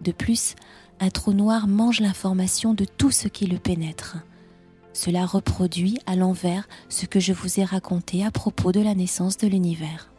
De 0.00 0.12
plus, 0.12 0.54
un 1.00 1.10
trou 1.10 1.32
noir 1.32 1.66
mange 1.66 2.00
l'information 2.00 2.74
de 2.74 2.84
tout 2.84 3.10
ce 3.10 3.28
qui 3.28 3.46
le 3.46 3.58
pénètre. 3.58 4.18
Cela 4.92 5.26
reproduit 5.26 5.98
à 6.06 6.14
l'envers 6.14 6.68
ce 6.88 7.06
que 7.06 7.20
je 7.20 7.32
vous 7.32 7.60
ai 7.60 7.64
raconté 7.64 8.24
à 8.24 8.30
propos 8.30 8.70
de 8.70 8.80
la 8.80 8.94
naissance 8.94 9.36
de 9.38 9.48
l'univers. 9.48 10.13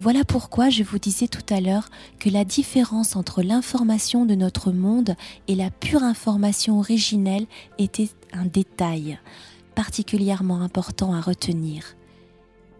Voilà 0.00 0.24
pourquoi 0.24 0.68
je 0.68 0.82
vous 0.82 0.98
disais 0.98 1.26
tout 1.26 1.54
à 1.54 1.60
l'heure 1.60 1.88
que 2.18 2.28
la 2.28 2.44
différence 2.44 3.16
entre 3.16 3.42
l'information 3.42 4.26
de 4.26 4.34
notre 4.34 4.70
monde 4.70 5.16
et 5.48 5.54
la 5.54 5.70
pure 5.70 6.02
information 6.02 6.78
originelle 6.78 7.46
était 7.78 8.10
un 8.32 8.44
détail 8.44 9.18
particulièrement 9.74 10.60
important 10.60 11.14
à 11.14 11.20
retenir. 11.20 11.96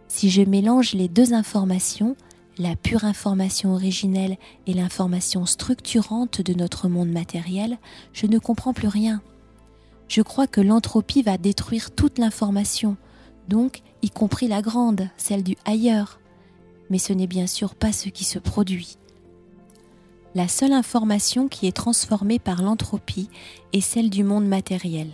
Si 0.09 0.29
je 0.29 0.43
mélange 0.43 0.93
les 0.93 1.09
deux 1.09 1.33
informations, 1.33 2.17
la 2.59 2.77
pure 2.77 3.05
information 3.05 3.73
originelle 3.73 4.37
et 4.67 4.75
l'information 4.75 5.47
structurante 5.47 6.43
de 6.43 6.53
notre 6.53 6.89
monde 6.89 7.11
matériel, 7.11 7.79
je 8.13 8.27
ne 8.27 8.39
comprends 8.39 8.75
plus 8.75 8.89
rien. 8.89 9.23
Je 10.09 10.21
crois 10.23 10.47
que 10.47 10.61
l'entropie 10.61 11.23
va 11.23 11.39
détruire 11.39 11.91
toute 11.91 12.19
l'information, 12.19 12.97
donc 13.49 13.81
y 14.03 14.11
compris 14.11 14.49
la 14.49 14.63
grande, 14.63 15.09
celle 15.17 15.43
du 15.43 15.57
ailleurs 15.65 16.21
mais 16.91 16.99
ce 16.99 17.13
n'est 17.13 17.27
bien 17.27 17.47
sûr 17.47 17.75
pas 17.75 17.93
ce 17.93 18.09
qui 18.09 18.25
se 18.25 18.39
produit. 18.39 18.99
La 20.35 20.49
seule 20.49 20.73
information 20.73 21.49
qui 21.49 21.67
est 21.67 21.77
transformée 21.77 22.39
par 22.39 22.63
l'entropie 22.63 23.31
est 23.73 23.81
celle 23.81 24.11
du 24.11 24.23
monde 24.23 24.47
matériel. 24.47 25.09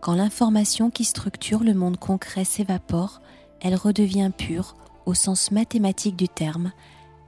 Quand 0.00 0.14
l'information 0.14 0.90
qui 0.90 1.04
structure 1.04 1.64
le 1.64 1.74
monde 1.74 1.96
concret 1.96 2.44
s'évapore, 2.44 3.20
elle 3.60 3.74
redevient 3.74 4.30
pure 4.36 4.76
au 5.04 5.14
sens 5.14 5.50
mathématique 5.50 6.16
du 6.16 6.28
terme, 6.28 6.72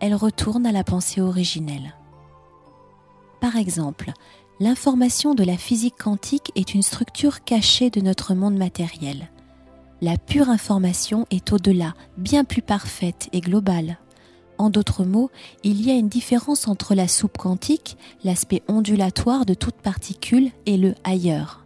elle 0.00 0.14
retourne 0.14 0.66
à 0.66 0.72
la 0.72 0.84
pensée 0.84 1.20
originelle. 1.20 1.94
Par 3.40 3.56
exemple, 3.56 4.12
l'information 4.60 5.34
de 5.34 5.44
la 5.44 5.56
physique 5.56 5.96
quantique 5.98 6.52
est 6.54 6.74
une 6.74 6.82
structure 6.82 7.42
cachée 7.42 7.90
de 7.90 8.00
notre 8.00 8.34
monde 8.34 8.56
matériel 8.56 9.28
la 10.00 10.16
pure 10.16 10.48
information 10.48 11.26
est 11.30 11.52
au-delà, 11.52 11.94
bien 12.16 12.44
plus 12.44 12.62
parfaite 12.62 13.28
et 13.32 13.40
globale. 13.40 13.98
En 14.58 14.70
d'autres 14.70 15.04
mots, 15.04 15.30
il 15.62 15.84
y 15.84 15.90
a 15.90 15.94
une 15.94 16.08
différence 16.08 16.68
entre 16.68 16.94
la 16.94 17.08
soupe 17.08 17.38
quantique, 17.38 17.96
l'aspect 18.24 18.62
ondulatoire 18.68 19.46
de 19.46 19.54
toute 19.54 19.76
particule, 19.76 20.50
et 20.66 20.76
le 20.76 20.94
ailleurs. 21.04 21.64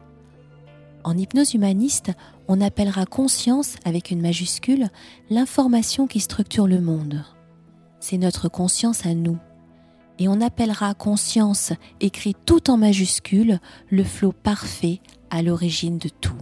En 1.05 1.17
hypnose 1.17 1.55
humaniste, 1.55 2.13
on 2.49 2.61
appellera 2.61 3.07
conscience, 3.07 3.77
avec 3.85 4.11
une 4.11 4.21
majuscule, 4.21 4.89
l'information 5.31 6.07
qui 6.07 6.21
structure 6.21 6.67
le 6.67 6.81
monde. 6.81 7.25
C'est 8.01 8.19
notre 8.19 8.49
conscience 8.49 9.07
à 9.07 9.15
nous. 9.15 9.39
Et 10.19 10.29
on 10.29 10.41
appellera 10.41 10.95
conscience, 10.95 11.73
écrit 12.01 12.37
tout 12.47 12.71
en 12.71 12.77
majuscule, 12.77 13.59
le 13.91 14.05
flot 14.05 14.33
parfait 14.33 15.01
à 15.31 15.43
l'origine 15.43 15.99
de 15.99 16.09
tout. 16.09 16.37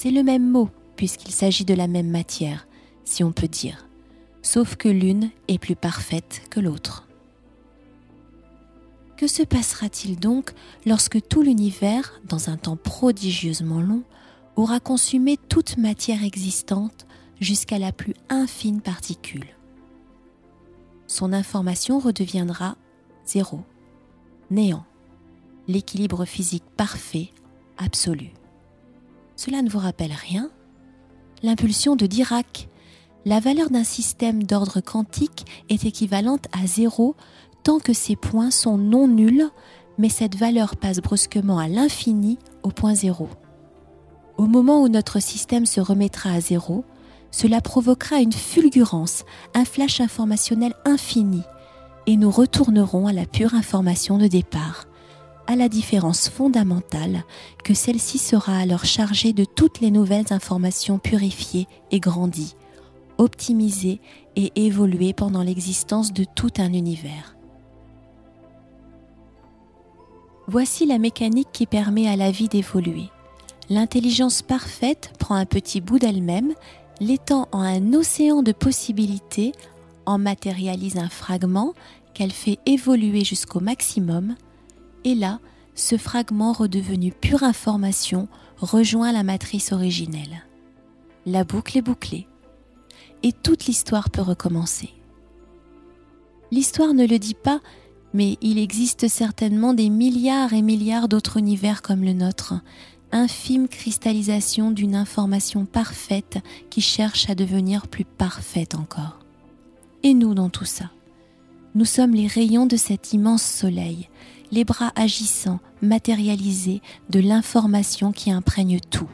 C'est 0.00 0.12
le 0.12 0.22
même 0.22 0.48
mot, 0.48 0.70
puisqu'il 0.94 1.32
s'agit 1.32 1.64
de 1.64 1.74
la 1.74 1.88
même 1.88 2.08
matière, 2.08 2.68
si 3.04 3.24
on 3.24 3.32
peut 3.32 3.48
dire, 3.48 3.88
sauf 4.42 4.76
que 4.76 4.88
l'une 4.88 5.30
est 5.48 5.58
plus 5.58 5.74
parfaite 5.74 6.42
que 6.50 6.60
l'autre. 6.60 7.08
Que 9.16 9.26
se 9.26 9.42
passera-t-il 9.42 10.16
donc 10.16 10.52
lorsque 10.86 11.20
tout 11.26 11.42
l'univers, 11.42 12.20
dans 12.28 12.48
un 12.48 12.56
temps 12.56 12.76
prodigieusement 12.76 13.80
long, 13.80 14.04
aura 14.54 14.78
consumé 14.78 15.36
toute 15.36 15.78
matière 15.78 16.22
existante 16.22 17.08
jusqu'à 17.40 17.80
la 17.80 17.90
plus 17.90 18.14
infime 18.28 18.80
particule? 18.80 19.48
Son 21.08 21.32
information 21.32 21.98
redeviendra 21.98 22.76
zéro, 23.26 23.62
néant, 24.52 24.86
l'équilibre 25.66 26.24
physique 26.24 26.62
parfait, 26.76 27.32
absolu. 27.78 28.30
Cela 29.38 29.62
ne 29.62 29.70
vous 29.70 29.78
rappelle 29.78 30.10
rien? 30.12 30.50
L'impulsion 31.44 31.94
de 31.94 32.06
Dirac. 32.06 32.68
La 33.24 33.38
valeur 33.38 33.70
d'un 33.70 33.84
système 33.84 34.42
d'ordre 34.42 34.80
quantique 34.80 35.46
est 35.68 35.84
équivalente 35.84 36.46
à 36.50 36.66
zéro 36.66 37.14
tant 37.62 37.78
que 37.78 37.92
ces 37.92 38.16
points 38.16 38.50
sont 38.50 38.76
non 38.76 39.06
nuls, 39.06 39.48
mais 39.96 40.08
cette 40.08 40.34
valeur 40.34 40.74
passe 40.74 40.98
brusquement 40.98 41.60
à 41.60 41.68
l'infini 41.68 42.36
au 42.64 42.70
point 42.70 42.96
zéro. 42.96 43.28
Au 44.38 44.46
moment 44.46 44.82
où 44.82 44.88
notre 44.88 45.20
système 45.20 45.66
se 45.66 45.80
remettra 45.80 46.32
à 46.32 46.40
zéro, 46.40 46.84
cela 47.30 47.60
provoquera 47.60 48.20
une 48.20 48.32
fulgurance, 48.32 49.24
un 49.54 49.64
flash 49.64 50.00
informationnel 50.00 50.74
infini, 50.84 51.42
et 52.06 52.16
nous 52.16 52.30
retournerons 52.32 53.06
à 53.06 53.12
la 53.12 53.24
pure 53.24 53.54
information 53.54 54.18
de 54.18 54.26
départ, 54.26 54.87
à 55.48 55.56
la 55.56 55.70
différence 55.70 56.28
fondamentale 56.28 57.24
que 57.64 57.72
celle-ci 57.72 58.18
sera 58.18 58.58
alors 58.58 58.84
chargée 58.84 59.32
de 59.32 59.46
toutes 59.46 59.80
les 59.80 59.90
nouvelles 59.90 60.30
informations 60.30 60.98
purifiées 60.98 61.66
et 61.90 62.00
grandies, 62.00 62.54
optimisées 63.16 64.00
et 64.36 64.52
évoluées 64.66 65.14
pendant 65.14 65.42
l'existence 65.42 66.12
de 66.12 66.24
tout 66.24 66.52
un 66.58 66.74
univers. 66.74 67.34
Voici 70.46 70.84
la 70.84 70.98
mécanique 70.98 71.48
qui 71.50 71.66
permet 71.66 72.08
à 72.08 72.16
la 72.16 72.30
vie 72.30 72.48
d'évoluer. 72.48 73.08
L'intelligence 73.70 74.42
parfaite 74.42 75.12
prend 75.18 75.34
un 75.34 75.46
petit 75.46 75.80
bout 75.80 75.98
d'elle-même, 75.98 76.52
l'étend 77.00 77.48
en 77.52 77.60
un 77.60 77.94
océan 77.94 78.42
de 78.42 78.52
possibilités, 78.52 79.52
en 80.04 80.18
matérialise 80.18 80.98
un 80.98 81.08
fragment 81.08 81.72
qu'elle 82.12 82.32
fait 82.32 82.58
évoluer 82.66 83.24
jusqu'au 83.24 83.60
maximum, 83.60 84.36
et 85.04 85.14
là, 85.14 85.40
ce 85.74 85.96
fragment 85.96 86.52
redevenu 86.52 87.12
pure 87.12 87.42
information 87.42 88.28
rejoint 88.58 89.12
la 89.12 89.22
matrice 89.22 89.72
originelle. 89.72 90.44
La 91.26 91.44
boucle 91.44 91.78
est 91.78 91.82
bouclée. 91.82 92.26
Et 93.22 93.32
toute 93.32 93.66
l'histoire 93.66 94.10
peut 94.10 94.22
recommencer. 94.22 94.90
L'histoire 96.50 96.94
ne 96.94 97.06
le 97.06 97.18
dit 97.18 97.34
pas, 97.34 97.60
mais 98.14 98.38
il 98.40 98.58
existe 98.58 99.08
certainement 99.08 99.74
des 99.74 99.90
milliards 99.90 100.52
et 100.52 100.62
milliards 100.62 101.08
d'autres 101.08 101.36
univers 101.36 101.82
comme 101.82 102.02
le 102.02 102.12
nôtre, 102.12 102.54
infime 103.12 103.68
cristallisation 103.68 104.70
d'une 104.70 104.94
information 104.94 105.64
parfaite 105.64 106.38
qui 106.70 106.80
cherche 106.80 107.28
à 107.28 107.34
devenir 107.34 107.86
plus 107.88 108.04
parfaite 108.04 108.74
encore. 108.74 109.18
Et 110.02 110.14
nous 110.14 110.34
dans 110.34 110.48
tout 110.48 110.64
ça 110.64 110.90
Nous 111.74 111.84
sommes 111.84 112.14
les 112.14 112.26
rayons 112.26 112.66
de 112.66 112.76
cet 112.76 113.12
immense 113.12 113.42
soleil, 113.42 114.08
les 114.50 114.64
bras 114.64 114.92
agissants, 114.96 115.60
matérialisés 115.82 116.82
de 117.10 117.20
l'information 117.20 118.12
qui 118.12 118.30
imprègne 118.30 118.80
tout. 118.80 119.08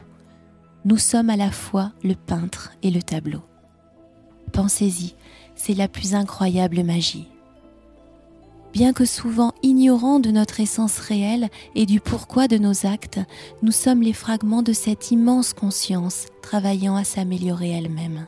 Nous 0.85 0.97
sommes 0.97 1.29
à 1.29 1.35
la 1.35 1.51
fois 1.51 1.91
le 2.03 2.15
peintre 2.15 2.71
et 2.83 2.91
le 2.91 3.01
tableau. 3.01 3.41
Pensez-y, 4.51 5.15
c'est 5.55 5.73
la 5.73 5.87
plus 5.87 6.15
incroyable 6.15 6.83
magie. 6.83 7.27
Bien 8.73 8.91
que 8.91 9.05
souvent 9.05 9.53
ignorants 9.63 10.19
de 10.19 10.31
notre 10.31 10.59
essence 10.59 10.99
réelle 10.99 11.49
et 11.75 11.85
du 11.85 12.01
pourquoi 12.01 12.47
de 12.47 12.57
nos 12.57 12.85
actes, 12.85 13.19
nous 13.61 13.71
sommes 13.71 14.01
les 14.01 14.13
fragments 14.13 14.63
de 14.63 14.73
cette 14.73 15.11
immense 15.11 15.53
conscience 15.53 16.25
travaillant 16.41 16.95
à 16.97 17.05
s'améliorer 17.05 17.71
elle-même. 17.71 18.27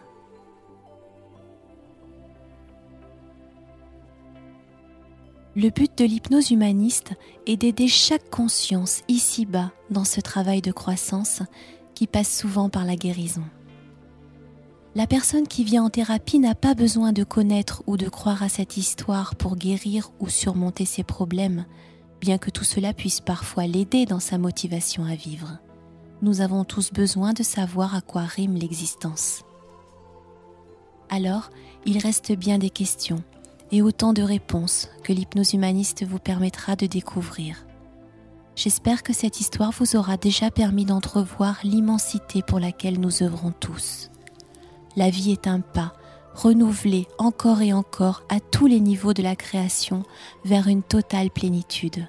Le 5.58 5.72
but 5.72 5.98
de 5.98 6.06
l'hypnose 6.06 6.52
humaniste 6.52 7.14
est 7.48 7.58
d'aider 7.58 7.88
chaque 7.88 8.30
conscience 8.30 9.02
ici-bas 9.08 9.72
dans 9.90 10.04
ce 10.04 10.22
travail 10.22 10.62
de 10.62 10.72
croissance 10.72 11.42
qui 11.96 12.06
passe 12.06 12.32
souvent 12.32 12.70
par 12.70 12.86
la 12.86 12.96
guérison. 12.96 13.42
La 14.94 15.08
personne 15.08 15.48
qui 15.48 15.64
vient 15.64 15.84
en 15.84 15.90
thérapie 15.90 16.38
n'a 16.38 16.54
pas 16.54 16.76
besoin 16.76 17.12
de 17.12 17.24
connaître 17.24 17.82
ou 17.88 17.98
de 17.98 18.08
croire 18.08 18.44
à 18.44 18.50
cette 18.50 18.78
histoire 18.78 19.34
pour 19.34 19.56
guérir 19.56 20.12
ou 20.20 20.30
surmonter 20.30 20.86
ses 20.86 21.04
problèmes, 21.04 21.66
bien 22.22 22.38
que 22.38 22.52
tout 22.52 22.64
cela 22.64 22.94
puisse 22.94 23.20
parfois 23.20 23.66
l'aider 23.66 24.06
dans 24.06 24.20
sa 24.20 24.38
motivation 24.38 25.06
à 25.06 25.16
vivre. 25.16 25.58
Nous 26.22 26.42
avons 26.42 26.66
tous 26.66 26.94
besoin 26.94 27.34
de 27.34 27.42
savoir 27.42 27.96
à 27.96 28.02
quoi 28.02 28.26
rime 28.26 28.58
l'existence. 28.58 29.42
Alors, 31.10 31.50
il 31.88 31.98
reste 31.98 32.34
bien 32.34 32.60
des 32.60 32.70
questions 32.70 33.24
et 33.72 33.82
autant 33.82 34.14
de 34.14 34.22
réponses 34.22 34.90
que 35.04 35.14
l'hypnose 35.14 35.54
humaniste 35.54 36.06
vous 36.06 36.20
permettra 36.20 36.76
de 36.76 36.86
découvrir. 36.86 37.66
J'espère 38.56 39.04
que 39.04 39.14
cette 39.14 39.40
histoire 39.40 39.72
vous 39.72 39.96
aura 39.96 40.18
déjà 40.18 40.50
permis 40.50 40.86
d'entrevoir 40.86 41.60
l'immensité 41.64 42.42
pour 42.42 42.60
laquelle 42.60 43.00
nous 43.00 43.22
œuvrons 43.22 43.52
tous. 43.52 44.10
La 44.96 45.12
vie 45.12 45.32
est 45.32 45.46
un 45.46 45.60
pas, 45.60 45.94
renouvelé 46.34 47.08
encore 47.20 47.62
et 47.62 47.72
encore 47.72 48.24
à 48.30 48.40
tous 48.40 48.66
les 48.66 48.80
niveaux 48.80 49.14
de 49.14 49.22
la 49.22 49.36
création 49.36 50.04
vers 50.44 50.68
une 50.68 50.82
totale 50.82 51.30
plénitude. 51.30 52.08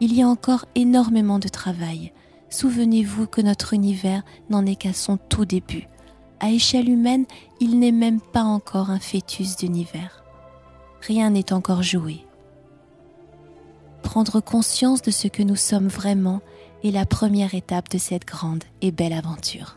Il 0.00 0.12
y 0.12 0.22
a 0.22 0.28
encore 0.28 0.66
énormément 0.74 1.38
de 1.38 1.48
travail. 1.48 2.12
Souvenez-vous 2.50 3.28
que 3.28 3.40
notre 3.40 3.74
univers 3.74 4.22
n'en 4.50 4.66
est 4.66 4.74
qu'à 4.74 4.92
son 4.92 5.16
tout 5.16 5.44
début. 5.44 5.88
À 6.40 6.50
échelle 6.50 6.88
humaine, 6.88 7.26
il 7.60 7.78
n'est 7.78 7.92
même 7.92 8.20
pas 8.20 8.42
encore 8.42 8.90
un 8.90 8.98
fœtus 8.98 9.56
d'univers. 9.56 10.23
Rien 11.06 11.30
n'est 11.30 11.52
encore 11.52 11.82
joué. 11.82 12.24
Prendre 14.02 14.40
conscience 14.40 15.02
de 15.02 15.10
ce 15.10 15.28
que 15.28 15.42
nous 15.42 15.56
sommes 15.56 15.88
vraiment 15.88 16.40
est 16.82 16.90
la 16.90 17.04
première 17.04 17.54
étape 17.54 17.90
de 17.90 17.98
cette 17.98 18.24
grande 18.24 18.64
et 18.80 18.90
belle 18.90 19.12
aventure. 19.12 19.76